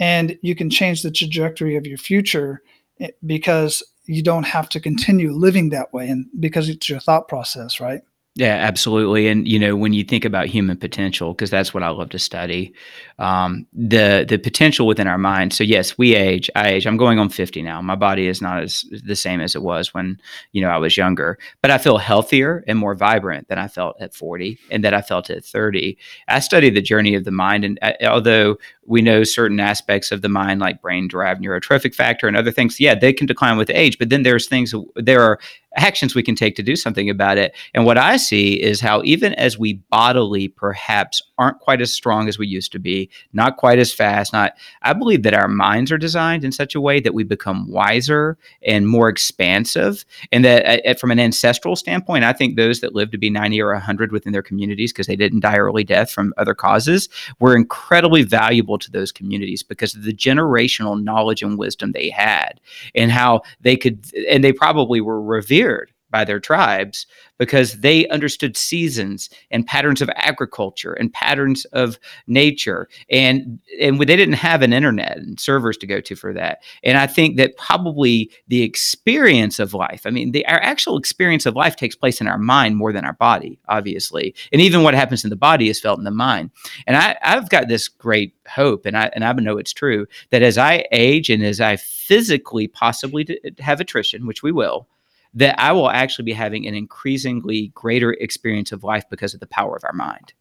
and 0.00 0.38
you 0.42 0.54
can 0.54 0.70
change 0.70 1.02
the 1.02 1.10
trajectory 1.10 1.76
of 1.76 1.86
your 1.86 1.98
future 1.98 2.62
eh, 3.00 3.08
because 3.26 3.82
you 4.06 4.22
don't 4.22 4.46
have 4.46 4.68
to 4.68 4.80
continue 4.80 5.32
living 5.32 5.70
that 5.70 5.92
way 5.92 6.08
and 6.08 6.26
because 6.40 6.68
it's 6.68 6.88
your 6.88 7.00
thought 7.00 7.28
process 7.28 7.80
right 7.80 8.02
yeah, 8.38 8.54
absolutely. 8.54 9.26
And 9.26 9.48
you 9.48 9.58
know, 9.58 9.74
when 9.74 9.92
you 9.92 10.04
think 10.04 10.24
about 10.24 10.46
human 10.46 10.76
potential, 10.76 11.34
because 11.34 11.50
that's 11.50 11.74
what 11.74 11.82
I 11.82 11.88
love 11.88 12.10
to 12.10 12.20
study, 12.20 12.72
um, 13.18 13.66
the 13.72 14.24
the 14.28 14.38
potential 14.38 14.86
within 14.86 15.08
our 15.08 15.18
mind. 15.18 15.52
So 15.52 15.64
yes, 15.64 15.98
we 15.98 16.14
age. 16.14 16.48
I 16.54 16.68
age. 16.68 16.86
I'm 16.86 16.96
going 16.96 17.18
on 17.18 17.30
50 17.30 17.62
now. 17.62 17.82
My 17.82 17.96
body 17.96 18.28
is 18.28 18.40
not 18.40 18.62
as 18.62 18.84
the 19.04 19.16
same 19.16 19.40
as 19.40 19.56
it 19.56 19.62
was 19.62 19.92
when 19.92 20.20
you 20.52 20.62
know 20.62 20.68
I 20.68 20.76
was 20.76 20.96
younger, 20.96 21.36
but 21.62 21.72
I 21.72 21.78
feel 21.78 21.98
healthier 21.98 22.62
and 22.68 22.78
more 22.78 22.94
vibrant 22.94 23.48
than 23.48 23.58
I 23.58 23.66
felt 23.66 24.00
at 24.00 24.14
40, 24.14 24.56
and 24.70 24.84
that 24.84 24.94
I 24.94 25.02
felt 25.02 25.30
at 25.30 25.44
30. 25.44 25.98
I 26.28 26.38
study 26.38 26.70
the 26.70 26.80
journey 26.80 27.16
of 27.16 27.24
the 27.24 27.32
mind, 27.32 27.64
and 27.64 27.76
uh, 27.82 27.94
although 28.04 28.56
we 28.88 29.02
know 29.02 29.22
certain 29.22 29.60
aspects 29.60 30.10
of 30.10 30.22
the 30.22 30.28
mind, 30.28 30.60
like 30.60 30.80
brain 30.80 31.08
derived 31.08 31.42
neurotrophic 31.42 31.94
factor 31.94 32.26
and 32.26 32.36
other 32.36 32.50
things, 32.50 32.80
yeah, 32.80 32.94
they 32.94 33.12
can 33.12 33.26
decline 33.26 33.58
with 33.58 33.70
age. 33.70 33.98
But 33.98 34.08
then 34.08 34.22
there's 34.22 34.48
things. 34.48 34.74
There 34.96 35.20
are 35.20 35.38
actions 35.76 36.14
we 36.14 36.22
can 36.22 36.34
take 36.34 36.56
to 36.56 36.62
do 36.62 36.74
something 36.74 37.10
about 37.10 37.36
it. 37.36 37.54
And 37.74 37.84
what 37.84 37.98
I 37.98 38.16
see 38.16 38.54
is 38.54 38.80
how 38.80 39.02
even 39.04 39.34
as 39.34 39.58
we 39.58 39.74
bodily 39.90 40.48
perhaps 40.48 41.22
aren't 41.38 41.60
quite 41.60 41.80
as 41.80 41.92
strong 41.92 42.28
as 42.28 42.38
we 42.38 42.46
used 42.46 42.72
to 42.72 42.78
be, 42.78 43.08
not 43.32 43.56
quite 43.56 43.78
as 43.78 43.92
fast. 43.92 44.32
Not, 44.32 44.52
I 44.82 44.92
believe 44.92 45.22
that 45.22 45.34
our 45.34 45.48
minds 45.48 45.92
are 45.92 45.98
designed 45.98 46.44
in 46.44 46.52
such 46.52 46.74
a 46.74 46.80
way 46.80 47.00
that 47.00 47.14
we 47.14 47.24
become 47.24 47.70
wiser 47.70 48.36
and 48.62 48.88
more 48.88 49.08
expansive. 49.08 50.04
And 50.32 50.44
that 50.44 50.86
uh, 50.86 50.94
from 50.94 51.10
an 51.10 51.20
ancestral 51.20 51.76
standpoint, 51.76 52.24
I 52.24 52.32
think 52.32 52.56
those 52.56 52.80
that 52.80 52.94
live 52.94 53.10
to 53.12 53.18
be 53.18 53.30
90 53.30 53.60
or 53.62 53.72
100 53.72 54.12
within 54.12 54.32
their 54.32 54.42
communities 54.42 54.92
because 54.92 55.06
they 55.06 55.16
didn't 55.16 55.40
die 55.40 55.58
early 55.58 55.84
death 55.84 56.10
from 56.10 56.34
other 56.36 56.54
causes 56.54 57.08
were 57.38 57.56
incredibly 57.56 58.22
valuable 58.22 58.78
to 58.78 58.90
those 58.90 59.12
communities 59.12 59.62
because 59.62 59.94
of 59.94 60.02
the 60.02 60.12
generational 60.12 61.02
knowledge 61.02 61.42
and 61.42 61.58
wisdom 61.58 61.92
they 61.92 62.10
had 62.10 62.60
and 62.94 63.12
how 63.12 63.42
they 63.60 63.76
could, 63.76 64.04
and 64.28 64.42
they 64.42 64.52
probably 64.52 65.00
were 65.00 65.22
revered 65.22 65.92
by 66.10 66.24
their 66.24 66.40
tribes 66.40 67.06
because 67.38 67.80
they 67.80 68.06
understood 68.08 68.56
seasons 68.56 69.30
and 69.50 69.66
patterns 69.66 70.02
of 70.02 70.10
agriculture 70.16 70.92
and 70.94 71.12
patterns 71.12 71.64
of 71.66 71.98
nature. 72.26 72.88
And 73.10 73.58
and 73.80 74.00
they 74.00 74.16
didn't 74.16 74.34
have 74.34 74.62
an 74.62 74.72
internet 74.72 75.16
and 75.18 75.38
servers 75.38 75.76
to 75.78 75.86
go 75.86 76.00
to 76.00 76.16
for 76.16 76.32
that. 76.34 76.62
And 76.82 76.98
i 76.98 77.06
think 77.06 77.36
that 77.36 77.56
probably 77.56 78.30
the 78.48 78.62
experience 78.62 79.58
of 79.58 79.74
life 79.74 80.02
i 80.04 80.10
mean 80.10 80.32
the 80.32 80.46
our 80.46 80.60
actual 80.60 80.96
experience 80.96 81.46
of 81.46 81.54
life 81.54 81.76
takes 81.76 81.94
place 81.94 82.20
in 82.20 82.26
our 82.26 82.38
mind 82.38 82.76
more 82.76 82.92
than 82.92 83.04
our 83.04 83.12
body 83.14 83.58
obviously. 83.68 84.34
And 84.52 84.60
even 84.60 84.82
what 84.82 84.94
happens 84.94 85.24
in 85.24 85.30
the 85.30 85.36
body 85.36 85.68
is 85.68 85.80
felt 85.80 85.98
in 85.98 86.04
the 86.04 86.10
mind. 86.10 86.50
And 86.86 86.96
i 86.96 87.16
i've 87.22 87.48
got 87.48 87.68
this 87.68 87.88
great 87.88 88.34
hope 88.48 88.86
and 88.86 88.96
i 88.96 89.10
and 89.14 89.24
i 89.24 89.32
know 89.32 89.58
it's 89.58 89.72
true 89.72 90.06
that 90.30 90.42
as 90.42 90.58
i 90.58 90.84
age 90.90 91.30
and 91.30 91.44
as 91.44 91.60
i 91.60 91.76
physically 91.76 92.66
possibly 92.66 93.38
have 93.58 93.80
attrition 93.80 94.26
which 94.26 94.42
we 94.42 94.52
will 94.52 94.88
that 95.34 95.60
I 95.60 95.72
will 95.72 95.90
actually 95.90 96.24
be 96.24 96.32
having 96.32 96.66
an 96.66 96.74
increasingly 96.74 97.70
greater 97.74 98.12
experience 98.12 98.72
of 98.72 98.84
life 98.84 99.04
because 99.10 99.34
of 99.34 99.40
the 99.40 99.46
power 99.46 99.76
of 99.76 99.84
our 99.84 99.92
mind. 99.92 100.32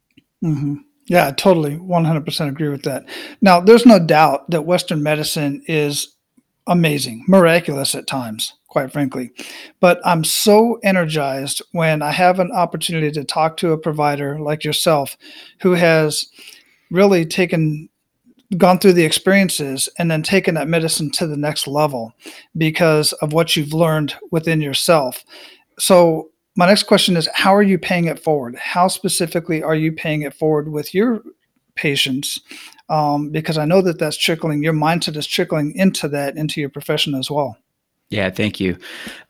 Mm-hmm. 0.44 0.76
Yeah, 1.08 1.32
totally. 1.32 1.76
100% 1.76 2.50
agree 2.50 2.70
with 2.70 2.84
that. 2.84 3.06
Now, 3.42 3.60
there's 3.60 3.86
no 3.86 4.00
doubt 4.00 4.50
that 4.52 4.66
Western 4.66 5.04
medicine 5.04 5.64
is 5.68 6.16
amazing, 6.68 7.24
miraculous 7.28 7.96
at 7.96 8.08
times, 8.08 8.54
quite 8.68 8.92
frankly. 8.92 9.32
But 9.80 10.00
I'm 10.06 10.26
so 10.26 10.80
energized 10.84 11.62
when 11.72 12.02
I 12.02 12.12
have 12.12 12.40
an 12.40 12.52
opportunity 12.52 13.10
to 13.12 13.24
talk 13.24 13.56
to 13.58 13.72
a 13.72 13.78
provider 13.78 14.40
like 14.40 14.66
yourself 14.66 15.18
who 15.62 15.74
has 15.74 16.26
really 16.92 17.26
taken 17.26 17.90
gone 18.56 18.80
through 18.80 18.94
the 18.94 19.04
experiences 19.04 19.90
and 19.98 20.10
then 20.10 20.24
taken 20.24 20.56
that 20.56 20.70
medicine 20.70 21.12
to 21.12 21.28
the 21.28 21.36
next 21.36 21.68
level 21.68 22.14
because 22.56 23.12
of 23.14 23.34
what 23.34 23.56
you've 23.56 23.74
learned 23.74 24.16
within 24.32 24.62
yourself. 24.62 25.26
So, 25.80 26.30
my 26.56 26.66
next 26.66 26.84
question 26.84 27.18
is 27.18 27.30
how 27.36 27.54
are 27.54 27.62
you 27.62 27.78
paying 27.78 28.06
it 28.06 28.20
forward? 28.20 28.56
How 28.56 28.88
specifically 28.88 29.62
are 29.62 29.76
you 29.76 29.92
paying 29.92 30.24
it 30.24 30.34
forward 30.34 30.72
with 30.72 30.94
your 30.94 31.22
patients? 31.76 32.40
Um, 32.90 33.30
because 33.30 33.58
I 33.60 33.66
know 33.66 33.82
that 33.82 34.00
that's 34.00 34.18
trickling, 34.18 34.64
your 34.64 34.74
mindset 34.74 35.18
is 35.18 35.28
trickling 35.28 35.76
into 35.76 36.08
that, 36.08 36.36
into 36.36 36.60
your 36.60 36.70
profession 36.70 37.14
as 37.14 37.30
well. 37.30 37.58
Yeah, 38.10 38.30
thank 38.30 38.60
you 38.60 38.78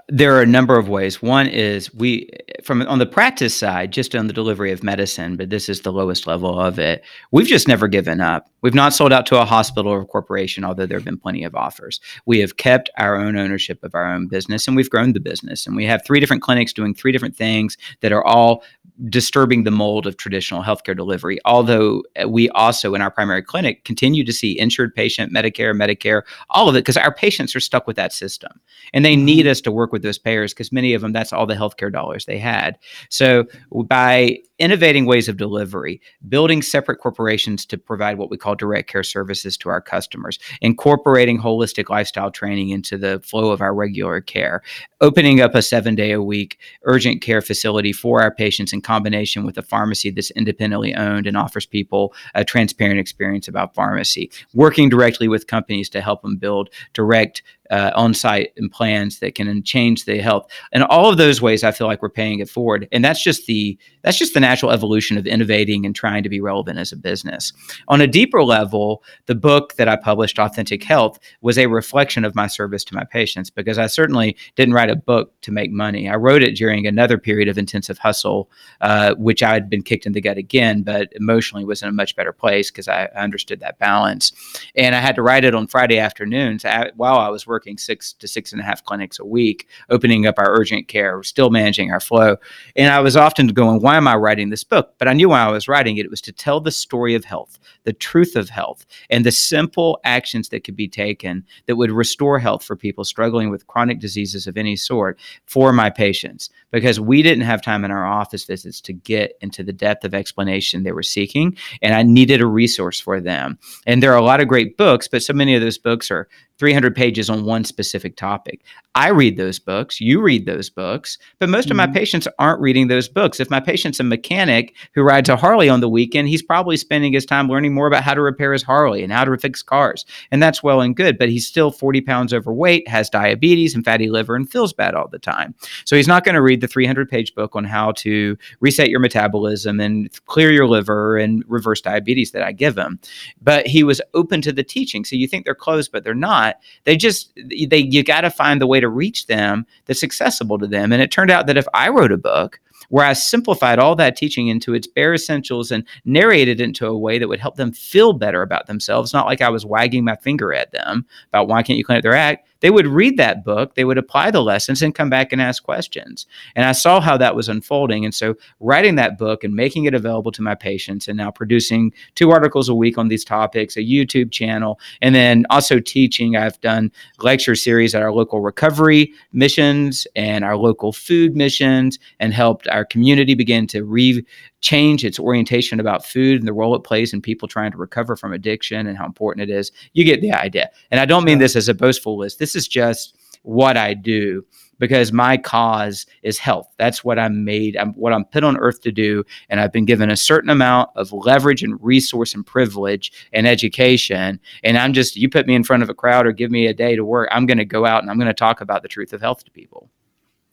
there 0.09 0.33
are 0.37 0.41
a 0.41 0.45
number 0.45 0.77
of 0.77 0.87
ways. 0.87 1.21
One 1.21 1.47
is 1.47 1.93
we, 1.93 2.29
from 2.63 2.81
on 2.83 2.99
the 2.99 3.05
practice 3.05 3.53
side, 3.53 3.91
just 3.91 4.15
on 4.15 4.27
the 4.27 4.33
delivery 4.33 4.71
of 4.71 4.81
medicine, 4.81 5.35
but 5.35 5.49
this 5.49 5.67
is 5.67 5.81
the 5.81 5.91
lowest 5.91 6.25
level 6.25 6.57
of 6.57 6.79
it. 6.79 7.03
We've 7.31 7.47
just 7.47 7.67
never 7.67 7.89
given 7.89 8.21
up. 8.21 8.49
We've 8.61 8.73
not 8.73 8.93
sold 8.93 9.11
out 9.11 9.25
to 9.27 9.41
a 9.41 9.45
hospital 9.45 9.91
or 9.91 10.01
a 10.01 10.05
corporation, 10.05 10.63
although 10.63 10.85
there 10.85 10.97
have 10.97 11.05
been 11.05 11.17
plenty 11.19 11.43
of 11.43 11.55
offers. 11.55 11.99
We 12.25 12.39
have 12.39 12.55
kept 12.55 12.89
our 12.97 13.17
own 13.17 13.35
ownership 13.37 13.83
of 13.83 13.93
our 13.95 14.11
own 14.11 14.27
business 14.27 14.65
and 14.65 14.77
we've 14.77 14.89
grown 14.89 15.11
the 15.11 15.19
business. 15.19 15.67
And 15.67 15.75
we 15.75 15.85
have 15.85 16.05
three 16.05 16.21
different 16.21 16.41
clinics 16.41 16.71
doing 16.71 16.93
three 16.93 17.11
different 17.11 17.35
things 17.35 17.77
that 17.99 18.13
are 18.13 18.23
all 18.23 18.63
disturbing 19.09 19.63
the 19.63 19.71
mold 19.71 20.07
of 20.07 20.17
traditional 20.17 20.63
healthcare 20.63 20.95
delivery. 20.95 21.39
Although 21.45 22.03
uh, 22.21 22.27
we 22.27 22.49
also, 22.49 22.95
in 22.95 23.01
our 23.01 23.11
primary 23.11 23.43
clinic, 23.43 23.83
continue 23.83 24.23
to 24.23 24.33
see 24.33 24.59
insured 24.59 24.95
patient, 24.95 25.31
Medicare, 25.31 25.75
Medicare, 25.75 26.23
all 26.49 26.67
of 26.67 26.75
it, 26.75 26.79
because 26.79 26.97
our 26.97 27.13
patients 27.13 27.55
are 27.55 27.59
stuck 27.59 27.85
with 27.85 27.95
that 27.95 28.11
system 28.11 28.59
and 28.93 29.05
they 29.05 29.15
need 29.15 29.41
mm-hmm. 29.41 29.51
us 29.51 29.61
to 29.61 29.71
work 29.71 29.91
with 29.91 30.01
those 30.01 30.17
payers 30.17 30.53
because 30.53 30.71
many 30.71 30.93
of 30.93 31.01
them, 31.01 31.13
that's 31.13 31.31
all 31.31 31.45
the 31.45 31.53
healthcare 31.53 31.91
dollars 31.91 32.25
they 32.25 32.39
had. 32.39 32.77
So 33.09 33.45
by 33.71 34.39
innovating 34.59 35.05
ways 35.05 35.29
of 35.29 35.37
delivery, 35.37 36.01
building 36.27 36.61
separate 36.61 36.97
corporations 36.97 37.65
to 37.67 37.77
provide 37.77 38.17
what 38.17 38.29
we 38.29 38.37
call 38.37 38.55
direct 38.55 38.89
care 38.89 39.03
services 39.03 39.55
to 39.57 39.69
our 39.69 39.81
customers, 39.81 40.39
incorporating 40.61 41.39
holistic 41.39 41.89
lifestyle 41.89 42.31
training 42.31 42.69
into 42.69 42.97
the 42.97 43.19
flow 43.19 43.51
of 43.51 43.61
our 43.61 43.73
regular 43.73 44.19
care, 44.21 44.63
opening 45.01 45.41
up 45.41 45.53
a 45.53 45.61
seven 45.61 45.93
day 45.95 46.11
a 46.11 46.21
week 46.21 46.57
urgent 46.83 47.21
care 47.21 47.41
facility 47.41 47.93
for 47.93 48.21
our 48.21 48.33
patients 48.33 48.73
in 48.73 48.81
combination 48.87 49.45
with 49.45 49.57
a 49.57 49.61
pharmacy 49.61 50.09
that's 50.09 50.31
independently 50.31 50.95
owned 50.95 51.27
and 51.27 51.35
offers 51.35 51.65
people 51.65 52.13
a 52.35 52.45
transparent 52.45 53.01
experience 53.01 53.45
about 53.45 53.75
pharmacy, 53.75 54.31
working 54.53 54.87
directly 54.87 55.27
with 55.27 55.45
companies 55.45 55.89
to 55.89 55.99
help 55.99 56.21
them 56.21 56.37
build 56.37 56.69
direct 56.93 57.43
uh, 57.71 57.91
on 57.95 58.13
site 58.13 58.53
and 58.57 58.71
plans 58.71 59.19
that 59.19 59.35
can 59.35 59.63
change 59.63 60.05
the 60.05 60.19
health. 60.19 60.49
And 60.71 60.83
all 60.83 61.09
of 61.09 61.17
those 61.17 61.41
ways, 61.41 61.63
I 61.63 61.71
feel 61.71 61.87
like 61.87 62.01
we're 62.01 62.09
paying 62.09 62.39
it 62.39 62.49
forward. 62.49 62.87
And 62.91 63.03
that's 63.03 63.23
just 63.23 63.45
the 63.45 63.77
that's 64.03 64.17
just 64.17 64.33
the 64.33 64.39
natural 64.39 64.71
evolution 64.71 65.17
of 65.17 65.27
innovating 65.27 65.85
and 65.85 65.95
trying 65.95 66.23
to 66.23 66.29
be 66.29 66.39
relevant 66.39 66.79
as 66.79 66.91
a 66.91 66.97
business. 66.97 67.51
On 67.89 67.99
a 67.99 68.07
deeper 68.07 68.43
level, 68.43 69.03
the 69.25 69.35
book 69.35 69.75
that 69.75 69.89
I 69.89 69.97
published, 69.97 70.39
Authentic 70.39 70.83
Health, 70.83 71.19
was 71.41 71.57
a 71.57 71.67
reflection 71.67 72.23
of 72.23 72.35
my 72.35 72.47
service 72.47 72.83
to 72.85 72.95
my 72.95 73.03
patients 73.03 73.49
because 73.49 73.77
I 73.77 73.87
certainly 73.87 74.37
didn't 74.55 74.73
write 74.73 74.89
a 74.89 74.95
book 74.95 75.33
to 75.41 75.51
make 75.51 75.71
money. 75.71 76.07
I 76.09 76.15
wrote 76.15 76.41
it 76.41 76.55
during 76.55 76.87
another 76.87 77.17
period 77.17 77.49
of 77.49 77.57
intensive 77.57 77.97
hustle, 77.97 78.49
uh, 78.81 79.15
which 79.15 79.43
I 79.43 79.53
had 79.53 79.69
been 79.69 79.83
kicked 79.83 80.05
in 80.05 80.13
the 80.13 80.21
gut 80.21 80.37
again, 80.37 80.83
but 80.83 81.09
emotionally 81.13 81.65
was 81.65 81.83
in 81.83 81.89
a 81.89 81.93
much 81.93 82.15
better 82.15 82.31
place 82.31 82.71
because 82.71 82.87
I 82.87 83.05
understood 83.15 83.59
that 83.59 83.79
balance. 83.79 84.31
And 84.75 84.95
I 84.95 84.99
had 84.99 85.15
to 85.15 85.21
write 85.21 85.43
it 85.43 85.53
on 85.53 85.67
Friday 85.67 85.99
afternoons 85.99 86.63
while 86.95 87.17
I 87.17 87.29
was 87.29 87.45
working 87.45 87.56
six 87.77 88.13
to 88.13 88.27
six 88.27 88.51
and 88.51 88.61
a 88.61 88.63
half 88.63 88.83
clinics 88.83 89.19
a 89.19 89.25
week, 89.25 89.67
opening 89.89 90.25
up 90.25 90.35
our 90.37 90.51
urgent 90.57 90.87
care, 90.87 91.21
still 91.23 91.49
managing 91.49 91.91
our 91.91 91.99
flow. 91.99 92.37
And 92.75 92.91
I 92.91 92.99
was 92.99 93.17
often 93.17 93.47
going, 93.47 93.81
why 93.81 93.97
am 93.97 94.07
I 94.07 94.15
writing 94.15 94.49
this 94.49 94.63
book? 94.63 94.93
But 94.97 95.07
I 95.07 95.13
knew 95.13 95.29
why 95.29 95.41
I 95.41 95.51
was 95.51 95.67
writing 95.67 95.97
it. 95.97 96.05
It 96.05 96.11
was 96.11 96.21
to 96.21 96.31
tell 96.31 96.59
the 96.59 96.71
story 96.71 97.15
of 97.15 97.25
health, 97.25 97.59
the 97.83 97.93
truth 97.93 98.35
of 98.35 98.49
health, 98.49 98.85
and 99.09 99.25
the 99.25 99.31
simple 99.31 99.99
actions 100.03 100.49
that 100.49 100.63
could 100.63 100.75
be 100.75 100.87
taken 100.87 101.45
that 101.65 101.75
would 101.75 101.91
restore 101.91 102.39
health 102.39 102.63
for 102.63 102.75
people 102.75 103.03
struggling 103.03 103.49
with 103.49 103.67
chronic 103.67 103.99
diseases 103.99 104.47
of 104.47 104.57
any 104.57 104.75
sort 104.75 105.19
for 105.45 105.73
my 105.73 105.89
patients. 105.89 106.49
Because 106.71 106.99
we 106.99 107.21
didn't 107.21 107.45
have 107.45 107.61
time 107.61 107.85
in 107.85 107.91
our 107.91 108.05
office 108.05 108.43
visits 108.43 108.81
to 108.81 108.93
get 108.93 109.37
into 109.41 109.63
the 109.63 109.73
depth 109.73 110.03
of 110.03 110.13
explanation 110.13 110.83
they 110.83 110.91
were 110.91 111.03
seeking. 111.03 111.57
And 111.81 111.93
I 111.93 112.03
needed 112.03 112.41
a 112.41 112.45
resource 112.45 112.99
for 112.99 113.21
them. 113.21 113.57
And 113.85 114.03
there 114.03 114.11
are 114.13 114.17
a 114.17 114.23
lot 114.23 114.41
of 114.41 114.47
great 114.47 114.77
books, 114.77 115.07
but 115.07 115.23
so 115.23 115.33
many 115.33 115.55
of 115.55 115.61
those 115.61 115.77
books 115.77 116.11
are 116.11 116.27
300 116.59 116.95
pages 116.95 117.29
on 117.29 117.45
one 117.45 117.63
specific 117.63 118.15
topic. 118.15 118.63
I 118.95 119.09
read 119.09 119.37
those 119.37 119.59
books, 119.59 120.01
you 120.01 120.21
read 120.21 120.45
those 120.45 120.69
books, 120.69 121.17
but 121.39 121.49
most 121.49 121.65
mm-hmm. 121.65 121.73
of 121.73 121.77
my 121.77 121.85
mm-hmm. 121.85 121.93
patients 121.93 122.27
aren't 122.39 122.61
reading 122.61 122.87
those 122.87 123.07
books. 123.07 123.39
If 123.39 123.49
my 123.49 123.59
patient's 123.59 123.99
a 123.99 124.03
mechanic 124.03 124.75
who 124.95 125.03
rides 125.03 125.29
a 125.29 125.35
Harley 125.35 125.69
on 125.69 125.81
the 125.81 125.89
weekend, 125.89 126.29
he's 126.29 126.41
probably 126.41 126.77
spending 126.77 127.13
his 127.13 127.25
time 127.25 127.47
learning 127.47 127.73
more 127.73 127.87
about 127.87 128.03
how 128.03 128.15
to 128.15 128.21
repair 128.21 128.53
his 128.53 128.63
Harley 128.63 129.03
and 129.03 129.13
how 129.13 129.23
to 129.23 129.37
fix 129.37 129.61
cars. 129.61 130.05
And 130.31 130.41
that's 130.41 130.63
well 130.63 130.81
and 130.81 130.95
good, 130.95 131.19
but 131.19 131.29
he's 131.29 131.45
still 131.45 131.69
40 131.69 132.01
pounds 132.01 132.33
overweight, 132.33 132.87
has 132.87 133.09
diabetes 133.09 133.75
and 133.75 133.85
fatty 133.85 134.09
liver, 134.09 134.35
and 134.35 134.49
feels 134.49 134.73
bad 134.73 134.95
all 134.95 135.07
the 135.07 135.19
time. 135.19 135.53
So 135.85 135.95
he's 135.95 136.07
not 136.07 136.23
going 136.23 136.35
to 136.35 136.41
read 136.41 136.61
the 136.61 136.67
300 136.67 137.07
page 137.07 137.35
book 137.35 137.55
on 137.55 137.65
how 137.65 137.91
to 137.93 138.37
reset 138.61 138.89
your 138.89 138.99
metabolism 138.99 139.79
and 139.79 140.09
clear 140.25 140.51
your 140.51 140.67
liver 140.67 141.17
and 141.17 141.43
reverse 141.47 141.81
diabetes 141.81 142.31
that 142.31 142.41
I 142.41 142.51
give 142.51 142.77
him. 142.77 142.99
But 143.41 143.67
he 143.67 143.83
was 143.83 144.01
open 144.13 144.41
to 144.41 144.51
the 144.51 144.63
teaching. 144.63 145.05
So 145.05 145.15
you 145.15 145.27
think 145.27 145.45
they're 145.45 145.53
closed, 145.55 145.91
but 145.91 146.03
they're 146.03 146.15
not. 146.15 146.46
They 146.83 146.97
just, 146.97 147.31
they, 147.35 147.77
you 147.77 148.03
got 148.03 148.21
to 148.21 148.29
find 148.29 148.61
the 148.61 148.67
way 148.67 148.79
to 148.79 148.89
reach 148.89 149.27
them 149.27 149.65
that's 149.85 150.03
accessible 150.03 150.57
to 150.59 150.67
them. 150.67 150.91
And 150.91 151.01
it 151.01 151.11
turned 151.11 151.31
out 151.31 151.47
that 151.47 151.57
if 151.57 151.67
I 151.73 151.89
wrote 151.89 152.11
a 152.11 152.17
book, 152.17 152.59
where 152.89 153.05
I 153.05 153.13
simplified 153.13 153.79
all 153.79 153.95
that 153.95 154.15
teaching 154.15 154.47
into 154.47 154.73
its 154.73 154.87
bare 154.87 155.13
essentials 155.13 155.71
and 155.71 155.83
narrated 156.05 156.61
it 156.61 156.63
into 156.63 156.87
a 156.87 156.97
way 156.97 157.19
that 157.19 157.27
would 157.27 157.39
help 157.39 157.55
them 157.55 157.71
feel 157.71 158.13
better 158.13 158.41
about 158.41 158.67
themselves, 158.67 159.13
not 159.13 159.25
like 159.25 159.41
I 159.41 159.49
was 159.49 159.65
wagging 159.65 160.05
my 160.05 160.15
finger 160.15 160.53
at 160.53 160.71
them 160.71 161.05
about 161.29 161.47
why 161.47 161.63
can't 161.63 161.77
you 161.77 161.83
clean 161.83 161.97
up 161.97 162.03
their 162.03 162.13
act 162.13 162.47
they 162.59 162.69
would 162.69 162.87
read 162.87 163.17
that 163.17 163.43
book, 163.43 163.75
they 163.75 163.83
would 163.83 163.97
apply 163.97 164.31
the 164.31 164.41
lessons 164.41 164.81
and 164.81 164.95
come 164.95 165.09
back 165.09 165.31
and 165.31 165.41
ask 165.41 165.63
questions. 165.63 166.25
And 166.55 166.65
I 166.65 166.71
saw 166.71 166.99
how 166.99 167.17
that 167.17 167.35
was 167.35 167.49
unfolding. 167.49 168.05
And 168.05 168.13
so 168.13 168.35
writing 168.59 168.95
that 168.95 169.17
book 169.17 169.43
and 169.43 169.53
making 169.53 169.85
it 169.85 169.93
available 169.93 170.31
to 170.31 170.41
my 170.41 170.55
patients 170.55 171.07
and 171.07 171.17
now 171.17 171.31
producing 171.31 171.93
two 172.15 172.31
articles 172.31 172.69
a 172.69 172.75
week 172.75 172.97
on 172.97 173.07
these 173.07 173.25
topics, 173.25 173.77
a 173.77 173.81
YouTube 173.81 174.31
channel, 174.31 174.79
and 175.01 175.13
then 175.13 175.45
also 175.49 175.79
teaching. 175.79 176.35
I've 176.35 176.59
done 176.61 176.91
lecture 177.19 177.55
series 177.55 177.93
at 177.95 178.01
our 178.01 178.11
local 178.11 178.41
recovery 178.41 179.13
missions 179.31 180.07
and 180.15 180.43
our 180.43 180.57
local 180.57 180.91
food 180.91 181.35
missions 181.35 181.99
and 182.19 182.33
helped 182.33 182.67
our 182.67 182.85
community 182.85 183.35
begin 183.35 183.67
to 183.67 183.83
re 183.83 184.25
change 184.61 185.05
its 185.05 185.19
orientation 185.19 185.79
about 185.79 186.05
food 186.05 186.39
and 186.39 186.47
the 186.47 186.53
role 186.53 186.75
it 186.75 186.83
plays 186.83 187.13
in 187.13 187.21
people 187.21 187.47
trying 187.47 187.71
to 187.71 187.77
recover 187.77 188.15
from 188.15 188.33
addiction 188.33 188.87
and 188.87 188.97
how 188.97 189.05
important 189.05 189.49
it 189.49 189.53
is. 189.53 189.71
You 189.93 190.03
get 190.03 190.21
the 190.21 190.31
idea. 190.31 190.69
And 190.91 190.99
I 190.99 191.05
don't 191.05 191.23
mean 191.23 191.37
this 191.37 191.55
as 191.55 191.69
a 191.69 191.73
boastful 191.73 192.17
list. 192.17 192.39
This 192.39 192.55
is 192.55 192.67
just 192.67 193.15
what 193.43 193.77
I 193.77 193.93
do. 193.93 194.43
because 194.79 195.11
my 195.11 195.37
cause 195.37 196.05
is 196.23 196.37
health. 196.37 196.71
That's 196.77 197.03
what 197.03 197.19
I'm 197.19 197.43
made, 197.43 197.77
I'm 197.77 197.93
what 197.93 198.13
I'm 198.13 198.25
put 198.25 198.43
on 198.43 198.57
earth 198.57 198.81
to 198.81 198.91
do. 198.91 199.23
And 199.49 199.59
I've 199.59 199.71
been 199.71 199.85
given 199.85 200.09
a 200.09 200.17
certain 200.17 200.49
amount 200.49 200.89
of 200.95 201.11
leverage 201.11 201.63
and 201.63 201.81
resource 201.81 202.33
and 202.33 202.45
privilege 202.45 203.11
and 203.33 203.47
education. 203.47 204.39
And 204.63 204.77
I'm 204.77 204.93
just, 204.93 205.15
you 205.15 205.29
put 205.29 205.47
me 205.47 205.55
in 205.55 205.63
front 205.63 205.83
of 205.83 205.89
a 205.89 205.93
crowd 205.93 206.25
or 206.25 206.31
give 206.31 206.51
me 206.51 206.67
a 206.67 206.73
day 206.73 206.95
to 206.95 207.05
work, 207.05 207.29
I'm 207.31 207.45
going 207.45 207.57
to 207.57 207.65
go 207.65 207.85
out 207.85 208.01
and 208.01 208.11
I'm 208.11 208.17
going 208.17 208.27
to 208.27 208.33
talk 208.33 208.61
about 208.61 208.81
the 208.81 208.89
truth 208.89 209.13
of 209.13 209.21
health 209.21 209.43
to 209.45 209.51
people. 209.51 209.89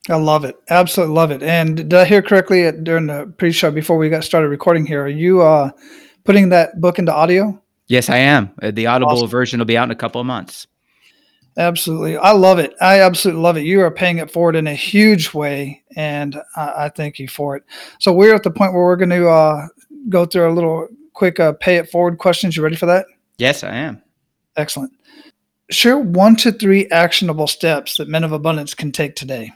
I 0.08 0.16
love 0.16 0.44
it. 0.44 0.56
Absolutely 0.68 1.14
love 1.14 1.30
it. 1.30 1.42
And 1.42 1.76
did 1.76 1.94
I 1.94 2.04
hear 2.04 2.20
correctly 2.20 2.70
during 2.70 3.06
the 3.06 3.32
pre-show 3.38 3.70
before 3.70 3.96
we 3.96 4.10
got 4.10 4.24
started 4.24 4.48
recording 4.48 4.84
here? 4.84 5.04
Are 5.04 5.08
you 5.08 5.40
uh, 5.40 5.70
putting 6.24 6.50
that 6.50 6.80
book 6.80 6.98
into 6.98 7.12
audio? 7.12 7.60
Yes, 7.86 8.10
I 8.10 8.18
am. 8.18 8.52
Uh, 8.62 8.70
the 8.70 8.86
Audible 8.86 9.12
awesome. 9.12 9.28
version 9.28 9.58
will 9.60 9.66
be 9.66 9.78
out 9.78 9.84
in 9.84 9.90
a 9.90 9.96
couple 9.96 10.20
of 10.20 10.26
months. 10.26 10.66
Absolutely. 11.56 12.16
I 12.16 12.32
love 12.32 12.58
it. 12.58 12.74
I 12.80 13.00
absolutely 13.00 13.42
love 13.42 13.56
it. 13.56 13.64
You 13.64 13.80
are 13.82 13.90
paying 13.90 14.18
it 14.18 14.30
forward 14.30 14.56
in 14.56 14.66
a 14.66 14.74
huge 14.74 15.32
way, 15.32 15.84
and 15.96 16.36
I, 16.56 16.72
I 16.76 16.88
thank 16.88 17.18
you 17.18 17.28
for 17.28 17.56
it. 17.56 17.62
So 18.00 18.12
we're 18.12 18.34
at 18.34 18.42
the 18.42 18.50
point 18.50 18.72
where 18.72 18.82
we're 18.82 18.96
going 18.96 19.10
to 19.10 19.28
uh, 19.28 19.68
go 20.08 20.26
through 20.26 20.50
a 20.50 20.52
little 20.52 20.88
quick 21.12 21.38
uh, 21.38 21.52
pay 21.52 21.76
it 21.76 21.90
forward 21.90 22.18
questions. 22.18 22.56
You 22.56 22.62
ready 22.62 22.76
for 22.76 22.86
that? 22.86 23.06
Yes, 23.38 23.62
I 23.62 23.74
am. 23.74 24.02
Excellent. 24.56 24.92
Share 25.70 25.98
one 25.98 26.36
to 26.36 26.52
three 26.52 26.88
actionable 26.88 27.46
steps 27.46 27.96
that 27.96 28.08
men 28.08 28.24
of 28.24 28.32
abundance 28.32 28.74
can 28.74 28.92
take 28.92 29.14
today. 29.16 29.52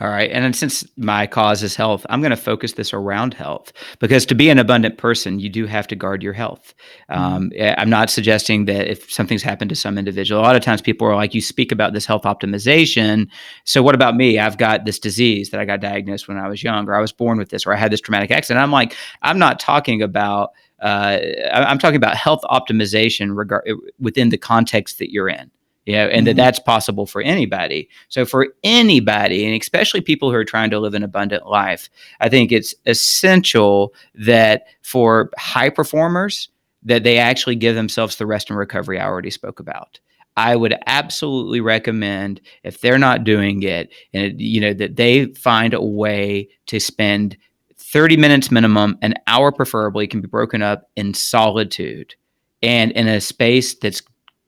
All 0.00 0.08
right. 0.08 0.30
And 0.30 0.44
then 0.44 0.52
since 0.52 0.86
my 0.96 1.26
cause 1.26 1.62
is 1.64 1.74
health, 1.74 2.06
I'm 2.08 2.20
going 2.20 2.30
to 2.30 2.36
focus 2.36 2.74
this 2.74 2.92
around 2.92 3.34
health 3.34 3.72
because 3.98 4.24
to 4.26 4.34
be 4.34 4.48
an 4.48 4.58
abundant 4.60 4.98
person, 4.98 5.40
you 5.40 5.48
do 5.48 5.66
have 5.66 5.88
to 5.88 5.96
guard 5.96 6.22
your 6.22 6.32
health. 6.32 6.74
Mm-hmm. 7.10 7.22
Um, 7.22 7.50
I'm 7.76 7.90
not 7.90 8.08
suggesting 8.08 8.66
that 8.66 8.88
if 8.88 9.10
something's 9.12 9.42
happened 9.42 9.70
to 9.70 9.74
some 9.74 9.98
individual, 9.98 10.40
a 10.40 10.42
lot 10.42 10.54
of 10.54 10.62
times 10.62 10.80
people 10.80 11.08
are 11.08 11.16
like, 11.16 11.34
you 11.34 11.40
speak 11.40 11.72
about 11.72 11.92
this 11.92 12.06
health 12.06 12.22
optimization. 12.22 13.28
So 13.64 13.82
what 13.82 13.96
about 13.96 14.16
me? 14.16 14.38
I've 14.38 14.58
got 14.58 14.84
this 14.84 15.00
disease 15.00 15.50
that 15.50 15.58
I 15.58 15.64
got 15.64 15.80
diagnosed 15.80 16.28
when 16.28 16.38
I 16.38 16.48
was 16.48 16.62
young, 16.62 16.88
or 16.88 16.94
I 16.94 17.00
was 17.00 17.12
born 17.12 17.36
with 17.36 17.48
this, 17.48 17.66
or 17.66 17.72
I 17.72 17.76
had 17.76 17.90
this 17.90 18.00
traumatic 18.00 18.30
accident. 18.30 18.62
I'm 18.62 18.72
like, 18.72 18.96
I'm 19.22 19.38
not 19.38 19.58
talking 19.58 20.02
about. 20.02 20.50
Uh, 20.80 21.18
I'm 21.52 21.78
talking 21.78 21.96
about 21.96 22.14
health 22.14 22.42
optimization 22.44 23.34
regard 23.34 23.66
within 23.98 24.28
the 24.28 24.36
context 24.36 24.98
that 24.98 25.10
you're 25.10 25.28
in 25.28 25.50
you 25.86 25.94
know, 25.94 26.06
and 26.06 26.18
mm-hmm. 26.18 26.24
that 26.24 26.36
that's 26.36 26.58
possible 26.58 27.06
for 27.06 27.20
anybody. 27.22 27.88
So 28.08 28.24
for 28.24 28.48
anybody, 28.62 29.44
and 29.44 29.60
especially 29.60 30.00
people 30.00 30.30
who 30.30 30.36
are 30.36 30.44
trying 30.44 30.70
to 30.70 30.80
live 30.80 30.94
an 30.94 31.02
abundant 31.02 31.46
life, 31.46 31.90
I 32.20 32.28
think 32.28 32.52
it's 32.52 32.74
essential 32.86 33.94
that 34.14 34.64
for 34.82 35.30
high 35.38 35.70
performers 35.70 36.48
that 36.82 37.02
they 37.02 37.18
actually 37.18 37.56
give 37.56 37.74
themselves 37.74 38.16
the 38.16 38.26
rest 38.26 38.50
and 38.50 38.58
recovery 38.58 38.98
I 38.98 39.06
already 39.06 39.30
spoke 39.30 39.60
about. 39.60 40.00
I 40.36 40.56
would 40.56 40.74
absolutely 40.86 41.60
recommend 41.60 42.40
if 42.64 42.80
they're 42.80 42.98
not 42.98 43.24
doing 43.24 43.62
it, 43.62 43.92
and 44.12 44.40
you 44.40 44.60
know 44.60 44.74
that 44.74 44.96
they 44.96 45.26
find 45.26 45.74
a 45.74 45.82
way 45.82 46.48
to 46.66 46.80
spend 46.80 47.36
30 47.76 48.16
minutes 48.16 48.50
minimum, 48.50 48.98
an 49.02 49.14
hour 49.28 49.52
preferably, 49.52 50.08
can 50.08 50.20
be 50.20 50.26
broken 50.26 50.60
up 50.62 50.90
in 50.96 51.14
solitude 51.14 52.16
and 52.62 52.90
in 52.92 53.06
a 53.06 53.20
space 53.20 53.74
that's 53.74 54.02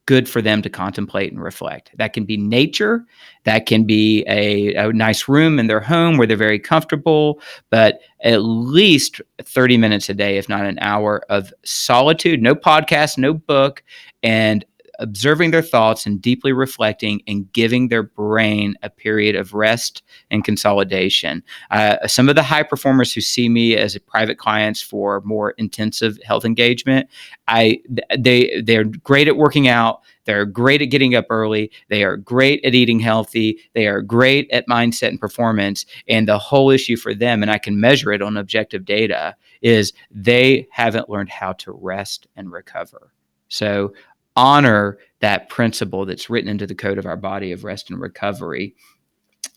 good 0.07 0.29
for 0.29 0.41
them 0.41 0.63
to 0.63 0.71
contemplate 0.71 1.33
and 1.33 1.43
reflect. 1.43 1.91
That 1.97 2.13
can 2.13 2.25
be 2.25 2.37
nature, 2.37 3.05
that 3.45 3.67
can 3.67 3.85
be 3.85 4.25
a, 4.29 4.75
a, 4.75 4.93
nice 4.93 5.29
room 5.29 5.59
in 5.59 5.67
their 5.67 5.81
home 5.81 6.17
where 6.17 6.27
they're 6.27 6.37
very 6.37 6.61
comfortable, 6.61 7.41
but 7.71 8.01
at 8.23 8.39
least 8.39 9.21
30 9.43 9.77
minutes 9.77 10.09
a 10.09 10.15
day, 10.15 10.39
if 10.39 10.49
not 10.49 10.65
an 10.65 10.79
hour 10.81 11.23
of 11.29 11.53
solitude, 11.65 12.41
no 12.41 12.55
podcast, 12.55 13.19
no 13.19 13.35
book, 13.35 13.83
and 14.23 14.65
observing 14.99 15.51
their 15.51 15.63
thoughts 15.63 16.07
and 16.07 16.21
deeply 16.21 16.53
reflecting 16.53 17.21
and 17.27 17.53
giving 17.53 17.89
their 17.89 18.03
brain 18.03 18.75
a 18.83 18.91
period 18.91 19.37
of 19.37 19.55
rest 19.55 20.03
and 20.31 20.45
consolidation. 20.45 21.43
Uh, 21.71 22.07
some 22.07 22.29
of 22.29 22.35
the 22.35 22.43
high 22.43 22.63
performers 22.63 23.13
who 23.13 23.21
see 23.21 23.49
me 23.49 23.77
as 23.77 23.95
a 23.95 24.01
private 24.01 24.39
clients 24.39 24.83
for 24.83 25.21
more 25.23 25.51
intensive 25.53 26.19
health 26.25 26.45
engagement, 26.45 27.09
I 27.49 27.81
they 28.17 28.63
they're 28.63 28.85
great 28.85 29.29
at 29.29 29.37
working 29.37 29.69
out. 29.69 30.01
They're 30.25 30.45
great 30.45 30.83
at 30.83 30.87
getting 30.87 31.15
up 31.15 31.27
early. 31.31 31.71
They 31.89 32.03
are 32.03 32.17
great 32.17 32.65
at 32.65 32.75
eating 32.75 32.99
healthy. 32.99 33.61
They 33.75 33.87
are 33.87 34.03
great 34.03 34.51
at 34.51 34.67
mindset 34.67 35.09
and 35.09 35.21
performance. 35.21 35.87
And 36.09 36.27
the 36.27 36.39
whole 36.39 36.71
issue 36.71 36.97
for 36.97 37.15
them, 37.15 37.43
and 37.43 37.51
I 37.51 37.59
can 37.59 37.79
measure 37.79 38.13
it 38.13 38.23
on 38.23 38.37
objective 38.37 38.85
data, 38.85 39.37
is 39.63 39.93
they 40.11 40.67
haven't 40.71 41.09
learned 41.09 41.29
how 41.29 41.53
to 41.53 41.71
rest 41.71 42.27
and 42.35 42.51
recover. 42.51 43.13
So 43.49 43.95
honor 44.37 44.99
that 45.21 45.49
principle 45.49 46.05
that's 46.05 46.31
written 46.31 46.51
into 46.51 46.67
the 46.67 46.75
code 46.75 46.99
of 46.99 47.07
our 47.07 47.17
body 47.17 47.53
of 47.53 47.65
rest 47.65 47.91
and 47.91 48.01
recovery. 48.01 48.75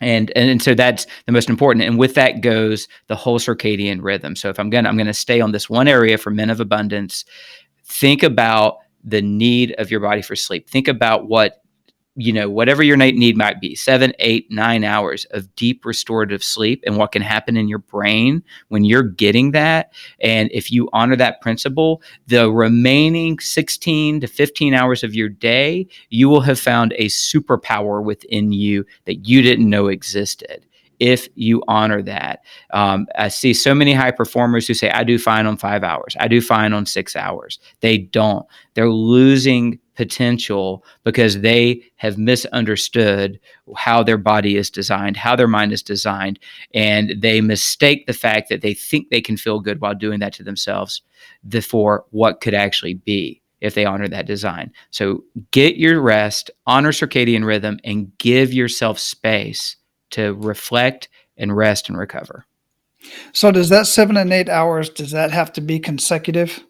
And, 0.01 0.31
and 0.35 0.49
and 0.49 0.61
so 0.61 0.73
that's 0.73 1.05
the 1.25 1.33
most 1.33 1.49
important. 1.49 1.83
And 1.83 1.99
with 1.99 2.15
that 2.15 2.41
goes 2.41 2.87
the 3.07 3.15
whole 3.15 3.37
circadian 3.37 4.01
rhythm. 4.01 4.35
So 4.35 4.49
if 4.49 4.57
I'm 4.57 4.69
gonna 4.69 4.87
I'm 4.87 4.97
gonna 4.97 5.13
stay 5.13 5.41
on 5.41 5.51
this 5.51 5.69
one 5.69 5.89
area 5.89 6.17
for 6.17 6.31
men 6.31 6.49
of 6.49 6.61
abundance, 6.61 7.25
think 7.83 8.23
about 8.23 8.77
the 9.03 9.21
need 9.21 9.73
of 9.77 9.91
your 9.91 9.99
body 9.99 10.21
for 10.21 10.35
sleep. 10.35 10.69
Think 10.69 10.87
about 10.87 11.27
what 11.27 11.61
you 12.19 12.33
know, 12.33 12.49
whatever 12.49 12.83
your 12.83 12.97
night 12.97 13.15
need 13.15 13.37
might 13.37 13.61
be, 13.61 13.75
seven, 13.75 14.13
eight, 14.19 14.51
nine 14.51 14.83
hours 14.83 15.25
of 15.31 15.55
deep 15.55 15.85
restorative 15.85 16.43
sleep 16.43 16.83
and 16.85 16.97
what 16.97 17.13
can 17.13 17.21
happen 17.21 17.55
in 17.55 17.69
your 17.69 17.79
brain 17.79 18.43
when 18.67 18.83
you're 18.83 19.03
getting 19.03 19.51
that. 19.51 19.93
And 20.19 20.49
if 20.51 20.69
you 20.69 20.89
honor 20.91 21.15
that 21.15 21.39
principle, 21.39 22.01
the 22.27 22.51
remaining 22.51 23.39
16 23.39 24.19
to 24.19 24.27
15 24.27 24.73
hours 24.73 25.01
of 25.01 25.15
your 25.15 25.29
day, 25.29 25.87
you 26.09 26.27
will 26.27 26.41
have 26.41 26.59
found 26.59 26.93
a 26.97 27.05
superpower 27.05 28.03
within 28.03 28.51
you 28.51 28.85
that 29.05 29.25
you 29.25 29.41
didn't 29.41 29.69
know 29.69 29.87
existed 29.87 30.65
if 30.99 31.29
you 31.35 31.63
honor 31.69 32.01
that. 32.01 32.43
Um, 32.71 33.07
I 33.15 33.29
see 33.29 33.53
so 33.53 33.73
many 33.73 33.93
high 33.93 34.11
performers 34.11 34.67
who 34.67 34.73
say, 34.73 34.89
I 34.89 35.05
do 35.05 35.17
fine 35.17 35.45
on 35.45 35.55
five 35.55 35.83
hours, 35.83 36.17
I 36.19 36.27
do 36.27 36.41
fine 36.41 36.73
on 36.73 36.85
six 36.85 37.15
hours. 37.15 37.59
They 37.79 37.97
don't. 37.97 38.45
They're 38.73 38.89
losing 38.89 39.79
potential 39.99 40.81
because 41.03 41.41
they 41.41 41.83
have 41.97 42.17
misunderstood 42.17 43.37
how 43.75 44.01
their 44.01 44.17
body 44.17 44.55
is 44.55 44.69
designed, 44.69 45.17
how 45.17 45.35
their 45.35 45.45
mind 45.45 45.73
is 45.73 45.83
designed, 45.83 46.39
and 46.73 47.21
they 47.21 47.41
mistake 47.41 48.07
the 48.07 48.13
fact 48.13 48.47
that 48.47 48.61
they 48.61 48.73
think 48.73 49.09
they 49.09 49.19
can 49.19 49.35
feel 49.35 49.59
good 49.59 49.81
while 49.81 49.93
doing 49.93 50.21
that 50.21 50.31
to 50.31 50.41
themselves 50.41 51.01
for 51.61 52.05
what 52.11 52.39
could 52.39 52.53
actually 52.53 52.93
be 52.93 53.41
if 53.59 53.75
they 53.75 53.83
honor 53.83 54.07
that 54.07 54.25
design. 54.25 54.71
So 54.89 55.25
get 55.51 55.75
your 55.75 55.99
rest, 55.99 56.49
honor 56.65 56.93
circadian 56.93 57.43
rhythm, 57.43 57.77
and 57.83 58.17
give 58.19 58.53
yourself 58.53 58.99
space 58.99 59.75
to 60.11 60.33
reflect 60.35 61.09
and 61.35 61.57
rest 61.57 61.89
and 61.89 61.97
recover. 61.97 62.45
So 63.33 63.51
does 63.51 63.67
that 63.67 63.85
seven 63.85 64.15
and 64.15 64.31
eight 64.31 64.47
hours, 64.47 64.89
does 64.89 65.11
that 65.11 65.31
have 65.31 65.51
to 65.53 65.61
be 65.61 65.77
consecutive? 65.77 66.63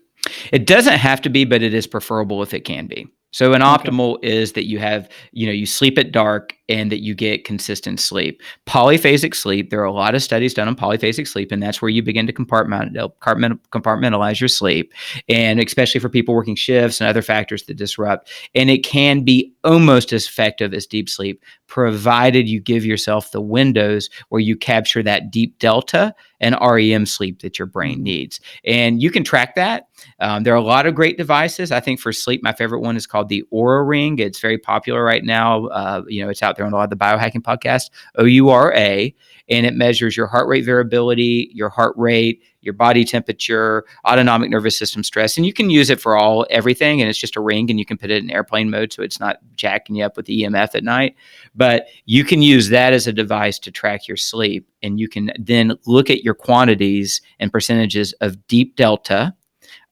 It 0.51 0.67
doesn't 0.67 0.97
have 0.97 1.21
to 1.21 1.29
be, 1.29 1.45
but 1.45 1.61
it 1.61 1.73
is 1.73 1.87
preferable 1.87 2.43
if 2.43 2.53
it 2.53 2.65
can 2.65 2.87
be. 2.87 3.07
So 3.31 3.53
an 3.53 3.61
optimal 3.61 4.15
okay. 4.15 4.27
is 4.27 4.53
that 4.53 4.65
you 4.65 4.79
have, 4.79 5.09
you 5.31 5.45
know, 5.45 5.51
you 5.51 5.65
sleep 5.65 5.97
at 5.97 6.11
dark 6.11 6.53
and 6.69 6.91
that 6.91 7.03
you 7.03 7.15
get 7.15 7.43
consistent 7.43 7.99
sleep. 7.99 8.41
Polyphasic 8.65 9.35
sleep, 9.35 9.71
there 9.71 9.81
are 9.81 9.85
a 9.85 9.91
lot 9.91 10.15
of 10.15 10.23
studies 10.23 10.53
done 10.53 10.67
on 10.67 10.75
polyphasic 10.75 11.27
sleep, 11.27 11.51
and 11.51 11.61
that's 11.61 11.81
where 11.81 11.89
you 11.89 12.03
begin 12.03 12.27
to 12.27 12.33
compartmentalize 12.33 14.39
your 14.39 14.47
sleep. 14.47 14.93
And 15.27 15.59
especially 15.59 15.99
for 15.99 16.09
people 16.09 16.35
working 16.35 16.55
shifts 16.55 17.01
and 17.01 17.09
other 17.09 17.23
factors 17.23 17.63
that 17.63 17.75
disrupt. 17.75 18.31
And 18.53 18.69
it 18.69 18.85
can 18.85 19.23
be 19.23 19.51
almost 19.63 20.13
as 20.13 20.27
effective 20.27 20.73
as 20.73 20.85
deep 20.85 21.09
sleep, 21.09 21.43
provided 21.67 22.47
you 22.47 22.59
give 22.59 22.85
yourself 22.85 23.31
the 23.31 23.41
windows 23.41 24.09
where 24.29 24.41
you 24.41 24.55
capture 24.55 25.03
that 25.03 25.31
deep 25.31 25.57
delta 25.59 26.13
and 26.39 26.55
REM 26.61 27.05
sleep 27.05 27.41
that 27.41 27.59
your 27.59 27.65
brain 27.65 28.01
needs. 28.01 28.39
And 28.63 29.01
you 29.01 29.11
can 29.11 29.23
track 29.23 29.55
that. 29.55 29.87
Um, 30.19 30.43
there 30.43 30.53
are 30.53 30.57
a 30.57 30.61
lot 30.61 30.85
of 30.85 30.95
great 30.95 31.17
devices. 31.17 31.71
I 31.71 31.79
think 31.79 31.99
for 31.99 32.13
sleep, 32.13 32.41
my 32.41 32.53
favorite 32.53 32.79
one 32.79 32.95
is 32.95 33.05
called 33.05 33.29
the 33.29 33.43
Oura 33.53 33.87
Ring. 33.87 34.19
It's 34.19 34.39
very 34.39 34.57
popular 34.57 35.03
right 35.03 35.23
now. 35.23 35.65
Uh, 35.67 36.03
you 36.07 36.23
know, 36.23 36.29
it's 36.29 36.41
out 36.41 36.57
there 36.59 36.67
on 36.67 36.73
a 36.73 36.75
lot 36.75 36.83
of 36.83 36.89
the 36.91 36.95
biohacking 36.95 37.41
podcasts. 37.41 37.89
O 38.15 38.25
U 38.25 38.49
R 38.49 38.73
A, 38.75 39.15
and 39.49 39.65
it 39.65 39.73
measures 39.73 40.15
your 40.15 40.27
heart 40.27 40.47
rate 40.47 40.63
variability, 40.65 41.49
your 41.53 41.69
heart 41.69 41.95
rate, 41.97 42.43
your 42.61 42.73
body 42.73 43.05
temperature, 43.05 43.85
autonomic 44.05 44.49
nervous 44.49 44.77
system 44.77 45.03
stress, 45.03 45.37
and 45.37 45.45
you 45.45 45.53
can 45.53 45.69
use 45.69 45.89
it 45.89 45.99
for 45.99 46.17
all 46.17 46.45
everything. 46.49 47.01
And 47.01 47.09
it's 47.09 47.17
just 47.17 47.35
a 47.35 47.41
ring, 47.41 47.69
and 47.69 47.79
you 47.79 47.85
can 47.85 47.97
put 47.97 48.11
it 48.11 48.21
in 48.21 48.29
airplane 48.29 48.69
mode, 48.69 48.93
so 48.93 49.01
it's 49.01 49.19
not 49.19 49.37
jacking 49.55 49.95
you 49.95 50.03
up 50.03 50.17
with 50.17 50.25
the 50.25 50.43
EMF 50.43 50.75
at 50.75 50.83
night. 50.83 51.15
But 51.55 51.87
you 52.05 52.23
can 52.23 52.41
use 52.41 52.69
that 52.69 52.93
as 52.93 53.07
a 53.07 53.13
device 53.13 53.57
to 53.59 53.71
track 53.71 54.07
your 54.07 54.17
sleep, 54.17 54.67
and 54.83 54.99
you 54.99 55.07
can 55.07 55.31
then 55.39 55.77
look 55.85 56.09
at 56.09 56.23
your 56.23 56.35
quantities 56.35 57.21
and 57.39 57.51
percentages 57.51 58.13
of 58.21 58.45
deep 58.47 58.75
delta, 58.75 59.33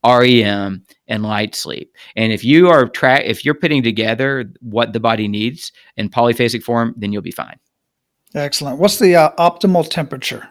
REM, 0.06 0.84
and 1.08 1.24
light 1.24 1.56
sleep. 1.56 1.96
And 2.16 2.32
if 2.32 2.44
you 2.44 2.70
are 2.70 2.88
track, 2.88 3.24
if 3.26 3.46
you're 3.46 3.54
putting 3.54 3.84
together 3.84 4.52
what 4.62 4.94
the 4.94 5.00
body 5.00 5.28
needs 5.28 5.72
in 5.96 6.10
polyphasic 6.10 6.64
form, 6.64 6.94
then 6.98 7.12
you'll 7.12 7.22
be 7.22 7.32
fine. 7.32 7.60
Excellent. 8.36 8.80
What's 8.80 9.00
the 9.00 9.16
uh, 9.16 9.32
optimal 9.38 9.90
temperature? 9.90 10.48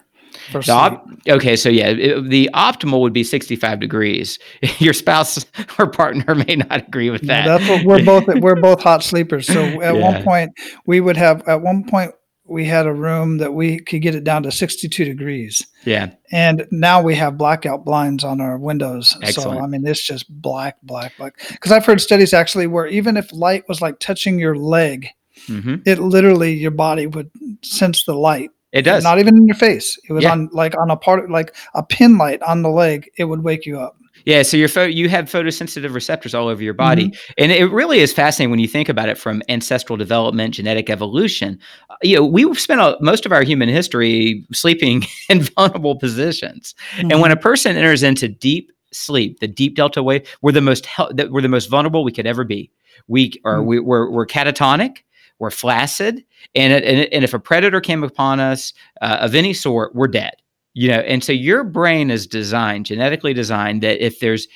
Op- 0.69 1.07
okay, 1.27 1.55
so 1.55 1.69
yeah, 1.69 1.89
it, 1.89 2.29
the 2.29 2.49
optimal 2.53 3.01
would 3.01 3.13
be 3.13 3.23
65 3.23 3.79
degrees. 3.79 4.39
Your 4.79 4.93
spouse 4.93 5.45
or 5.77 5.87
partner 5.87 6.35
may 6.35 6.55
not 6.55 6.87
agree 6.87 7.09
with 7.09 7.27
that. 7.27 7.45
that's 7.45 7.69
what 7.69 7.85
we're 7.85 8.05
both 8.05 8.25
we're 8.41 8.55
both 8.61 8.81
hot 8.81 9.03
sleepers. 9.03 9.47
So 9.47 9.61
at 9.81 9.95
yeah. 9.95 10.01
one 10.01 10.23
point 10.23 10.51
we 10.85 11.01
would 11.01 11.17
have 11.17 11.47
at 11.47 11.61
one 11.61 11.83
point 11.83 12.11
we 12.47 12.65
had 12.65 12.85
a 12.87 12.93
room 12.93 13.37
that 13.37 13.53
we 13.53 13.79
could 13.79 14.01
get 14.01 14.15
it 14.15 14.23
down 14.23 14.43
to 14.43 14.51
62 14.51 15.05
degrees. 15.05 15.65
Yeah. 15.85 16.11
And 16.31 16.67
now 16.71 17.01
we 17.01 17.15
have 17.15 17.37
blackout 17.37 17.85
blinds 17.85 18.23
on 18.23 18.41
our 18.41 18.57
windows. 18.57 19.15
Excellent. 19.21 19.59
So, 19.59 19.63
I 19.63 19.67
mean, 19.67 19.85
it's 19.85 20.01
just 20.01 20.29
black, 20.29 20.77
black, 20.83 21.13
black. 21.17 21.37
Because 21.49 21.71
I've 21.71 21.85
heard 21.85 22.01
studies 22.01 22.33
actually 22.33 22.67
where 22.67 22.87
even 22.87 23.17
if 23.17 23.31
light 23.33 23.67
was 23.67 23.81
like 23.81 23.99
touching 23.99 24.39
your 24.39 24.55
leg, 24.55 25.07
hmm 25.45 25.75
it 25.85 25.99
literally, 25.99 26.53
your 26.53 26.71
body 26.71 27.07
would 27.07 27.29
sense 27.61 28.03
the 28.05 28.15
light. 28.15 28.49
It 28.73 28.81
does. 28.81 29.03
Not 29.03 29.19
even 29.19 29.37
in 29.37 29.47
your 29.47 29.55
face. 29.55 29.97
It 30.09 30.13
was 30.13 30.23
Yeah. 30.23 30.31
on 30.31 30.49
like 30.51 30.77
on 30.77 30.91
a 30.91 30.97
part, 30.97 31.29
like 31.29 31.55
a 31.73 31.83
pin 31.83 32.17
light 32.17 32.41
on 32.41 32.63
the 32.63 32.69
leg. 32.69 33.09
It 33.17 33.25
would 33.25 33.43
wake 33.43 33.65
you 33.65 33.79
up. 33.79 33.97
Yeah, 34.27 34.43
so 34.43 34.57
your 34.57 34.67
pho- 34.67 34.83
you 34.85 35.07
have 35.07 35.25
photosensitive 35.25 35.93
receptors 35.93 36.33
all 36.35 36.49
over 36.49 36.61
your 36.61 36.73
body, 36.73 37.07
Mm-hmm. 37.07 37.31
and 37.37 37.51
it 37.53 37.71
really 37.71 37.99
is 37.99 38.11
fascinating 38.11 38.51
when 38.51 38.59
you 38.59 38.67
think 38.67 38.89
about 38.89 39.07
it 39.07 39.17
from 39.17 39.41
ancestral 39.47 39.95
development, 39.95 40.53
genetic 40.55 40.89
evolution. 40.89 41.57
Uh, 41.89 41.95
You 42.03 42.17
know, 42.17 42.25
we've 42.25 42.59
spent 42.59 42.81
a, 42.81 42.97
most 42.99 43.25
of 43.25 43.31
our 43.31 43.43
human 43.43 43.69
history 43.69 44.45
sleeping 44.51 45.05
in 45.29 45.43
vulnerable 45.43 45.95
positions, 45.95 46.75
and 46.97 47.09
Mm-hmm. 47.09 47.21
when 47.21 47.31
a 47.31 47.37
person 47.37 47.77
enters 47.77 48.03
into 48.03 48.27
deep 48.27 48.69
sleep, 48.91 49.39
the 49.39 49.47
deep 49.47 49.75
delta 49.75 50.03
wave, 50.03 50.27
we're 50.41 50.51
the 50.51 50.61
most 50.61 50.85
hel- 50.85 51.13
that 51.13 51.31
we're 51.31 51.41
the 51.41 51.47
most 51.57 51.69
vulnerable 51.69 52.03
we 52.03 52.11
could 52.11 52.27
ever 52.27 52.43
be. 52.43 52.69
We 53.07 53.31
are 53.45 53.59
Mhm. 53.59 53.65
we, 53.65 53.79
we're 53.79 54.11
we're 54.11 54.25
catatonic, 54.27 54.97
we're 55.39 55.51
flaccid, 55.51 56.23
and 56.53 56.73
and, 56.73 57.13
and 57.13 57.23
if 57.23 57.33
a 57.33 57.39
predator 57.39 57.79
came 57.79 58.03
upon 58.03 58.41
us 58.41 58.73
uh, 59.01 59.19
of 59.21 59.35
any 59.35 59.53
sort, 59.53 59.95
we're 59.95 60.07
dead 60.09 60.33
you 60.77 60.87
know 60.87 60.99
and 60.99 61.23
so 61.23 61.33
your 61.33 61.63
brain 61.63 62.11
is 62.11 62.27
designed 62.27 62.85
genetically 62.85 63.33
designed 63.33 63.81
that 63.81 64.03
if 64.03 64.19
there's 64.19 64.47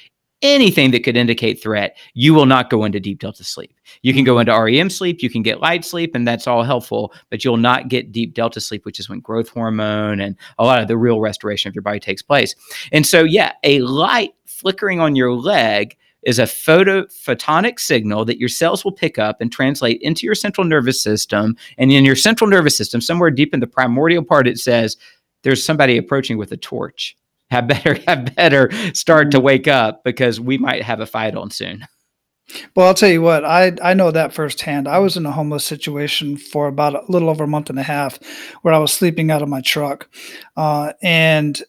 anything 0.43 0.91
that 0.91 1.03
could 1.03 1.17
indicate 1.17 1.61
threat 1.61 1.97
you 2.13 2.33
will 2.33 2.45
not 2.45 2.69
go 2.69 2.83
into 2.83 2.99
deep 2.99 3.19
delta 3.19 3.43
sleep. 3.43 3.75
You 4.01 4.13
can 4.13 4.23
go 4.23 4.33
mm-hmm. 4.33 4.49
into 4.49 4.77
rem 4.77 4.89
sleep 4.89 5.21
you 5.21 5.29
can 5.29 5.41
get 5.41 5.61
light 5.61 5.83
sleep 5.83 6.13
and 6.15 6.27
that's 6.27 6.47
all 6.47 6.63
helpful 6.63 7.13
but 7.29 7.43
you'll 7.43 7.57
not 7.57 7.89
get 7.89 8.11
deep 8.11 8.33
delta 8.33 8.61
sleep 8.61 8.85
which 8.85 8.99
is 8.99 9.09
when 9.09 9.19
growth 9.19 9.49
hormone 9.49 10.19
and 10.19 10.35
a 10.59 10.63
lot 10.63 10.81
of 10.81 10.87
the 10.87 10.97
real 10.97 11.21
restoration 11.21 11.69
of 11.69 11.75
your 11.75 11.81
body 11.81 11.99
takes 11.99 12.21
place. 12.21 12.55
And 12.91 13.05
so 13.05 13.23
yeah 13.23 13.53
a 13.63 13.79
light 13.81 14.33
flickering 14.45 14.99
on 14.99 15.15
your 15.15 15.33
leg 15.33 15.97
is 16.23 16.37
a 16.37 16.45
photo 16.45 17.03
photonic 17.05 17.79
signal 17.79 18.25
that 18.25 18.39
your 18.39 18.49
cells 18.49 18.85
will 18.85 18.91
pick 18.91 19.17
up 19.17 19.41
and 19.41 19.51
translate 19.51 19.99
into 20.01 20.23
your 20.23 20.35
central 20.35 20.67
nervous 20.67 21.01
system. 21.01 21.57
And 21.79 21.91
in 21.91 22.05
your 22.05 22.15
central 22.15 22.47
nervous 22.47 22.77
system 22.77 23.01
somewhere 23.01 23.31
deep 23.31 23.55
in 23.55 23.59
the 23.59 23.67
primordial 23.67 24.23
part 24.23 24.47
it 24.47 24.59
says 24.59 24.97
there's 25.43 25.63
somebody 25.63 25.97
approaching 25.97 26.37
with 26.37 26.51
a 26.51 26.57
torch. 26.57 27.15
Have 27.49 27.67
better, 27.67 27.93
have 28.07 28.35
better 28.35 28.71
start 28.93 29.31
to 29.31 29.39
wake 29.39 29.67
up 29.67 30.03
because 30.03 30.39
we 30.39 30.57
might 30.57 30.83
have 30.83 30.99
a 30.99 31.05
fight 31.05 31.35
on 31.35 31.51
soon. 31.51 31.87
Well, 32.75 32.87
I'll 32.87 32.93
tell 32.93 33.09
you 33.09 33.21
what, 33.21 33.45
I 33.45 33.73
I 33.81 33.93
know 33.93 34.11
that 34.11 34.33
firsthand. 34.33 34.87
I 34.87 34.99
was 34.99 35.15
in 35.15 35.25
a 35.25 35.31
homeless 35.31 35.65
situation 35.65 36.37
for 36.37 36.67
about 36.67 36.95
a 36.95 37.11
little 37.11 37.29
over 37.29 37.45
a 37.45 37.47
month 37.47 37.69
and 37.69 37.79
a 37.79 37.83
half, 37.83 38.19
where 38.61 38.73
I 38.73 38.77
was 38.77 38.91
sleeping 38.91 39.31
out 39.31 39.41
of 39.41 39.49
my 39.49 39.61
truck, 39.61 40.09
uh, 40.57 40.93
and 41.01 41.61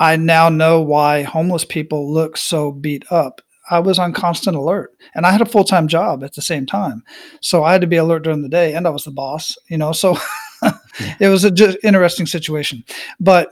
I 0.00 0.16
now 0.16 0.48
know 0.48 0.80
why 0.80 1.22
homeless 1.22 1.64
people 1.64 2.12
look 2.12 2.36
so 2.36 2.72
beat 2.72 3.04
up. 3.10 3.40
I 3.70 3.78
was 3.78 3.98
on 3.98 4.12
constant 4.12 4.56
alert, 4.56 4.92
and 5.14 5.24
I 5.24 5.30
had 5.30 5.40
a 5.40 5.46
full 5.46 5.64
time 5.64 5.88
job 5.88 6.24
at 6.24 6.34
the 6.34 6.42
same 6.42 6.66
time, 6.66 7.02
so 7.40 7.62
I 7.64 7.72
had 7.72 7.80
to 7.82 7.86
be 7.86 7.96
alert 7.96 8.24
during 8.24 8.42
the 8.42 8.48
day, 8.48 8.74
and 8.74 8.86
I 8.86 8.90
was 8.90 9.04
the 9.04 9.10
boss, 9.10 9.56
you 9.68 9.78
know. 9.78 9.92
So 9.92 10.16
it 11.20 11.28
was 11.28 11.44
a 11.44 11.50
just 11.50 11.78
interesting 11.82 12.26
situation, 12.26 12.84
but 13.20 13.50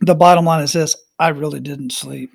the 0.00 0.14
bottom 0.14 0.44
line 0.44 0.62
is 0.62 0.72
this: 0.72 0.96
I 1.18 1.28
really 1.28 1.60
didn't 1.60 1.92
sleep. 1.92 2.30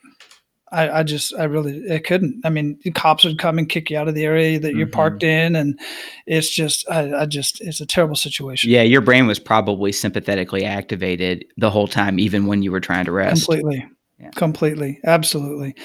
I, 0.72 1.00
I 1.00 1.04
just 1.04 1.34
I 1.36 1.46
really 1.46 1.92
I 1.92 1.98
couldn't. 2.00 2.42
I 2.46 2.50
mean, 2.50 2.78
the 2.84 2.92
cops 2.92 3.24
would 3.24 3.40
come 3.40 3.58
and 3.58 3.68
kick 3.68 3.90
you 3.90 3.98
out 3.98 4.08
of 4.08 4.14
the 4.14 4.26
area 4.26 4.60
that 4.60 4.76
you're 4.76 4.88
Mhm. 4.88 4.92
parked 4.92 5.24
in, 5.24 5.56
and 5.56 5.80
it's 6.28 6.50
just 6.50 6.90
I, 6.90 7.22
I 7.22 7.26
just 7.26 7.60
it's 7.62 7.82
a 7.82 7.86
terrible 7.88 8.16
situation. 8.16 8.70
Yeah, 8.70 8.84
your 8.84 9.02
brain 9.02 9.26
was 9.26 9.40
probably 9.40 9.92
sympathetically 9.92 10.66
activated 10.66 11.46
the 11.58 11.72
whole 11.72 11.88
time, 11.88 12.20
even 12.20 12.46
when 12.46 12.62
you 12.62 12.72
were 12.72 12.80
trying 12.80 13.06
to 13.06 13.12
rest. 13.12 13.48
completely, 13.48 13.88
Yeah. 14.20 14.30
completely, 14.36 15.00
absolutely. 15.06 15.76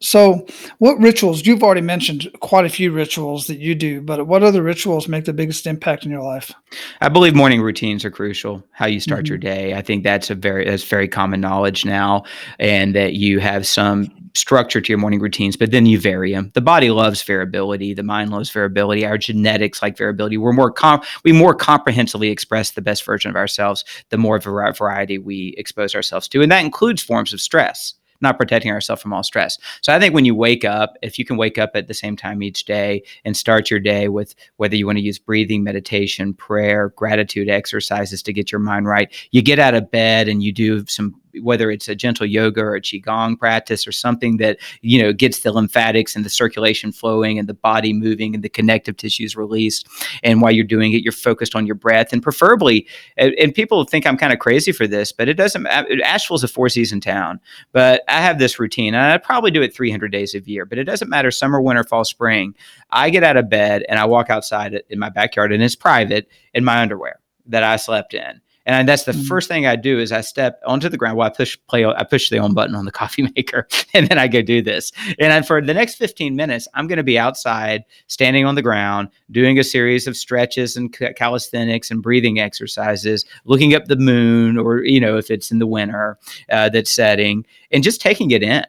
So, 0.00 0.46
what 0.78 0.96
rituals? 1.00 1.44
You've 1.44 1.64
already 1.64 1.80
mentioned 1.80 2.30
quite 2.38 2.64
a 2.64 2.68
few 2.68 2.92
rituals 2.92 3.48
that 3.48 3.58
you 3.58 3.74
do, 3.74 4.00
but 4.00 4.28
what 4.28 4.44
other 4.44 4.62
rituals 4.62 5.08
make 5.08 5.24
the 5.24 5.32
biggest 5.32 5.66
impact 5.66 6.04
in 6.04 6.12
your 6.12 6.22
life? 6.22 6.52
I 7.00 7.08
believe 7.08 7.34
morning 7.34 7.60
routines 7.60 8.04
are 8.04 8.10
crucial. 8.10 8.62
How 8.70 8.86
you 8.86 9.00
start 9.00 9.24
Mm-hmm. 9.24 9.28
your 9.32 9.38
day. 9.38 9.74
I 9.74 9.82
think 9.82 10.04
that's 10.04 10.30
a 10.30 10.36
very 10.36 10.64
that's 10.64 10.84
very 10.84 11.08
common 11.08 11.40
knowledge 11.40 11.84
now, 11.84 12.22
and 12.60 12.94
that 12.94 13.14
you 13.14 13.40
have 13.40 13.66
some 13.66 14.08
structure 14.34 14.80
to 14.80 14.92
your 14.92 14.98
morning 14.98 15.18
routines, 15.18 15.56
but 15.56 15.72
then 15.72 15.84
you 15.84 15.98
vary 15.98 16.32
them. 16.32 16.52
The 16.54 16.60
body 16.60 16.90
loves 16.90 17.24
variability. 17.24 17.92
The 17.92 18.04
mind 18.04 18.30
loves 18.30 18.50
variability. 18.50 19.04
Our 19.04 19.18
genetics 19.18 19.82
like 19.82 19.96
variability. 19.96 20.36
We're 20.36 20.52
more 20.52 20.70
com- 20.70 21.02
we 21.24 21.32
more 21.32 21.56
comprehensively 21.56 22.28
express 22.28 22.70
the 22.70 22.82
best 22.82 23.04
version 23.04 23.30
of 23.30 23.36
ourselves. 23.36 23.84
The 24.10 24.18
more 24.18 24.38
vari- 24.38 24.72
variety 24.74 25.18
we 25.18 25.54
expose 25.58 25.96
ourselves 25.96 26.28
to, 26.28 26.42
and 26.42 26.52
that 26.52 26.64
includes 26.64 27.02
forms 27.02 27.32
of 27.32 27.40
stress 27.40 27.94
not 28.20 28.38
protecting 28.38 28.70
ourselves 28.70 29.02
from 29.02 29.12
all 29.12 29.22
stress. 29.22 29.58
So 29.80 29.92
I 29.92 30.00
think 30.00 30.14
when 30.14 30.24
you 30.24 30.34
wake 30.34 30.64
up, 30.64 30.96
if 31.02 31.18
you 31.18 31.24
can 31.24 31.36
wake 31.36 31.58
up 31.58 31.70
at 31.74 31.88
the 31.88 31.94
same 31.94 32.16
time 32.16 32.42
each 32.42 32.64
day 32.64 33.02
and 33.24 33.36
start 33.36 33.70
your 33.70 33.80
day 33.80 34.08
with 34.08 34.34
whether 34.56 34.76
you 34.76 34.86
want 34.86 34.98
to 34.98 35.04
use 35.04 35.18
breathing, 35.18 35.62
meditation, 35.62 36.34
prayer, 36.34 36.90
gratitude 36.90 37.48
exercises 37.48 38.22
to 38.22 38.32
get 38.32 38.50
your 38.50 38.60
mind 38.60 38.86
right, 38.86 39.14
you 39.30 39.42
get 39.42 39.58
out 39.58 39.74
of 39.74 39.90
bed 39.90 40.28
and 40.28 40.42
you 40.42 40.52
do 40.52 40.84
some 40.86 41.20
whether 41.42 41.70
it's 41.70 41.88
a 41.88 41.94
gentle 41.94 42.26
yoga 42.26 42.60
or 42.60 42.74
a 42.74 42.80
qigong 42.80 43.38
practice 43.38 43.86
or 43.86 43.92
something 43.92 44.36
that 44.38 44.58
you 44.82 45.00
know 45.00 45.12
gets 45.12 45.40
the 45.40 45.52
lymphatics 45.52 46.16
and 46.16 46.24
the 46.24 46.30
circulation 46.30 46.92
flowing 46.92 47.38
and 47.38 47.48
the 47.48 47.54
body 47.54 47.92
moving 47.92 48.34
and 48.34 48.42
the 48.42 48.48
connective 48.48 48.96
tissues 48.96 49.36
released 49.36 49.86
and 50.22 50.40
while 50.42 50.52
you're 50.52 50.64
doing 50.64 50.92
it 50.92 51.02
you're 51.02 51.12
focused 51.12 51.54
on 51.54 51.66
your 51.66 51.74
breath 51.74 52.12
and 52.12 52.22
preferably 52.22 52.86
and, 53.16 53.34
and 53.34 53.54
people 53.54 53.84
think 53.84 54.06
i'm 54.06 54.16
kind 54.16 54.32
of 54.32 54.38
crazy 54.38 54.72
for 54.72 54.86
this 54.86 55.12
but 55.12 55.28
it 55.28 55.34
doesn't 55.34 55.66
asheville's 55.66 56.44
a 56.44 56.48
four 56.48 56.68
season 56.68 57.00
town 57.00 57.40
but 57.72 58.02
I 58.08 58.20
have 58.20 58.38
this 58.38 58.58
routine, 58.58 58.94
and 58.94 59.04
I 59.04 59.18
probably 59.18 59.50
do 59.50 59.62
it 59.62 59.74
300 59.74 60.10
days 60.10 60.34
a 60.34 60.40
year, 60.40 60.64
but 60.64 60.78
it 60.78 60.84
doesn't 60.84 61.08
matter 61.08 61.30
summer, 61.30 61.60
winter, 61.60 61.84
fall, 61.84 62.04
spring. 62.04 62.54
I 62.90 63.10
get 63.10 63.24
out 63.24 63.36
of 63.36 63.48
bed 63.48 63.84
and 63.88 63.98
I 63.98 64.04
walk 64.04 64.30
outside 64.30 64.82
in 64.88 64.98
my 64.98 65.10
backyard, 65.10 65.52
and 65.52 65.62
it's 65.62 65.76
private 65.76 66.28
in 66.54 66.64
my 66.64 66.80
underwear 66.80 67.20
that 67.46 67.62
I 67.62 67.76
slept 67.76 68.14
in. 68.14 68.40
And 68.68 68.86
that's 68.86 69.04
the 69.04 69.12
Mhm. 69.12 69.26
first 69.26 69.48
thing 69.48 69.66
I 69.66 69.76
do 69.76 69.98
is 69.98 70.12
I 70.12 70.20
step 70.20 70.60
onto 70.66 70.90
the 70.90 70.98
ground. 70.98 71.16
Well, 71.16 71.26
I 71.26 71.30
push 71.30 71.56
play. 71.68 71.86
I 71.86 72.04
push 72.04 72.28
the 72.28 72.38
on 72.38 72.52
button 72.52 72.76
on 72.76 72.84
the 72.84 72.92
coffee 73.00 73.22
maker, 73.34 73.66
and 73.94 74.06
then 74.08 74.18
I 74.18 74.28
go 74.28 74.42
do 74.42 74.60
this. 74.60 74.92
And 75.18 75.32
then 75.32 75.42
for 75.42 75.62
the 75.62 75.72
next 75.72 75.94
15 75.94 76.36
minutes, 76.36 76.68
I'm 76.74 76.86
going 76.86 76.98
to 76.98 77.02
be 77.02 77.18
outside, 77.18 77.84
standing 78.08 78.44
on 78.44 78.56
the 78.56 78.62
ground, 78.62 79.08
doing 79.30 79.58
a 79.58 79.64
series 79.64 80.06
of 80.06 80.16
stretches 80.18 80.76
and 80.76 80.94
calisthenics 81.16 81.90
and 81.90 82.02
breathing 82.02 82.38
exercises, 82.40 83.24
looking 83.46 83.74
up 83.74 83.86
the 83.86 83.96
moon, 83.96 84.58
or 84.58 84.84
you 84.84 85.00
know, 85.00 85.16
if 85.16 85.30
it's 85.30 85.50
in 85.50 85.58
the 85.60 85.66
winter, 85.66 86.18
uh, 86.52 86.68
that's 86.68 86.90
setting, 86.90 87.46
and 87.72 87.82
just 87.82 88.02
taking 88.02 88.30
it 88.32 88.42
in 88.42 88.62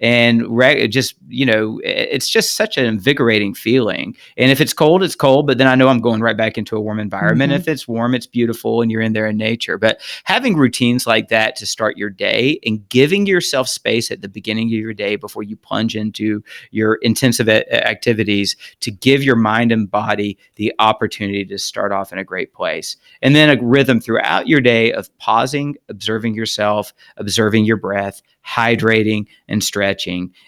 and 0.00 0.44
re- 0.54 0.86
just 0.88 1.14
you 1.28 1.46
know 1.46 1.80
it's 1.84 2.28
just 2.28 2.54
such 2.56 2.76
an 2.76 2.84
invigorating 2.84 3.54
feeling. 3.54 4.14
And 4.36 4.50
if 4.50 4.60
it's 4.60 4.72
cold 4.72 5.02
it's 5.02 5.14
cold 5.14 5.46
but 5.46 5.58
then 5.58 5.66
i 5.66 5.74
know 5.74 5.88
i'm 5.88 6.00
going 6.00 6.20
right 6.20 6.36
back 6.36 6.58
into 6.58 6.76
a 6.76 6.80
warm 6.80 7.00
environment. 7.00 7.52
Mhm. 7.52 7.56
if 7.56 7.68
it's 7.68 7.88
warm 7.88 8.14
it's 8.14 8.26
beautiful 8.26 8.82
and 8.82 8.90
you're 8.90 9.00
in 9.00 9.12
there 9.14 9.26
in 9.26 9.36
nature. 9.36 9.78
But 9.78 10.00
having 10.24 10.56
routines 10.56 11.06
like 11.06 11.28
that 11.28 11.56
to 11.56 11.66
start 11.66 11.96
your 11.96 12.10
day 12.10 12.58
and 12.66 12.86
giving 12.88 13.26
yourself 13.26 13.68
space 13.68 14.10
at 14.10 14.20
the 14.22 14.28
beginning 14.28 14.68
of 14.68 14.72
your 14.72 14.92
day 14.94 15.16
before 15.16 15.42
you 15.42 15.56
plunge 15.56 15.96
into 15.96 16.42
your 16.70 16.96
intensive 16.96 17.48
a- 17.48 17.86
activities 17.88 18.56
to 18.80 18.90
give 18.90 19.22
your 19.22 19.36
mind 19.36 19.72
and 19.72 19.90
body 19.90 20.36
the 20.56 20.72
opportunity 20.78 21.44
to 21.44 21.58
start 21.58 21.92
off 21.92 22.12
in 22.12 22.18
a 22.18 22.24
great 22.24 22.52
place. 22.52 22.96
And 23.22 23.34
then 23.34 23.48
a 23.48 23.62
rhythm 23.62 24.00
throughout 24.00 24.46
your 24.46 24.60
day 24.60 24.92
of 24.92 25.16
pausing 25.18 25.76
observing 25.88 26.34
yourself 26.34 26.92
observing 27.16 27.64
your 27.64 27.76
breath 27.78 28.20
hydrating 28.46 29.26
and 29.48 29.62
stretching 29.64 29.85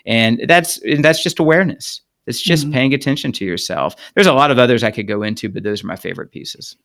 and 0.06 0.40
that's 0.48 0.78
and 0.82 1.04
that's 1.04 1.22
just 1.22 1.38
awareness 1.38 2.00
it's 2.26 2.40
just 2.42 2.66
Mhm. 2.66 2.72
paying 2.72 2.94
attention 2.94 3.32
to 3.32 3.44
yourself 3.44 3.94
there's 4.14 4.26
a 4.26 4.32
lot 4.32 4.50
of 4.50 4.58
others 4.58 4.82
i 4.82 4.90
could 4.90 5.06
go 5.08 5.22
into 5.22 5.48
but 5.48 5.62
those 5.62 5.82
are 5.82 5.86
my 5.86 5.96
favorite 5.96 6.30
pieces 6.30 6.76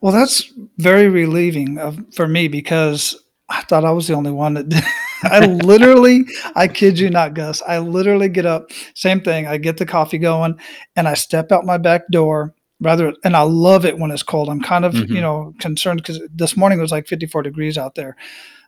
Well, 0.00 0.12
that's 0.12 0.52
very 0.78 1.08
relieving 1.08 1.78
of, 1.78 1.98
for 2.12 2.26
me 2.26 2.48
because 2.48 3.14
I 3.48 3.62
thought 3.62 3.84
I 3.84 3.92
was 3.92 4.08
the 4.08 4.14
only 4.14 4.32
one 4.32 4.54
that 4.54 4.68
did. 4.68 4.82
I 5.22 5.46
literally, 5.46 6.24
I 6.56 6.66
kid 6.66 6.98
you 6.98 7.08
not, 7.10 7.34
Gus. 7.34 7.62
I 7.62 7.78
literally 7.78 8.28
get 8.28 8.46
up, 8.46 8.70
same 8.94 9.20
thing. 9.20 9.46
I 9.46 9.58
get 9.58 9.76
the 9.76 9.86
coffee 9.86 10.18
going 10.18 10.58
and 10.96 11.06
I 11.06 11.14
step 11.14 11.52
out 11.52 11.64
my 11.64 11.78
back 11.78 12.02
door. 12.10 12.52
Rather, 12.80 13.14
and 13.24 13.36
I 13.36 13.42
love 13.42 13.84
it 13.86 13.98
when 13.98 14.10
it's 14.10 14.24
cold. 14.24 14.48
I'm 14.48 14.60
kind 14.60 14.84
of, 14.84 14.94
Mhm. 14.94 15.08
you 15.10 15.20
know, 15.20 15.54
concerned 15.60 16.02
because 16.02 16.20
this 16.34 16.56
morning 16.56 16.78
it 16.78 16.82
was 16.82 16.90
like 16.92 17.06
54 17.06 17.42
degrees 17.42 17.78
out 17.78 17.94
there 17.94 18.16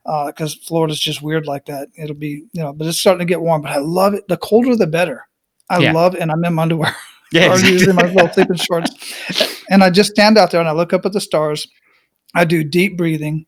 Uh, 0.08 0.26
because 0.28 0.54
Florida's 0.54 0.98
just 0.98 1.20
weird 1.20 1.46
like 1.46 1.66
that. 1.66 1.88
It'll 1.94 2.16
be, 2.16 2.44
you 2.54 2.62
know, 2.62 2.72
but 2.72 2.86
it's 2.86 2.98
starting 2.98 3.18
to 3.18 3.30
get 3.30 3.42
warm. 3.42 3.60
But 3.60 3.72
I 3.72 3.78
love 3.78 4.14
it. 4.14 4.26
The 4.26 4.38
colder, 4.38 4.74
the 4.74 4.86
better. 4.86 5.28
I 5.68 5.78
Yeah. 5.80 5.92
love, 5.92 6.14
and 6.14 6.32
I'm 6.32 6.42
in 6.44 6.54
my 6.54 6.62
underwear 6.62 6.96
yeah 7.32 7.52
or 7.52 7.58
usually 7.58 7.92
my 7.92 8.10
little 8.10 8.32
sleeping 8.32 8.56
shorts. 8.56 9.64
And 9.70 9.84
I 9.84 9.90
just 9.90 10.10
stand 10.10 10.38
out 10.38 10.50
there 10.50 10.60
and 10.60 10.68
I 10.68 10.72
look 10.72 10.94
up 10.94 11.04
at 11.04 11.12
the 11.12 11.20
stars. 11.20 11.68
I 12.34 12.46
do 12.46 12.64
deep 12.64 12.96
breathing. 12.96 13.44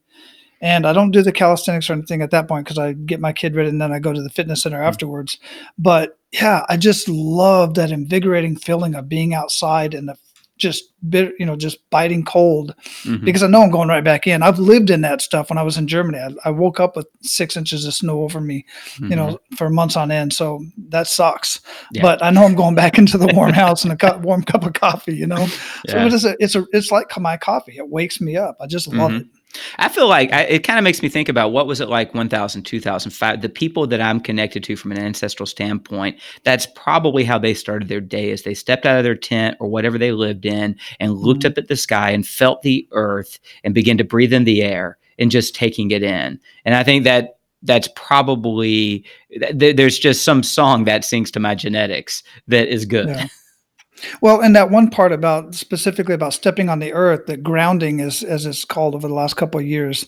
And 0.63 0.87
I 0.87 0.93
don't 0.93 1.11
do 1.11 1.23
the 1.23 1.33
calisthenics 1.33 1.89
or 1.89 1.95
anything 1.95 2.21
at 2.21 2.33
that 2.33 2.47
point 2.47 2.67
because 2.67 2.77
I 2.77 2.93
get 2.93 3.19
my 3.19 3.33
kid 3.33 3.57
ready 3.57 3.71
and 3.71 3.81
then 3.81 3.93
I 3.93 3.99
go 3.99 4.13
to 4.13 4.23
the 4.23 4.29
fitness 4.29 4.63
center 4.63 4.77
mm-hmm. 4.77 4.89
afterwards. 4.89 5.39
But 5.79 6.19
yeah, 6.33 6.67
I 6.69 6.77
just 6.77 7.09
love 7.09 7.73
that 7.75 7.91
invigorating 7.91 8.57
feeling 8.57 8.95
of 8.95 9.09
being 9.09 9.33
outside 9.33 9.95
and 9.95 10.07
the 10.07 10.17
just 10.61 10.93
bitter, 11.09 11.33
you 11.39 11.47
know, 11.47 11.57
just 11.57 11.89
biting 11.91 12.25
cold 12.25 12.75
mm-hmm. 13.03 13.25
because 13.25 13.43
I 13.43 13.49
know 13.49 13.63
I'm 13.63 13.71
going 13.71 13.89
right 13.89 14.05
back 14.05 14.27
in. 14.27 14.43
I've 14.43 14.59
lived 14.59 14.91
in 14.91 15.01
that 15.01 15.23
stuff 15.23 15.51
when 15.51 15.59
I 15.59 15.63
was 15.63 15.77
in 15.77 15.89
Germany. 15.89 16.19
I, 16.19 16.49
I 16.49 16.51
woke 16.51 16.79
up 16.79 16.97
with 16.97 17.07
six 17.23 17.57
inches 17.57 17.85
of 17.87 17.95
snow 17.95 18.23
over 18.23 18.41
me, 18.41 18.67
mm-hmm. 18.95 19.11
you 19.11 19.17
know, 19.17 19.27
mm-hmm. 19.29 19.55
for 19.57 19.71
months 19.71 19.97
on 19.97 20.11
end. 20.11 20.33
So 20.33 20.65
that 20.91 21.07
sucks. 21.07 21.61
Yeah. 21.93 22.03
But 22.03 22.23
I 22.23 22.31
know 22.31 22.45
I'm 22.45 22.55
going 22.55 22.75
back 22.75 22.99
into 22.99 23.19
the 23.19 23.33
warm 23.35 23.53
house 23.53 23.83
and 23.83 23.93
a 23.93 23.97
cu- 23.97 24.19
warm 24.21 24.43
cup 24.43 24.65
of 24.65 24.75
coffee, 24.75 25.17
you 25.17 25.27
know. 25.27 25.49
Yeah. 25.87 25.93
So 25.93 25.99
it 26.07 26.13
is 26.13 26.25
a, 26.25 26.37
it's 26.39 26.55
a, 26.55 26.67
it's 26.73 26.91
like 26.91 27.19
my 27.19 27.37
coffee. 27.37 27.79
It 27.79 27.89
wakes 27.89 28.21
me 28.21 28.37
up. 28.37 28.57
I 28.61 28.67
just 28.67 28.89
love 28.89 29.11
mm-hmm. 29.11 29.21
it. 29.23 29.40
I 29.79 29.89
feel 29.89 30.09
like 30.09 30.33
I, 30.33 30.43
it 30.43 30.65
kind 30.65 30.79
of 30.79 30.85
makes 30.85 31.03
me 31.03 31.09
think 31.09 31.29
about 31.29 31.53
what 31.53 31.67
was 31.67 31.81
it 31.81 31.89
like 31.89 32.15
1000, 32.15 32.63
2005. 32.63 33.41
The 33.41 33.49
people 33.49 33.87
that 33.89 34.01
I'm 34.01 34.21
connected 34.21 34.63
to 34.65 34.77
from 34.77 34.93
an 34.93 34.99
ancestral 34.99 35.47
standpoint, 35.47 36.21
that's 36.45 36.67
probably 36.75 37.25
how 37.25 37.39
they 37.39 37.55
started 37.55 37.89
their 37.89 38.01
day 38.01 38.31
as 38.31 38.43
they 38.43 38.55
stepped 38.55 38.87
out 38.87 38.99
of 38.99 39.05
their 39.05 39.17
tent 39.17 39.57
or 39.61 39.69
whatever 39.69 39.99
they 39.99 40.13
lived 40.13 40.47
in 40.47 40.77
and 41.01 41.15
looked 41.15 41.41
mm-hmm. 41.41 41.53
up 41.53 41.59
at 41.59 41.69
the 41.69 41.77
sky 41.77 42.11
and 42.11 42.27
felt 42.27 42.63
the 42.63 42.87
earth 42.93 43.39
and 43.65 43.75
began 43.75 43.99
to 43.99 44.05
breathe 44.05 44.33
in 44.33 44.45
the 44.45 44.63
air 44.63 44.99
and 45.19 45.31
just 45.31 45.55
taking 45.55 45.91
it 45.91 46.03
in. 46.03 46.39
And 46.65 46.75
I 46.75 46.83
think 46.83 47.05
that 47.05 47.39
that's 47.63 47.89
probably 47.95 49.05
th- 49.31 49.77
there's 49.77 49.99
just 49.99 50.25
some 50.25 50.43
song 50.43 50.85
that 50.85 51.05
sings 51.05 51.31
to 51.33 51.41
my 51.41 51.55
genetics 51.55 52.23
that 52.49 52.69
is 52.69 52.87
good. 52.87 53.09
Yeah. 53.09 53.27
Well, 54.21 54.41
and 54.41 54.55
that 54.57 54.71
one 54.71 54.91
part 54.91 55.13
about 55.13 55.55
specifically 55.55 56.15
about 56.15 56.35
stepping 56.35 56.69
on 56.69 56.79
the 56.79 56.93
earth, 56.93 57.27
the 57.27 57.37
grounding 57.37 58.01
is 58.01 58.23
as 58.23 58.47
it's 58.47 58.65
called 58.65 58.95
over 58.95 59.09
the 59.09 59.15
last 59.15 59.37
couple 59.37 59.61
of 59.61 59.67
years, 59.67 60.07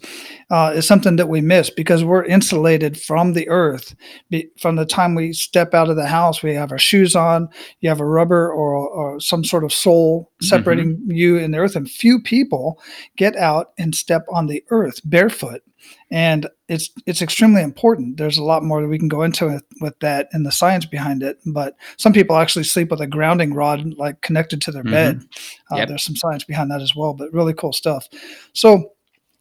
uh, 0.51 0.72
is 0.74 0.86
something 0.86 1.16
that 1.16 1.28
we 1.28 1.40
miss 1.40 1.70
because 1.70 2.05
we're 2.05 2.24
insulated 2.24 3.01
from 3.01 3.32
the 3.32 3.49
earth. 3.49 3.95
Be, 4.30 4.49
from 4.59 4.76
the 4.76 4.86
time 4.86 5.14
we 5.14 5.32
step 5.32 5.74
out 5.74 5.90
of 5.90 5.97
the 5.97 6.07
house, 6.07 6.43
we 6.43 6.55
have 6.55 6.72
our 6.72 6.78
shoes 6.78 7.16
on. 7.16 7.49
You 7.80 7.88
have 7.88 8.01
a 8.01 8.07
rubber 8.07 8.53
or, 8.53 8.76
or 8.76 9.20
some 9.20 9.45
sort 9.45 9.64
of 9.64 9.72
sole 9.72 10.24
mm-hmm. 10.24 10.47
separating 10.47 10.97
mm-hmm. 10.97 11.12
you 11.12 11.38
and 11.38 11.53
the 11.53 11.59
earth, 11.59 11.76
and 11.76 11.90
few 11.90 12.20
people 12.20 12.80
get 13.16 13.36
out 13.36 13.72
and 13.78 13.95
step 13.95 14.24
on 14.32 14.47
the 14.47 14.64
earth 14.70 15.01
barefoot 15.05 15.62
and 16.11 16.49
it's 16.68 16.91
it's 17.07 17.22
extremely 17.22 17.62
important. 17.62 18.16
There's 18.16 18.39
a 18.39 18.45
lot 18.45 18.64
more 18.64 18.83
that 18.83 18.89
we 18.89 18.99
can 18.99 19.09
go 19.09 19.22
into 19.22 19.47
with, 19.47 19.64
with 19.80 19.99
that 20.01 20.28
and 20.33 20.45
the 20.45 20.53
science 20.53 20.85
behind 20.85 21.22
it. 21.22 21.39
But 21.47 21.76
some 21.97 22.12
people 22.12 22.37
actually 22.37 22.64
sleep 22.64 22.91
with 22.91 23.01
a 23.01 23.07
grounding 23.07 23.55
rod 23.55 23.95
like 23.95 24.20
connected 24.20 24.61
to 24.62 24.72
their 24.72 24.83
mm-hmm. 24.83 24.93
bed. 24.93 25.22
Uh, 25.70 25.76
yep. 25.76 25.89
There's 25.89 26.05
some 26.05 26.16
science 26.16 26.45
behind 26.45 26.70
that 26.70 26.83
as 26.83 26.95
well, 26.95 27.14
but 27.14 27.33
really 27.33 27.55
cool 27.55 27.72
stuff. 27.72 28.09
So 28.53 28.93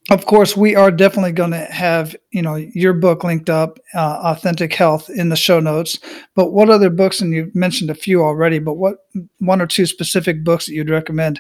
of 0.10 0.26
course, 0.26 0.58
we 0.58 0.76
are 0.76 0.89
definitely 0.89 1.32
going 1.32 1.52
to 1.52 1.66
have 1.66 2.16
you 2.32 2.42
know 2.42 2.56
your 2.56 2.94
book 2.94 3.24
linked 3.24 3.50
up, 3.50 3.80
uh, 3.94 4.20
Authentic 4.24 4.74
Health, 4.74 5.10
in 5.10 5.30
the 5.30 5.36
show 5.36 5.60
notes. 5.60 6.00
But 6.36 6.52
what 6.52 6.70
other 6.70 6.89
books? 6.89 7.22
And 7.22 7.34
you 7.34 7.52
mentioned 7.54 7.92
a 7.92 7.96
few 7.96 8.24
already. 8.24 8.58
But 8.58 8.76
what 8.76 9.06
one 9.38 9.62
or 9.62 9.68
two 9.68 9.86
specific 9.86 10.44
books 10.44 10.66
that 10.66 10.74
you'd 10.74 10.89
recommend 10.89 11.39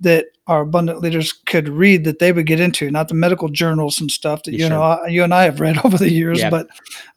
that 0.00 0.26
our 0.46 0.62
abundant 0.62 1.00
leaders 1.00 1.32
could 1.32 1.68
read 1.68 2.04
that 2.04 2.20
they 2.20 2.32
would 2.32 2.46
get 2.46 2.60
into, 2.60 2.90
not 2.90 3.08
the 3.08 3.14
medical 3.14 3.48
journals 3.48 4.00
and 4.00 4.10
stuff 4.10 4.42
that 4.44 4.52
you, 4.52 4.64
you 4.64 4.68
know 4.68 5.04
you 5.06 5.22
and 5.22 5.34
I 5.34 5.44
have 5.44 5.60
read 5.60 5.78
over 5.84 5.98
the 5.98 6.10
years, 6.10 6.40
yep. 6.40 6.50
but 6.50 6.68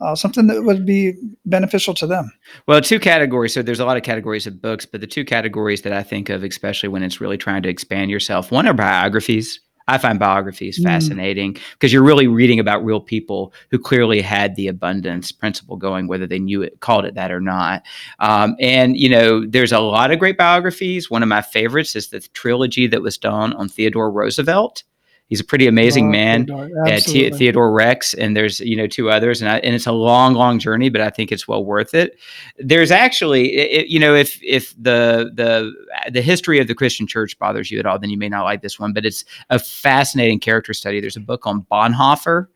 uh, 0.01 0.15
something 0.15 0.47
that 0.47 0.63
would 0.63 0.85
be 0.85 1.13
beneficial 1.45 1.93
to 1.95 2.07
them. 2.07 2.31
Well, 2.67 2.81
two 2.81 2.99
categories. 2.99 3.53
So 3.53 3.61
there's 3.61 3.79
a 3.79 3.85
lot 3.85 3.97
of 3.97 4.03
categories 4.03 4.47
of 4.47 4.61
books, 4.61 4.85
but 4.85 5.01
the 5.01 5.07
two 5.07 5.23
categories 5.23 5.83
that 5.83 5.93
I 5.93 6.03
think 6.03 6.29
of, 6.29 6.43
especially 6.43 6.89
when 6.89 7.03
it's 7.03 7.21
really 7.21 7.37
trying 7.37 7.63
to 7.63 7.69
expand 7.69 8.11
yourself, 8.11 8.51
one 8.51 8.67
are 8.67 8.73
biographies 8.73 9.59
I 9.87 9.97
find 9.97 10.19
biographies 10.19 10.79
mm. 10.79 10.83
fascinating 10.83 11.57
because 11.73 11.91
you're 11.91 12.03
really 12.03 12.27
reading 12.27 12.59
about 12.59 12.83
real 12.85 13.01
people 13.01 13.53
who 13.69 13.79
clearly 13.79 14.21
had 14.21 14.55
the 14.55 14.67
abundance 14.67 15.31
principle 15.31 15.77
going, 15.77 16.07
whether 16.07 16.27
they 16.27 16.39
knew 16.39 16.61
it, 16.61 16.79
called 16.79 17.05
it 17.05 17.15
that 17.15 17.31
or 17.31 17.41
not. 17.41 17.83
Um, 18.19 18.55
and, 18.59 18.97
you 18.97 19.09
know, 19.09 19.45
there's 19.45 19.71
a 19.71 19.79
lot 19.79 20.11
of 20.11 20.19
great 20.19 20.37
biographies. 20.37 21.09
One 21.09 21.23
of 21.23 21.29
my 21.29 21.41
favorites 21.41 21.95
is 21.95 22.09
the 22.09 22.21
trilogy 22.33 22.87
that 22.87 23.01
was 23.01 23.17
done 23.17 23.53
on 23.53 23.69
Theodore 23.69 24.11
Roosevelt 24.11 24.83
he's 25.31 25.39
a 25.39 25.45
pretty 25.45 25.65
amazing 25.65 26.11
man. 26.11 26.45
Yeah, 26.45 26.97
uh, 26.97 26.99
Theodore 26.99 27.71
Rex, 27.71 28.13
and 28.13 28.35
there's 28.35 28.59
you 28.59 28.75
know 28.75 28.85
two 28.85 29.09
others, 29.09 29.41
and 29.41 29.49
I, 29.49 29.59
and 29.59 29.73
it's 29.73 29.87
a 29.87 29.93
long, 29.93 30.33
long 30.33 30.59
journey, 30.59 30.89
but 30.89 30.99
I 30.99 31.09
think 31.09 31.31
it's 31.31 31.47
well 31.47 31.63
worth 31.63 31.95
it. 31.95 32.19
There's 32.59 32.91
actually, 32.91 33.55
it, 33.55 33.87
you 33.87 33.97
know, 33.97 34.13
if 34.13 34.37
if 34.43 34.75
the 34.75 35.31
the 35.33 35.73
the 36.11 36.21
history 36.21 36.59
of 36.59 36.67
the 36.67 36.75
Christian 36.75 37.07
Church 37.07 37.39
bothers 37.39 37.71
you 37.71 37.79
at 37.79 37.85
all, 37.85 37.97
then 37.97 38.09
you 38.09 38.17
may 38.17 38.29
not 38.29 38.43
like 38.43 38.61
this 38.61 38.77
one, 38.77 38.91
but 38.93 39.05
it's 39.05 39.23
a 39.49 39.57
fascinating 39.57 40.39
character 40.39 40.73
study. 40.73 40.99
There's 40.99 41.17
a 41.17 41.21
book 41.21 41.47
on 41.47 41.63
Bonhoeffer 41.71 42.47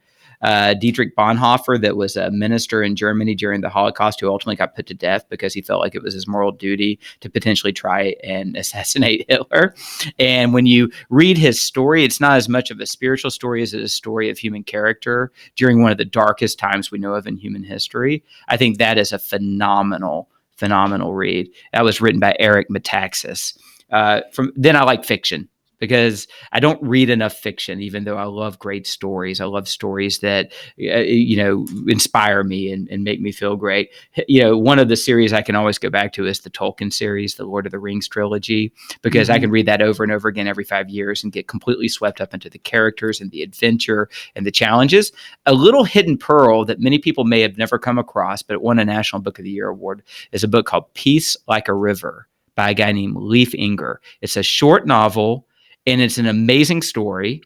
uh, 0.42 0.74
Dietrich 0.74 1.16
Bonhoeffer, 1.16 1.80
that 1.82 1.98
was 1.98 2.16
a 2.16 2.32
minister 2.32 2.84
in 2.84 2.96
Germany 2.96 3.36
during 3.36 3.62
the 3.62 3.70
Holocaust, 3.70 4.20
who 4.20 4.30
ultimately 4.30 4.56
got 4.56 4.76
put 4.76 4.86
to 4.88 4.94
death 4.94 5.28
because 5.30 5.54
he 5.54 5.62
felt 5.62 5.82
like 5.82 5.96
it 5.96 6.04
was 6.04 6.14
his 6.14 6.28
moral 6.28 6.52
duty 6.52 7.00
to 7.22 7.30
potentially 7.30 7.74
try 7.74 8.16
and 8.24 8.56
assassinate 8.58 9.26
Hitler. 9.30 9.76
And 10.20 10.54
when 10.54 10.66
you 10.66 10.92
read 11.10 11.38
his 11.38 11.60
story, 11.60 12.04
it's 12.04 12.20
not 12.20 12.38
as 12.38 12.50
much 12.50 12.72
of 12.72 12.80
a 12.80 12.86
spiritual 12.86 13.32
story 13.32 13.62
as 13.62 13.74
it 13.74 13.82
is 13.82 13.92
a 13.92 13.96
story 13.96 14.30
of 14.30 14.38
human 14.38 14.64
character 14.64 15.32
during 15.56 15.82
one 15.82 15.92
of 15.92 15.98
the 15.98 16.06
darkest 16.06 16.60
times 16.60 16.92
we 16.92 17.00
know 17.00 17.14
of 17.14 17.28
in 17.28 17.38
human 17.38 17.64
history. 17.64 18.24
I 18.48 18.58
think 18.58 18.78
that 18.78 18.98
is 18.98 19.12
a 19.12 19.20
phenomenal, 19.20 20.30
phenomenal 20.58 21.14
read. 21.14 21.50
That 21.74 21.84
was 21.84 22.02
written 22.02 22.20
by 22.20 22.36
Eric 22.40 22.70
Metaxas. 22.70 23.58
Uh, 23.92 24.22
from 24.32 24.52
then 24.56 24.76
I 24.76 24.84
like 24.84 25.06
fiction 25.06 25.48
because 25.80 26.28
I 26.52 26.60
don't 26.60 26.82
read 26.82 27.10
enough 27.10 27.34
fiction, 27.34 27.82
even 27.82 28.04
though 28.04 28.18
I 28.18 28.26
love 28.26 28.60
great 28.60 28.88
stories. 28.88 29.42
I 29.42 29.46
love 29.46 29.68
stories 29.68 30.20
that, 30.20 30.52
uh, 30.80 31.00
you 31.00 31.38
know, 31.38 31.66
inspire 31.88 32.44
me 32.44 32.72
and, 32.72 32.88
and 32.90 33.04
make 33.04 33.22
me 33.22 33.32
feel 33.32 33.56
great. 33.56 33.90
You 34.28 34.42
know, 34.42 34.58
one 34.58 34.80
of 34.80 34.88
the 34.88 34.96
series 34.96 35.34
I 35.34 35.42
can 35.42 35.56
always 35.56 35.78
go 35.78 35.90
back 35.90 36.14
to 36.14 36.26
is 36.26 36.40
the 36.40 36.50
Tolkien 36.50 36.92
series, 36.92 37.36
the 37.36 37.46
Lord 37.46 37.66
of 37.66 37.72
the 37.72 37.80
Rings 37.80 38.08
trilogy, 38.08 38.72
because 39.02 39.28
mm-hmm. 39.28 39.36
I 39.36 39.40
can 39.40 39.52
read 39.52 39.66
that 39.68 39.82
over 39.82 40.04
and 40.04 40.12
over 40.12 40.28
again 40.28 40.48
every 40.48 40.64
five 40.64 40.90
years 40.90 41.24
and 41.24 41.34
get 41.34 41.48
completely 41.48 41.88
swept 41.88 42.22
up 42.22 42.34
into 42.34 42.50
the 42.50 42.60
characters 42.60 43.22
and 43.22 43.32
the 43.32 43.42
adventure 43.42 44.10
and 44.36 44.46
the 44.46 44.52
challenges. 44.52 45.12
A 45.46 45.54
little 45.54 45.84
hidden 45.84 46.18
pearl 46.18 46.66
that 46.66 46.80
many 46.80 47.00
people 47.00 47.24
may 47.24 47.42
have 47.42 47.58
never 47.58 47.78
come 47.78 47.98
across, 47.98 48.42
but 48.42 48.54
it 48.54 48.62
won 48.62 48.80
a 48.80 48.86
National 48.86 49.22
Book 49.22 49.40
of 49.40 49.44
the 49.44 49.52
Year 49.52 49.70
award 49.70 50.04
is 50.32 50.44
a 50.44 50.48
book 50.48 50.66
called 50.66 50.94
Peace 50.94 51.36
Like 51.48 51.68
a 51.68 51.74
River 51.74 52.28
by 52.56 52.70
a 52.70 52.74
guy 52.74 52.92
named 52.92 53.18
Leif 53.18 53.52
Enger. 53.52 53.98
It's 54.22 54.38
a 54.38 54.44
short 54.44 54.88
novel 54.88 55.48
and 55.86 56.02
it's 56.02 56.18
an 56.18 56.26
amazing 56.26 56.82
story. 56.82 57.42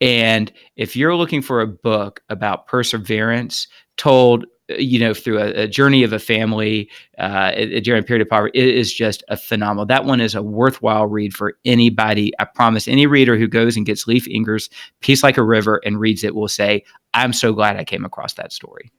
And 0.00 0.52
if 0.76 0.96
you're 0.96 1.16
looking 1.16 1.42
for 1.42 1.60
a 1.60 1.66
book 1.66 2.22
about 2.28 2.66
perseverance 2.66 3.68
told, 3.96 4.44
uh, 4.70 4.74
you 4.74 4.98
know, 4.98 5.14
through 5.14 5.38
a, 5.38 5.62
a 5.62 5.68
journey 5.68 6.02
of 6.02 6.12
a 6.12 6.18
family 6.18 6.90
uh, 7.18 7.52
during 7.82 8.02
a 8.02 8.06
period 8.06 8.22
of 8.22 8.28
poverty, 8.28 8.58
it 8.58 8.74
is 8.74 8.92
just 8.92 9.22
a 9.28 9.36
phenomenal. 9.36 9.86
That 9.86 10.04
one 10.04 10.20
is 10.20 10.34
a 10.34 10.42
worthwhile 10.42 11.06
read 11.06 11.32
for 11.32 11.56
anybody. 11.64 12.32
I 12.38 12.44
promise 12.44 12.88
any 12.88 13.06
reader 13.06 13.36
who 13.36 13.48
goes 13.48 13.76
and 13.76 13.86
gets 13.86 14.06
Leif 14.06 14.26
Enger's 14.30 14.68
Peace 15.00 15.22
Like 15.22 15.38
a 15.38 15.42
River 15.42 15.80
and 15.84 16.00
reads 16.00 16.24
it 16.24 16.34
will 16.34 16.48
say, 16.48 16.84
I'm 17.14 17.32
so 17.32 17.52
glad 17.52 17.76
I 17.76 17.84
came 17.84 18.04
across 18.04 18.34
that 18.34 18.52
story. 18.52 18.90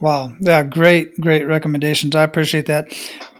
Wow. 0.00 0.34
Yeah, 0.40 0.64
great, 0.64 1.18
great 1.20 1.44
recommendations. 1.44 2.16
I 2.16 2.24
appreciate 2.24 2.66
that. 2.66 2.92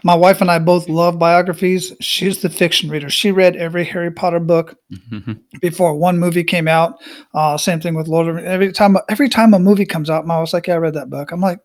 My 0.03 0.15
wife 0.15 0.39
and 0.39 0.49
I 0.49 0.59
both 0.59 0.87
love 0.87 1.19
biographies. 1.19 1.91
She's 1.99 2.41
the 2.41 2.49
fiction 2.49 2.89
reader. 2.89 3.09
She 3.09 3.31
read 3.31 3.55
every 3.57 3.83
Harry 3.83 4.11
Potter 4.11 4.39
book 4.39 4.77
mm-hmm. 4.91 5.33
before 5.59 5.95
one 5.95 6.17
movie 6.17 6.43
came 6.43 6.67
out. 6.67 7.01
Uh, 7.33 7.57
same 7.57 7.81
thing 7.81 7.93
with 7.93 8.07
Lord 8.07 8.27
of 8.27 8.37
every 8.37 8.71
time 8.71 8.95
every 9.09 9.27
time 9.27 9.53
a 9.53 9.59
movie 9.59 9.85
comes 9.85 10.09
out, 10.09 10.25
my 10.25 10.39
wife's 10.39 10.53
like, 10.53 10.67
Yeah, 10.67 10.75
I 10.75 10.77
read 10.77 10.93
that 10.93 11.09
book. 11.09 11.31
I'm 11.31 11.41
like, 11.41 11.59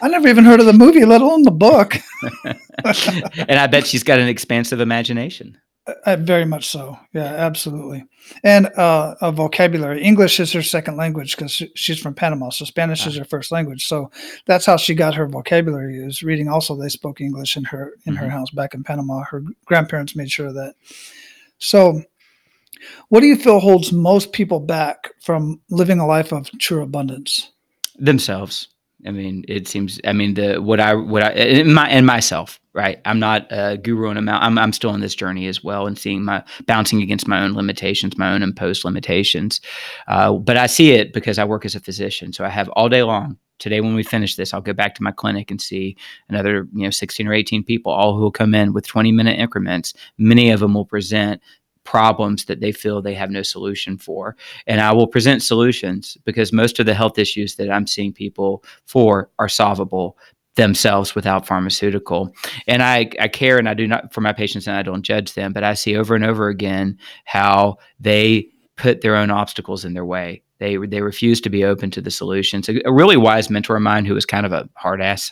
I 0.00 0.08
never 0.08 0.28
even 0.28 0.44
heard 0.44 0.60
of 0.60 0.66
the 0.66 0.72
movie, 0.72 1.04
let 1.04 1.20
alone 1.20 1.42
the 1.42 1.50
book. 1.50 1.96
and 2.84 3.58
I 3.58 3.66
bet 3.66 3.86
she's 3.86 4.04
got 4.04 4.20
an 4.20 4.28
expansive 4.28 4.80
imagination. 4.80 5.58
Uh, 6.04 6.16
very 6.16 6.44
much 6.44 6.68
so. 6.68 6.98
Yeah, 7.12 7.24
absolutely. 7.24 8.04
And 8.44 8.66
uh, 8.76 9.14
a 9.20 9.32
vocabulary. 9.32 10.02
English 10.02 10.40
is 10.40 10.52
her 10.52 10.62
second 10.62 10.96
language 10.96 11.36
because 11.36 11.62
she's 11.74 12.00
from 12.00 12.14
Panama, 12.14 12.50
so 12.50 12.64
Spanish 12.64 13.06
is 13.06 13.16
her 13.16 13.24
first 13.24 13.50
language. 13.50 13.86
So 13.86 14.10
that's 14.46 14.66
how 14.66 14.76
she 14.76 14.94
got 14.94 15.14
her 15.14 15.26
vocabulary. 15.26 15.96
Is 15.98 16.22
reading. 16.22 16.48
Also, 16.48 16.76
they 16.76 16.88
spoke 16.88 17.20
English 17.20 17.56
in 17.56 17.64
her 17.64 17.94
in 18.06 18.14
mm-hmm. 18.14 18.24
her 18.24 18.30
house 18.30 18.50
back 18.50 18.74
in 18.74 18.84
Panama. 18.84 19.22
Her 19.24 19.42
grandparents 19.64 20.14
made 20.14 20.30
sure 20.30 20.48
of 20.48 20.54
that. 20.54 20.74
So, 21.58 22.02
what 23.08 23.20
do 23.20 23.26
you 23.26 23.36
feel 23.36 23.58
holds 23.58 23.92
most 23.92 24.32
people 24.32 24.60
back 24.60 25.10
from 25.22 25.60
living 25.70 25.98
a 25.98 26.06
life 26.06 26.32
of 26.32 26.50
true 26.58 26.82
abundance? 26.82 27.50
Themselves. 27.96 28.68
I 29.06 29.10
mean, 29.10 29.44
it 29.48 29.66
seems. 29.66 30.00
I 30.04 30.12
mean, 30.12 30.34
the 30.34 30.58
what 30.58 30.78
I 30.78 30.94
what 30.94 31.22
I 31.22 31.30
and 31.30 31.74
my 31.74 31.88
and 31.88 32.06
myself, 32.06 32.59
right? 32.72 33.00
I'm 33.04 33.18
not 33.18 33.46
a 33.50 33.78
guru 33.78 34.08
on 34.08 34.16
a 34.16 34.22
mount. 34.22 34.42
I'm 34.42 34.58
I'm 34.58 34.72
still 34.72 34.90
on 34.90 35.00
this 35.00 35.14
journey 35.14 35.46
as 35.46 35.62
well, 35.62 35.86
and 35.86 35.98
seeing 35.98 36.24
my 36.24 36.44
bouncing 36.66 37.02
against 37.02 37.28
my 37.28 37.42
own 37.42 37.52
limitations, 37.52 38.16
my 38.16 38.32
own 38.32 38.42
imposed 38.42 38.84
limitations. 38.84 39.60
Uh, 40.08 40.34
but 40.34 40.56
I 40.56 40.66
see 40.66 40.92
it 40.92 41.12
because 41.12 41.38
I 41.38 41.44
work 41.44 41.64
as 41.64 41.74
a 41.74 41.80
physician, 41.80 42.32
so 42.32 42.44
I 42.44 42.48
have 42.48 42.68
all 42.70 42.88
day 42.88 43.02
long. 43.02 43.38
Today, 43.58 43.82
when 43.82 43.94
we 43.94 44.02
finish 44.02 44.36
this, 44.36 44.54
I'll 44.54 44.62
go 44.62 44.72
back 44.72 44.94
to 44.94 45.02
my 45.02 45.12
clinic 45.12 45.50
and 45.50 45.60
see 45.60 45.94
another, 46.30 46.66
you 46.72 46.84
know, 46.84 46.90
16 46.90 47.28
or 47.28 47.34
18 47.34 47.62
people, 47.62 47.92
all 47.92 48.16
who 48.16 48.22
will 48.22 48.32
come 48.32 48.54
in 48.54 48.72
with 48.72 48.86
20 48.86 49.12
minute 49.12 49.38
increments. 49.38 49.92
Many 50.16 50.50
of 50.50 50.60
them 50.60 50.72
will 50.72 50.86
present 50.86 51.42
problems 51.84 52.46
that 52.46 52.60
they 52.60 52.72
feel 52.72 53.02
they 53.02 53.14
have 53.14 53.30
no 53.30 53.42
solution 53.42 53.98
for. 53.98 54.36
And 54.66 54.80
I 54.80 54.92
will 54.92 55.06
present 55.06 55.42
solutions 55.42 56.16
because 56.24 56.52
most 56.52 56.78
of 56.78 56.86
the 56.86 56.94
health 56.94 57.18
issues 57.18 57.56
that 57.56 57.70
I'm 57.70 57.86
seeing 57.86 58.12
people 58.12 58.64
for 58.86 59.30
are 59.38 59.48
solvable 59.48 60.16
themselves 60.56 61.14
without 61.14 61.46
pharmaceutical. 61.46 62.34
And 62.66 62.82
I, 62.82 63.10
I 63.20 63.28
care 63.28 63.58
and 63.58 63.68
I 63.68 63.74
do 63.74 63.86
not 63.86 64.12
for 64.12 64.20
my 64.20 64.32
patients 64.32 64.66
and 64.66 64.76
I 64.76 64.82
don't 64.82 65.02
judge 65.02 65.34
them, 65.34 65.52
but 65.52 65.64
I 65.64 65.74
see 65.74 65.96
over 65.96 66.14
and 66.14 66.24
over 66.24 66.48
again 66.48 66.98
how 67.24 67.76
they 67.98 68.48
put 68.76 69.02
their 69.02 69.16
own 69.16 69.30
obstacles 69.30 69.84
in 69.84 69.94
their 69.94 70.04
way. 70.04 70.42
They 70.58 70.76
they 70.76 71.00
refuse 71.00 71.40
to 71.42 71.50
be 71.50 71.64
open 71.64 71.90
to 71.92 72.02
the 72.02 72.10
solutions. 72.10 72.68
A, 72.68 72.80
a 72.84 72.92
really 72.92 73.16
wise 73.16 73.48
mentor 73.48 73.76
of 73.76 73.82
mine 73.82 74.04
who 74.04 74.12
was 74.12 74.26
kind 74.26 74.44
of 74.44 74.52
a 74.52 74.68
hard 74.76 75.00
ass. 75.00 75.30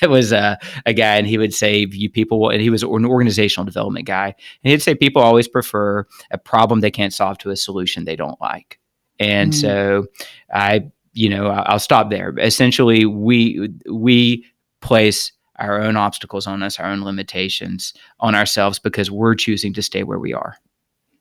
it 0.00 0.08
was 0.10 0.32
a, 0.32 0.58
a 0.86 0.94
guy, 0.94 1.16
and 1.16 1.26
he 1.26 1.36
would 1.36 1.52
say, 1.52 1.86
"You 1.90 2.08
people," 2.08 2.48
and 2.48 2.62
he 2.62 2.70
was 2.70 2.82
an 2.82 3.04
organizational 3.04 3.66
development 3.66 4.06
guy, 4.06 4.34
and 4.64 4.70
he'd 4.70 4.82
say 4.82 4.94
people 4.94 5.20
always 5.20 5.46
prefer 5.46 6.06
a 6.30 6.38
problem 6.38 6.80
they 6.80 6.90
can't 6.90 7.12
solve 7.12 7.36
to 7.38 7.50
a 7.50 7.56
solution 7.56 8.04
they 8.04 8.16
don't 8.16 8.40
like. 8.40 8.80
And 9.20 9.52
mm. 9.52 9.60
so, 9.60 10.06
I, 10.52 10.90
you 11.12 11.28
know, 11.28 11.48
I'll 11.48 11.78
stop 11.78 12.08
there. 12.08 12.34
Essentially, 12.38 13.04
we 13.04 13.68
we 13.90 14.46
place 14.82 15.32
our 15.56 15.80
own 15.80 15.96
obstacles 15.96 16.46
on 16.46 16.62
us, 16.62 16.78
our 16.78 16.86
own 16.86 17.02
limitations 17.02 17.94
on 18.20 18.34
ourselves 18.34 18.78
because 18.78 19.10
we're 19.10 19.34
choosing 19.34 19.72
to 19.74 19.82
stay 19.82 20.02
where 20.02 20.18
we 20.18 20.34
are. 20.34 20.56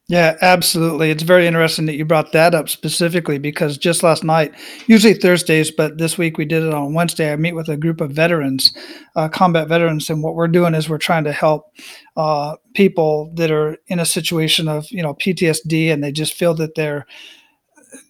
Yeah, 0.08 0.36
absolutely. 0.42 1.10
It's 1.10 1.24
very 1.24 1.48
interesting 1.48 1.86
that 1.86 1.96
you 1.96 2.04
brought 2.04 2.34
that 2.34 2.54
up 2.54 2.68
specifically 2.68 3.38
because 3.38 3.78
just 3.78 4.04
last 4.04 4.26
night, 4.26 4.54
usually 4.88 5.14
Thursdays, 5.14 5.72
but 5.72 6.00
this 6.00 6.18
week 6.18 6.38
we 6.38 6.44
did 6.44 6.64
it 6.64 6.74
on 6.74 6.94
Wednesday. 6.94 7.32
I 7.32 7.38
meet 7.38 7.56
with 7.56 7.70
a 7.70 7.78
group 7.78 8.02
of 8.02 8.12
veterans, 8.12 8.74
uh, 9.16 9.30
combat 9.30 9.70
veterans, 9.70 10.10
and 10.10 10.22
what 10.22 10.36
we're 10.36 10.50
doing 10.50 10.76
is 10.76 10.90
we're 10.90 10.98
trying 10.98 11.24
to 11.24 11.32
help 11.32 11.72
uh, 12.18 12.58
people 12.74 13.32
that 13.36 13.52
are 13.52 13.78
in 13.88 14.00
a 14.00 14.06
situation 14.06 14.68
of 14.68 14.86
you 14.92 15.02
know 15.02 15.14
PTSD 15.14 15.94
and 15.94 16.04
they 16.04 16.12
just 16.12 16.34
feel 16.34 16.56
that 16.56 16.76
they're 16.76 17.06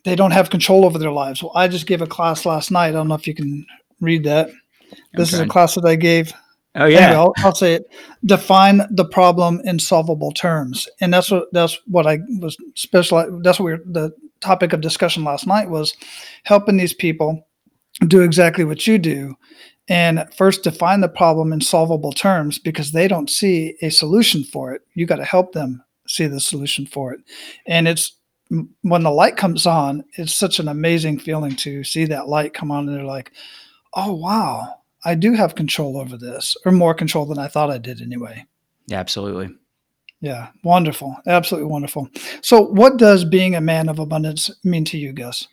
they 0.03 0.15
don't 0.15 0.31
have 0.31 0.49
control 0.49 0.85
over 0.85 0.97
their 0.97 1.11
lives. 1.11 1.43
Well, 1.43 1.51
I 1.53 1.67
just 1.67 1.85
gave 1.85 2.01
a 2.01 2.07
class 2.07 2.47
last 2.47 2.71
night. 2.71 2.89
I 2.89 2.91
don't 2.93 3.09
know 3.09 3.15
if 3.15 3.27
you 3.27 3.35
can 3.35 3.63
read 3.99 4.23
that. 4.23 4.49
This 5.13 5.33
is 5.33 5.39
a 5.39 5.47
class 5.47 5.75
that 5.75 5.85
I 5.85 5.95
gave 5.95 6.33
Oh 6.75 6.85
yeah, 6.85 6.99
anyway, 6.99 7.17
I'll, 7.17 7.33
I'll, 7.39 7.55
say 7.55 7.73
it. 7.73 7.91
Define 8.23 8.83
the 8.91 9.03
problem 9.03 9.59
in 9.65 9.77
solvable 9.77 10.31
terms, 10.31 10.87
and 11.01 11.13
that's 11.13 11.29
what 11.29 11.51
that's 11.51 11.77
what 11.85 12.07
I 12.07 12.19
was 12.39 12.55
special. 12.75 13.41
That's 13.41 13.59
what 13.59 13.65
we 13.65 13.71
were, 13.73 13.83
the 13.85 14.11
topic 14.39 14.71
of 14.71 14.79
discussion 14.79 15.25
last 15.25 15.45
night 15.45 15.69
was 15.69 15.93
helping 16.43 16.77
these 16.77 16.93
people 16.93 17.45
do 18.07 18.21
exactly 18.21 18.63
what 18.63 18.87
you 18.87 18.97
do, 18.97 19.35
and 19.89 20.25
first 20.33 20.63
define 20.63 21.01
the 21.01 21.09
problem 21.09 21.51
in 21.51 21.59
solvable 21.59 22.13
terms 22.13 22.57
because 22.57 22.93
they 22.93 23.07
don't 23.07 23.29
see 23.29 23.75
a 23.81 23.89
solution 23.89 24.45
for 24.45 24.73
it. 24.73 24.81
You 24.93 25.05
got 25.05 25.17
to 25.17 25.25
help 25.25 25.51
them 25.51 25.83
see 26.07 26.27
the 26.27 26.39
solution 26.39 26.85
for 26.85 27.11
it, 27.11 27.19
and 27.67 27.85
it's 27.85 28.13
when 28.81 29.03
the 29.03 29.11
light 29.11 29.35
comes 29.35 29.65
on, 29.65 30.05
it's 30.17 30.33
such 30.33 30.59
an 30.59 30.69
amazing 30.69 31.19
feeling 31.19 31.55
to 31.57 31.83
see 31.83 32.05
that 32.05 32.29
light 32.29 32.53
come 32.53 32.71
on, 32.71 32.87
and 32.87 32.97
they're 32.97 33.03
like, 33.03 33.33
"Oh 33.93 34.13
wow." 34.13 34.77
I 35.03 35.15
do 35.15 35.33
have 35.33 35.55
control 35.55 35.97
over 35.97 36.17
this, 36.17 36.55
or 36.65 36.71
more 36.71 36.93
control 36.93 37.25
than 37.25 37.39
I 37.39 37.47
thought 37.47 37.71
I 37.71 37.77
did 37.77 38.01
anyway. 38.01 38.45
Yeah, 38.87 38.99
absolutely. 38.99 39.55
Yeah, 40.19 40.49
wonderful. 40.63 41.17
Absolutely 41.25 41.69
wonderful. 41.69 42.07
So, 42.41 42.61
what 42.61 42.97
does 42.97 43.25
being 43.25 43.55
a 43.55 43.61
man 43.61 43.89
of 43.89 43.97
abundance 43.97 44.51
mean 44.63 44.85
to 44.85 44.97
you, 44.97 45.13
Gus? 45.13 45.47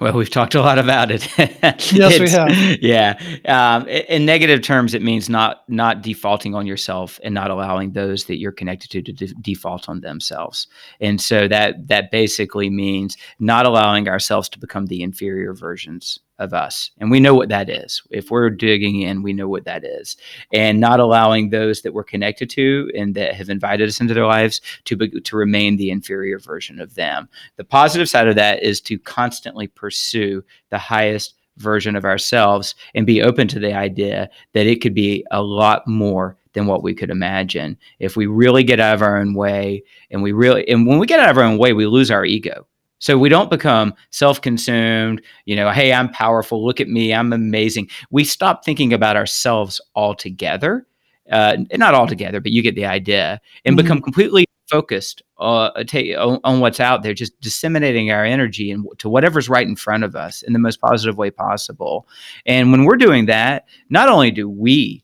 Well, 0.00 0.12
we've 0.12 0.30
talked 0.30 0.54
a 0.54 0.60
lot 0.60 0.78
about 0.78 1.10
it. 1.10 1.26
yes, 1.92 2.18
we 2.20 2.30
have. 2.30 2.80
Yeah. 2.80 3.18
Um, 3.46 3.86
in 3.88 4.24
negative 4.24 4.62
terms, 4.62 4.94
it 4.94 5.02
means 5.02 5.28
not 5.28 5.68
not 5.68 6.02
defaulting 6.02 6.54
on 6.54 6.66
yourself 6.66 7.18
and 7.22 7.34
not 7.34 7.50
allowing 7.50 7.92
those 7.92 8.26
that 8.26 8.38
you're 8.38 8.52
connected 8.52 8.90
to 8.90 9.02
to 9.02 9.12
de- 9.12 9.34
default 9.40 9.88
on 9.88 10.00
themselves. 10.00 10.66
And 11.00 11.20
so 11.20 11.48
that 11.48 11.88
that 11.88 12.10
basically 12.10 12.70
means 12.70 13.16
not 13.38 13.66
allowing 13.66 14.08
ourselves 14.08 14.48
to 14.50 14.58
become 14.58 14.86
the 14.86 15.02
inferior 15.02 15.52
versions 15.52 16.18
of 16.42 16.52
us. 16.52 16.90
And 16.98 17.10
we 17.10 17.20
know 17.20 17.34
what 17.34 17.48
that 17.48 17.70
is. 17.70 18.02
If 18.10 18.30
we're 18.30 18.50
digging 18.50 19.00
in, 19.00 19.22
we 19.22 19.32
know 19.32 19.48
what 19.48 19.64
that 19.64 19.84
is. 19.84 20.16
And 20.52 20.80
not 20.80 21.00
allowing 21.00 21.50
those 21.50 21.82
that 21.82 21.94
we're 21.94 22.04
connected 22.04 22.50
to 22.50 22.90
and 22.96 23.14
that 23.14 23.34
have 23.34 23.48
invited 23.48 23.88
us 23.88 24.00
into 24.00 24.14
their 24.14 24.26
lives 24.26 24.60
to, 24.84 24.96
be, 24.96 25.20
to 25.20 25.36
remain 25.36 25.76
the 25.76 25.90
inferior 25.90 26.38
version 26.38 26.80
of 26.80 26.94
them. 26.94 27.28
The 27.56 27.64
positive 27.64 28.08
side 28.08 28.28
of 28.28 28.34
that 28.36 28.62
is 28.62 28.80
to 28.82 28.98
constantly 28.98 29.68
pursue 29.68 30.44
the 30.70 30.78
highest 30.78 31.34
version 31.58 31.96
of 31.96 32.04
ourselves 32.04 32.74
and 32.94 33.06
be 33.06 33.22
open 33.22 33.46
to 33.48 33.58
the 33.58 33.74
idea 33.74 34.28
that 34.54 34.66
it 34.66 34.80
could 34.80 34.94
be 34.94 35.24
a 35.30 35.42
lot 35.42 35.86
more 35.86 36.36
than 36.54 36.66
what 36.66 36.82
we 36.82 36.94
could 36.94 37.10
imagine 37.10 37.78
if 37.98 38.16
we 38.16 38.26
really 38.26 38.64
get 38.64 38.80
out 38.80 38.94
of 38.94 39.02
our 39.02 39.18
own 39.18 39.34
way 39.34 39.82
and 40.10 40.22
we 40.22 40.32
really 40.32 40.68
and 40.68 40.86
when 40.86 40.98
we 40.98 41.06
get 41.06 41.20
out 41.20 41.30
of 41.30 41.38
our 41.38 41.44
own 41.44 41.58
way 41.58 41.72
we 41.72 41.86
lose 41.86 42.10
our 42.10 42.24
ego 42.24 42.66
so 43.02 43.18
we 43.18 43.28
don't 43.28 43.50
become 43.50 43.94
self-consumed, 44.10 45.22
you 45.44 45.56
know, 45.56 45.70
hey, 45.70 45.92
I'm 45.92 46.08
powerful, 46.08 46.64
look 46.64 46.80
at 46.80 46.86
me, 46.86 47.12
I'm 47.12 47.32
amazing. 47.32 47.90
We 48.12 48.22
stop 48.22 48.64
thinking 48.64 48.92
about 48.92 49.16
ourselves 49.16 49.80
altogether. 49.96 50.86
Uh, 51.28 51.56
not 51.74 51.94
altogether, 51.94 52.40
but 52.40 52.52
you 52.52 52.62
get 52.62 52.76
the 52.76 52.86
idea, 52.86 53.40
and 53.64 53.76
mm-hmm. 53.76 53.84
become 53.84 54.00
completely 54.00 54.44
focused 54.70 55.20
uh, 55.40 55.70
on, 56.16 56.38
on, 56.44 56.60
what's 56.60 56.78
out 56.78 57.02
there, 57.02 57.12
just 57.12 57.40
disseminating 57.40 58.12
our 58.12 58.24
energy 58.24 58.70
and 58.70 58.86
to 58.98 59.08
whatever's 59.08 59.48
right 59.48 59.66
in 59.66 59.74
front 59.74 60.04
of 60.04 60.14
us 60.14 60.42
in 60.42 60.52
the 60.52 60.60
most 60.60 60.80
positive 60.80 61.16
way 61.16 61.30
possible. 61.30 62.06
And 62.46 62.70
when 62.70 62.84
we're 62.84 62.96
doing 62.96 63.26
that, 63.26 63.66
not 63.90 64.08
only 64.10 64.30
do 64.30 64.48
we 64.48 65.02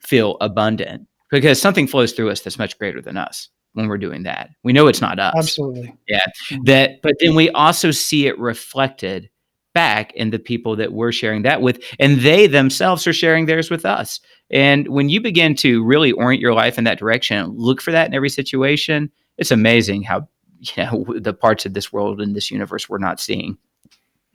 feel 0.00 0.38
abundant 0.40 1.08
because 1.30 1.60
something 1.60 1.86
flows 1.86 2.12
through 2.12 2.30
us 2.30 2.40
that's 2.40 2.58
much 2.58 2.78
greater 2.78 3.02
than 3.02 3.18
us 3.18 3.50
when 3.74 3.88
we're 3.88 3.98
doing 3.98 4.22
that. 4.22 4.50
We 4.62 4.72
know 4.72 4.86
it's 4.86 5.00
not 5.00 5.18
us. 5.20 5.34
Absolutely. 5.36 5.94
Yeah. 6.08 6.24
Mm-hmm. 6.50 6.64
That 6.64 7.02
but 7.02 7.16
then 7.20 7.34
we 7.34 7.50
also 7.50 7.90
see 7.90 8.26
it 8.26 8.38
reflected 8.38 9.28
back 9.74 10.12
in 10.14 10.30
the 10.30 10.38
people 10.38 10.76
that 10.76 10.92
we're 10.92 11.12
sharing 11.12 11.42
that 11.42 11.60
with 11.60 11.82
and 11.98 12.20
they 12.20 12.46
themselves 12.46 13.06
are 13.06 13.12
sharing 13.12 13.46
theirs 13.46 13.70
with 13.70 13.84
us. 13.84 14.20
And 14.50 14.88
when 14.88 15.08
you 15.08 15.20
begin 15.20 15.56
to 15.56 15.84
really 15.84 16.12
orient 16.12 16.40
your 16.40 16.54
life 16.54 16.78
in 16.78 16.84
that 16.84 16.98
direction, 16.98 17.50
look 17.56 17.80
for 17.80 17.90
that 17.90 18.06
in 18.06 18.14
every 18.14 18.30
situation, 18.30 19.10
it's 19.36 19.50
amazing 19.50 20.02
how 20.02 20.28
you 20.76 20.84
know 20.84 21.04
the 21.18 21.34
parts 21.34 21.66
of 21.66 21.74
this 21.74 21.92
world 21.92 22.20
and 22.20 22.34
this 22.34 22.50
universe 22.50 22.88
we're 22.88 22.98
not 22.98 23.20
seeing. 23.20 23.58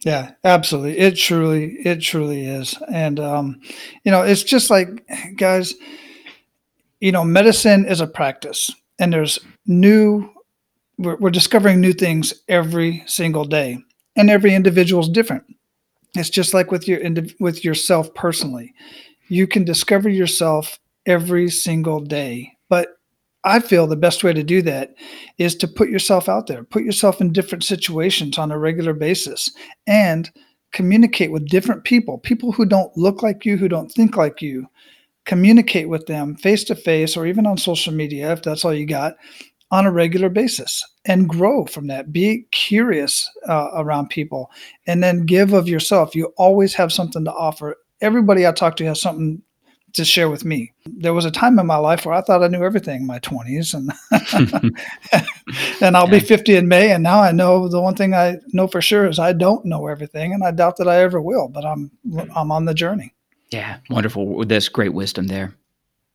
Yeah, 0.06 0.32
absolutely. 0.46 0.98
It 0.98 1.18
truly, 1.18 1.78
it 1.84 1.98
truly 1.98 2.46
is. 2.46 2.78
And 2.90 3.20
um, 3.20 3.60
you 4.04 4.12
know, 4.12 4.22
it's 4.22 4.44
just 4.44 4.70
like 4.70 5.06
guys, 5.36 5.74
you 7.02 7.12
know, 7.12 7.26
medicine 7.26 7.86
is 7.86 8.00
a 8.00 8.08
practice 8.08 8.72
and 9.00 9.14
there's 9.14 9.40
new 9.66 10.30
we're, 11.00 11.16
we're 11.16 11.30
discovering 11.32 11.80
new 11.80 11.94
things 11.94 12.34
every 12.48 13.04
single 13.08 13.46
day. 13.46 13.80
And 14.16 14.30
every 14.30 14.54
individual 14.54 15.02
is 15.02 15.10
different. 15.10 15.46
It's 16.16 16.30
just 16.30 16.54
like 16.54 16.72
with 16.72 16.88
your 16.88 17.00
with 17.40 17.64
yourself 17.64 18.14
personally. 18.14 18.74
You 19.30 19.48
can 19.48 19.64
discover 19.64 20.10
yourself 20.10 20.78
every 21.06 21.50
single 21.50 22.00
day. 22.02 22.52
But 22.68 22.90
i 23.46 23.60
feel 23.60 23.88
the 23.88 23.96
best 23.96 24.22
way 24.22 24.34
to 24.34 24.44
do 24.44 24.62
that 24.62 24.94
is 25.38 25.56
to 25.56 25.66
put 25.66 25.90
yourself 25.90 26.28
out 26.28 26.48
there 26.48 26.62
put 26.62 26.84
yourself 26.84 27.22
in 27.22 27.32
different 27.32 27.64
situations 27.64 28.38
on 28.38 28.52
a 28.52 28.60
regular 28.60 28.94
basis 28.94 29.50
and 29.88 30.30
communicate 30.74 31.32
with 31.32 31.48
different 31.48 31.86
people 31.86 32.18
people 32.18 32.52
who 32.52 32.66
don't 32.66 32.92
look 32.98 33.24
like 33.24 33.46
you 33.46 33.56
who 33.56 33.70
don't 33.70 33.94
think 33.94 34.18
like 34.18 34.42
you 34.42 34.68
communicate 35.30 35.88
with 35.88 36.08
them 36.08 36.36
face 36.36 36.64
to 36.64 36.74
face 36.74 37.16
or 37.16 37.28
even 37.28 37.46
on 37.46 37.56
social 37.56 37.94
media, 37.94 38.34
if 38.34 38.42
that's 38.42 38.66
all 38.66 38.74
you 38.74 38.88
got, 38.88 39.16
on 39.70 39.86
a 39.86 39.92
regular 39.92 40.28
basis 40.28 40.84
and 41.06 41.30
grow 41.30 41.68
from 41.68 41.86
that. 41.86 42.12
Be 42.12 42.48
curious 42.50 43.30
uh, 43.48 43.70
around 43.76 44.10
people 44.10 44.50
and 44.88 45.04
then 45.04 45.28
give 45.28 45.54
of 45.54 45.70
yourself. 45.70 46.16
You 46.16 46.34
always 46.38 46.74
have 46.74 46.92
something 46.92 47.24
to 47.26 47.32
offer. 47.32 47.76
Everybody 48.02 48.48
I 48.48 48.52
talk 48.54 48.76
to 48.78 48.86
has 48.86 49.00
something 49.00 49.44
to 49.94 50.04
share 50.04 50.32
with 50.32 50.46
me. 50.46 50.74
There 50.88 51.14
was 51.14 51.26
a 51.26 51.32
time 51.32 51.60
in 51.60 51.68
my 51.68 51.78
life 51.78 52.08
where 52.08 52.16
I 52.16 52.22
thought 52.22 52.44
I 52.44 52.48
knew 52.48 52.64
everything 52.64 53.02
in 53.02 53.08
my 53.08 53.20
20s 53.20 53.76
and 53.76 53.92
and 55.82 55.96
I'll 55.96 56.08
be 56.08 56.20
50 56.20 56.56
in 56.56 56.68
May 56.68 56.92
and 56.92 57.04
now 57.04 57.22
I 57.22 57.32
know 57.32 57.68
the 57.68 57.82
one 57.82 57.96
thing 57.96 58.16
I 58.16 58.38
know 58.48 58.66
for 58.66 58.82
sure 58.82 59.06
is 59.06 59.20
I 59.20 59.34
don't 59.34 59.66
know 59.66 59.86
everything 59.86 60.34
and 60.34 60.44
I 60.44 60.50
doubt 60.50 60.78
that 60.78 60.88
I 60.88 61.02
ever 61.02 61.22
will, 61.22 61.50
but 61.50 61.66
I'm 61.66 61.92
I'm 62.36 62.52
on 62.52 62.66
the 62.66 62.74
journey. 62.74 63.14
Yeah, 63.52 63.78
wonderful. 63.90 64.46
There's 64.46 64.70
great 64.70 64.94
wisdom 64.94 65.28
there. 65.28 65.56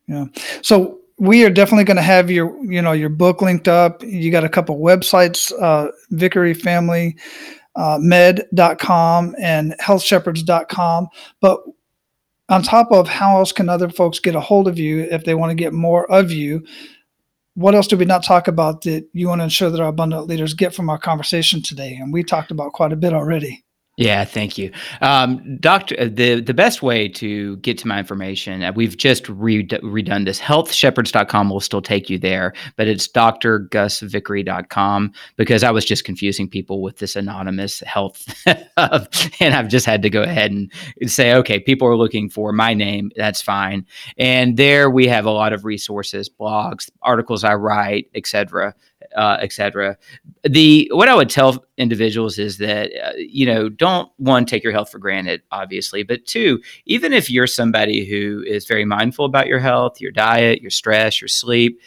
Yeah. 0.07 0.25
So 0.61 0.99
we 1.17 1.43
are 1.45 1.49
definitely 1.49 1.83
going 1.83 1.97
to 1.97 2.03
have 2.03 2.29
your, 2.29 2.63
you 2.65 2.81
know, 2.81 2.91
your 2.91 3.09
book 3.09 3.41
linked 3.41 3.67
up. 3.67 4.03
You 4.03 4.31
got 4.31 4.43
a 4.43 4.49
couple 4.49 4.79
websites, 4.79 5.51
uh, 5.61 5.91
Vickery 6.11 6.53
Family 6.53 7.17
uh, 7.75 7.97
med.com 7.99 9.35
and 9.39 9.75
healthshepherds.com. 9.81 11.07
But 11.41 11.61
on 12.49 12.63
top 12.63 12.91
of 12.91 13.07
how 13.07 13.37
else 13.37 13.51
can 13.51 13.69
other 13.69 13.89
folks 13.89 14.19
get 14.19 14.35
a 14.35 14.39
hold 14.39 14.67
of 14.67 14.79
you 14.79 15.01
if 15.11 15.25
they 15.25 15.35
want 15.35 15.51
to 15.51 15.55
get 15.55 15.73
more 15.73 16.09
of 16.11 16.31
you? 16.31 16.65
What 17.55 17.73
else 17.73 17.87
do 17.87 17.97
we 17.97 18.05
not 18.05 18.23
talk 18.23 18.47
about 18.47 18.81
that 18.81 19.07
you 19.13 19.27
want 19.27 19.39
to 19.39 19.45
ensure 19.45 19.69
that 19.69 19.79
our 19.79 19.87
abundant 19.87 20.27
leaders 20.27 20.53
get 20.53 20.75
from 20.75 20.89
our 20.89 20.97
conversation 20.97 21.61
today? 21.61 21.95
And 21.95 22.11
we 22.11 22.23
talked 22.23 22.51
about 22.51 22.73
quite 22.73 22.91
a 22.91 22.97
bit 22.97 23.13
already. 23.13 23.63
Yeah, 23.97 24.25
thank 24.25 24.57
you, 24.57 24.73
um, 24.99 25.57
Doctor. 25.61 25.95
Uh, 25.97 26.09
the 26.11 26.41
the 26.41 26.53
best 26.53 26.83
way 26.83 27.07
to 27.07 27.55
get 27.57 27.77
to 27.77 27.87
my 27.87 27.97
information, 27.97 28.61
uh, 28.61 28.73
we've 28.75 28.97
just 28.97 29.29
re- 29.29 29.65
redone 29.65 30.25
this. 30.25 30.37
Healthshepherds.com 30.37 31.49
will 31.49 31.61
still 31.61 31.81
take 31.81 32.09
you 32.09 32.17
there, 32.17 32.53
but 32.75 32.89
it's 32.89 33.07
drgusvickery.com 33.07 35.13
because 35.37 35.63
I 35.63 35.71
was 35.71 35.85
just 35.85 36.03
confusing 36.03 36.49
people 36.49 36.81
with 36.81 36.97
this 36.97 37.15
anonymous 37.15 37.79
health, 37.85 38.25
and 38.45 39.55
I've 39.55 39.69
just 39.69 39.85
had 39.85 40.01
to 40.01 40.09
go 40.09 40.23
ahead 40.23 40.51
and 40.51 40.69
say, 41.09 41.33
okay, 41.33 41.61
people 41.61 41.87
are 41.87 41.95
looking 41.95 42.29
for 42.29 42.51
my 42.51 42.73
name. 42.73 43.11
That's 43.15 43.41
fine, 43.41 43.85
and 44.17 44.57
there 44.57 44.89
we 44.89 45.07
have 45.07 45.25
a 45.25 45.31
lot 45.31 45.53
of 45.53 45.63
resources, 45.63 46.29
blogs, 46.29 46.91
articles 47.01 47.45
I 47.45 47.55
write, 47.55 48.09
etc 48.13 48.75
uh, 49.15 49.37
etc. 49.41 49.97
The 50.43 50.89
what 50.93 51.09
I 51.09 51.15
would 51.15 51.29
tell 51.29 51.65
individuals 51.77 52.37
is 52.37 52.57
that 52.59 52.91
uh, 53.03 53.13
you 53.17 53.45
know 53.45 53.69
don't 53.69 54.11
one 54.17 54.45
take 54.45 54.63
your 54.63 54.73
health 54.73 54.91
for 54.91 54.99
granted, 54.99 55.41
obviously, 55.51 56.03
but 56.03 56.25
two, 56.25 56.61
even 56.85 57.13
if 57.13 57.29
you're 57.29 57.47
somebody 57.47 58.05
who 58.05 58.43
is 58.45 58.65
very 58.65 58.85
mindful 58.85 59.25
about 59.25 59.47
your 59.47 59.59
health, 59.59 60.01
your 60.01 60.11
diet, 60.11 60.61
your 60.61 60.71
stress, 60.71 61.21
your 61.21 61.27
sleep, 61.27 61.79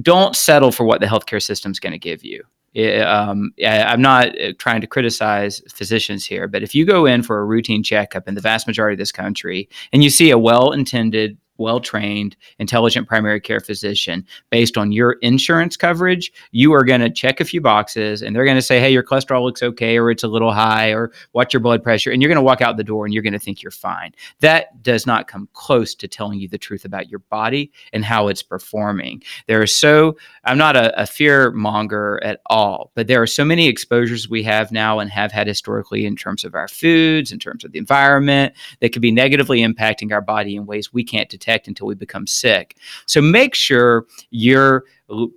don't 0.00 0.36
settle 0.36 0.72
for 0.72 0.84
what 0.84 1.00
the 1.00 1.06
healthcare 1.06 1.42
system 1.42 1.72
is 1.72 1.80
going 1.80 1.92
to 1.92 1.98
give 1.98 2.24
you. 2.24 2.44
Um, 2.76 3.52
I'm 3.64 4.02
not 4.02 4.38
uh, 4.40 4.52
trying 4.58 4.80
to 4.80 4.88
criticize 4.88 5.62
physicians 5.72 6.24
here, 6.26 6.48
but 6.48 6.64
if 6.64 6.74
you 6.74 6.84
go 6.84 7.06
in 7.06 7.22
for 7.22 7.38
a 7.38 7.44
routine 7.44 7.84
checkup 7.84 8.26
in 8.26 8.34
the 8.34 8.40
vast 8.40 8.66
majority 8.66 8.94
of 8.94 8.98
this 8.98 9.12
country 9.12 9.68
and 9.92 10.02
you 10.02 10.10
see 10.10 10.30
a 10.30 10.38
well 10.38 10.72
intended 10.72 11.38
well 11.58 11.80
trained, 11.80 12.36
intelligent 12.58 13.08
primary 13.08 13.40
care 13.40 13.60
physician 13.60 14.26
based 14.50 14.76
on 14.76 14.92
your 14.92 15.12
insurance 15.22 15.76
coverage, 15.76 16.32
you 16.50 16.72
are 16.72 16.84
going 16.84 17.00
to 17.00 17.10
check 17.10 17.40
a 17.40 17.44
few 17.44 17.60
boxes 17.60 18.22
and 18.22 18.34
they're 18.34 18.44
going 18.44 18.56
to 18.56 18.62
say, 18.62 18.80
hey, 18.80 18.90
your 18.90 19.02
cholesterol 19.02 19.42
looks 19.42 19.62
okay, 19.62 19.98
or 19.98 20.10
it's 20.10 20.22
a 20.22 20.28
little 20.28 20.52
high, 20.52 20.90
or 20.90 21.12
watch 21.32 21.52
your 21.52 21.60
blood 21.60 21.82
pressure. 21.82 22.10
And 22.10 22.20
you're 22.20 22.28
going 22.28 22.36
to 22.36 22.42
walk 22.42 22.60
out 22.60 22.76
the 22.76 22.84
door 22.84 23.04
and 23.04 23.14
you're 23.14 23.22
going 23.22 23.32
to 23.32 23.38
think 23.38 23.62
you're 23.62 23.70
fine. 23.70 24.12
That 24.40 24.82
does 24.82 25.06
not 25.06 25.28
come 25.28 25.48
close 25.52 25.94
to 25.96 26.08
telling 26.08 26.40
you 26.40 26.48
the 26.48 26.58
truth 26.58 26.84
about 26.84 27.08
your 27.08 27.20
body 27.30 27.72
and 27.92 28.04
how 28.04 28.28
it's 28.28 28.42
performing. 28.42 29.22
There 29.46 29.62
are 29.62 29.66
so, 29.66 30.16
I'm 30.44 30.58
not 30.58 30.76
a, 30.76 31.00
a 31.00 31.06
fear 31.06 31.50
monger 31.52 32.22
at 32.24 32.40
all, 32.46 32.90
but 32.94 33.06
there 33.06 33.22
are 33.22 33.26
so 33.26 33.44
many 33.44 33.68
exposures 33.68 34.28
we 34.28 34.42
have 34.42 34.72
now 34.72 34.98
and 34.98 35.10
have 35.10 35.32
had 35.32 35.46
historically 35.46 36.04
in 36.06 36.16
terms 36.16 36.44
of 36.44 36.54
our 36.54 36.68
foods, 36.68 37.32
in 37.32 37.38
terms 37.38 37.64
of 37.64 37.72
the 37.72 37.78
environment, 37.78 38.54
that 38.80 38.92
could 38.92 39.02
be 39.02 39.12
negatively 39.12 39.60
impacting 39.60 40.12
our 40.12 40.20
body 40.20 40.56
in 40.56 40.66
ways 40.66 40.92
we 40.92 41.04
can't 41.04 41.28
detect 41.28 41.43
detect 41.44 41.68
until 41.68 41.86
we 41.86 41.94
become 41.94 42.26
sick. 42.26 42.76
So 43.06 43.20
make 43.20 43.54
sure 43.54 44.06
you're 44.30 44.84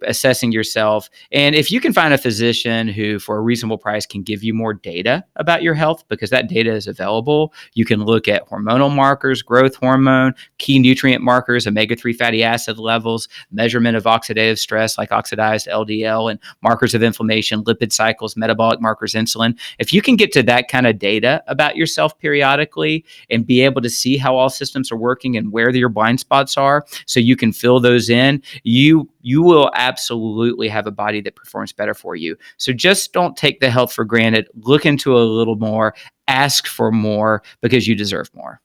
assessing 0.03 0.51
yourself. 0.51 1.09
And 1.31 1.53
if 1.53 1.71
you 1.71 1.81
can 1.81 1.91
find 1.91 2.13
a 2.13 2.17
physician 2.17 2.87
who, 2.87 3.19
for 3.19 3.37
a 3.37 3.41
reasonable 3.41 3.77
price, 3.77 4.05
can 4.05 4.23
give 4.23 4.43
you 4.43 4.53
more 4.53 4.73
data 4.73 5.25
about 5.35 5.61
your 5.61 5.73
health, 5.73 6.03
because 6.07 6.29
that 6.29 6.47
data 6.47 6.71
is 6.71 6.87
available, 6.87 7.53
you 7.73 7.83
can 7.83 8.05
look 8.05 8.27
at 8.27 8.47
hormonal 8.47 8.93
markers, 8.93 9.41
growth 9.41 9.75
hormone, 9.75 10.33
key 10.57 10.79
nutrient 10.79 11.23
markers, 11.23 11.67
omega 11.67 11.95
3 11.95 12.13
fatty 12.13 12.43
acid 12.43 12.77
levels, 12.77 13.27
measurement 13.51 13.97
of 13.97 14.05
oxidative 14.05 14.57
stress 14.57 14.97
like 14.97 15.11
oxidized 15.11 15.67
LDL, 15.67 16.31
and 16.31 16.39
markers 16.63 16.95
of 16.95 17.03
inflammation, 17.03 17.63
lipid 17.65 17.91
cycles, 17.91 18.37
metabolic 18.37 18.79
markers, 18.79 19.13
insulin. 19.13 19.57
If 19.79 19.93
you 19.93 20.01
can 20.01 20.15
get 20.15 20.31
to 20.31 20.43
that 20.43 20.69
kind 20.69 20.87
of 20.87 20.97
data 20.97 21.43
about 21.47 21.75
yourself 21.75 22.17
periodically 22.19 23.03
and 23.29 23.45
be 23.45 23.61
able 23.61 23.81
to 23.81 23.89
see 23.89 24.17
how 24.17 24.35
all 24.35 24.49
systems 24.49 24.91
are 24.91 24.97
working 24.97 25.35
and 25.35 25.51
where 25.51 25.69
your 25.75 25.89
blind 25.89 26.19
spots 26.19 26.57
are, 26.57 26.85
so 27.05 27.19
you 27.19 27.35
can 27.35 27.51
fill 27.51 27.79
those 27.79 28.09
in, 28.09 28.41
you 28.63 29.09
you 29.27 29.41
will 29.41 29.69
absolutely 29.75 30.69
have 30.69 30.87
a 30.87 30.91
body 30.91 31.19
that 31.19 31.35
performs 31.35 31.73
better 31.73 31.93
for 31.93 32.15
you. 32.15 32.37
So 32.55 32.71
just 32.71 33.11
don't 33.11 33.35
take 33.35 33.59
the 33.59 33.69
health 33.69 33.91
for 33.91 34.05
granted. 34.05 34.47
Look 34.61 34.85
into 34.85 35.17
a 35.17 35.19
little 35.19 35.57
more, 35.57 35.93
ask 36.29 36.65
for 36.65 36.93
more 36.93 37.43
because 37.59 37.89
you 37.89 37.93
deserve 37.93 38.33
more. 38.33 38.61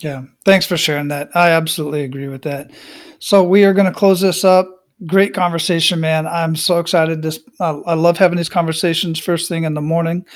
Yeah, 0.00 0.24
thanks 0.44 0.66
for 0.66 0.76
sharing 0.76 1.08
that. 1.08 1.30
I 1.34 1.52
absolutely 1.52 2.04
agree 2.04 2.28
with 2.28 2.42
that. 2.42 2.72
So 3.20 3.42
we 3.42 3.64
are 3.64 3.72
going 3.72 3.86
to 3.86 3.98
close 3.98 4.20
this 4.20 4.44
up. 4.44 4.79
Great 5.06 5.32
conversation, 5.32 6.00
man. 6.00 6.26
I'm 6.26 6.54
so 6.54 6.78
excited. 6.78 7.22
This 7.22 7.40
uh, 7.58 7.80
I 7.86 7.94
love 7.94 8.18
having 8.18 8.36
these 8.36 8.50
conversations 8.50 9.18
first 9.18 9.48
thing 9.48 9.64
in 9.64 9.72
the 9.72 9.80
morning, 9.80 10.26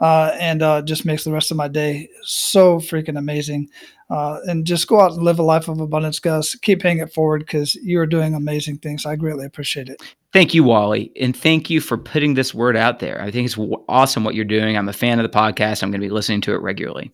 uh, 0.00 0.34
and 0.40 0.62
uh, 0.62 0.80
just 0.82 1.04
makes 1.04 1.24
the 1.24 1.32
rest 1.32 1.50
of 1.50 1.58
my 1.58 1.68
day 1.68 2.08
so 2.22 2.78
freaking 2.78 3.18
amazing 3.18 3.68
uh, 4.10 4.40
and 4.46 4.66
just 4.66 4.86
go 4.86 5.00
out 5.00 5.12
and 5.12 5.22
live 5.22 5.38
a 5.38 5.42
life 5.42 5.68
of 5.68 5.80
abundance, 5.80 6.18
Gus. 6.18 6.54
Keep 6.54 6.80
paying 6.80 6.98
it 6.98 7.12
forward 7.12 7.40
because 7.40 7.74
you 7.76 7.98
are 8.00 8.06
doing 8.06 8.34
amazing 8.34 8.78
things. 8.78 9.06
I 9.06 9.16
greatly 9.16 9.46
appreciate 9.46 9.88
it. 9.88 10.02
Thank 10.32 10.54
you, 10.54 10.64
Wally. 10.64 11.12
And 11.20 11.36
thank 11.36 11.70
you 11.70 11.80
for 11.80 11.96
putting 11.96 12.34
this 12.34 12.54
word 12.54 12.76
out 12.76 12.98
there. 12.98 13.20
I 13.20 13.30
think 13.30 13.46
it's 13.46 13.58
awesome 13.88 14.24
what 14.24 14.34
you're 14.34 14.44
doing. 14.44 14.76
I'm 14.76 14.88
a 14.88 14.92
fan 14.92 15.18
of 15.18 15.30
the 15.30 15.36
podcast. 15.36 15.82
I'm 15.82 15.90
going 15.90 16.00
to 16.00 16.06
be 16.06 16.12
listening 16.12 16.40
to 16.42 16.54
it 16.54 16.60
regularly. 16.60 17.12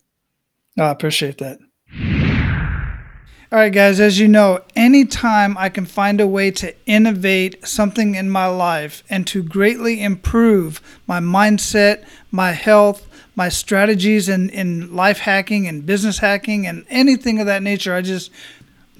I 0.77 0.89
appreciate 0.89 1.37
that. 1.39 1.59
All 3.53 3.59
right, 3.59 3.73
guys, 3.73 3.99
as 3.99 4.17
you 4.17 4.29
know, 4.29 4.61
anytime 4.77 5.57
I 5.57 5.67
can 5.67 5.85
find 5.85 6.21
a 6.21 6.27
way 6.27 6.51
to 6.51 6.73
innovate 6.85 7.67
something 7.67 8.15
in 8.15 8.29
my 8.29 8.45
life 8.45 9.03
and 9.09 9.27
to 9.27 9.43
greatly 9.43 10.01
improve 10.01 10.79
my 11.05 11.19
mindset, 11.19 12.05
my 12.31 12.53
health, 12.53 13.05
my 13.35 13.49
strategies 13.49 14.29
in, 14.29 14.49
in 14.51 14.95
life 14.95 15.17
hacking 15.17 15.67
and 15.67 15.85
business 15.85 16.19
hacking 16.19 16.65
and 16.65 16.85
anything 16.89 17.41
of 17.41 17.45
that 17.47 17.61
nature. 17.61 17.93
I 17.93 18.01
just 18.01 18.31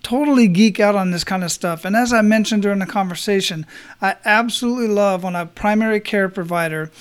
totally 0.04 0.50
geek 0.50 0.82
out 0.82 0.96
on 0.96 1.12
this 1.12 1.24
kind 1.24 1.46
of 1.46 1.52
stuff. 1.54 1.86
And 1.86 1.96
as 1.96 2.12
I 2.12 2.22
mentioned 2.22 2.64
during 2.64 2.80
the 2.80 2.86
conversation, 2.86 3.66
I 4.02 4.18
absolutely 4.26 4.94
love 4.94 5.24
when 5.24 5.38
a 5.38 5.46
primary 5.46 6.02
care 6.02 6.28
provider 6.28 6.92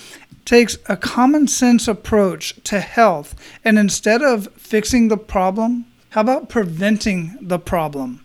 takes 0.45 0.77
a 0.87 0.95
common 0.95 1.49
sense 1.49 1.89
approach 1.89 2.63
to 2.63 2.79
health 2.79 3.35
and 3.65 3.77
instead 3.77 4.21
of 4.21 4.47
fixing 4.53 5.09
the 5.09 5.17
problem, 5.17 5.90
how 6.11 6.21
about 6.21 6.49
preventing 6.49 7.37
the 7.41 7.57
problem? 7.57 8.23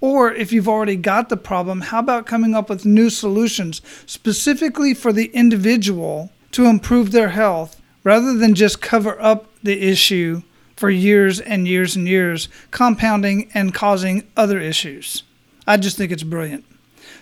Or 0.00 0.32
if 0.32 0.52
you've 0.52 0.68
already 0.68 0.96
got 0.96 1.28
the 1.28 1.36
problem, 1.36 1.80
how 1.80 2.00
about 2.00 2.26
coming 2.26 2.54
up 2.54 2.68
with 2.68 2.84
new 2.84 3.10
solutions 3.10 3.80
specifically 4.06 4.92
for 4.92 5.12
the 5.12 5.26
individual 5.26 6.32
to 6.52 6.66
improve 6.66 7.12
their 7.12 7.30
health 7.30 7.80
rather 8.02 8.34
than 8.34 8.54
just 8.54 8.80
cover 8.80 9.20
up 9.20 9.46
the 9.62 9.88
issue 9.88 10.42
for 10.76 10.90
years 10.90 11.38
and 11.40 11.68
years 11.68 11.94
and 11.94 12.08
years, 12.08 12.48
compounding 12.72 13.50
and 13.54 13.72
causing 13.72 14.26
other 14.36 14.58
issues. 14.58 15.22
I 15.66 15.76
just 15.76 15.96
think 15.96 16.10
it's 16.10 16.22
brilliant. 16.24 16.64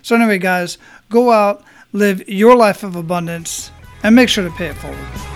So, 0.00 0.16
anyway, 0.16 0.38
guys, 0.38 0.78
go 1.10 1.30
out, 1.30 1.62
live 1.92 2.26
your 2.28 2.56
life 2.56 2.82
of 2.82 2.96
abundance, 2.96 3.70
and 4.02 4.14
make 4.14 4.28
sure 4.28 4.44
to 4.44 4.54
pay 4.56 4.68
it 4.68 4.76
forward. 4.76 5.35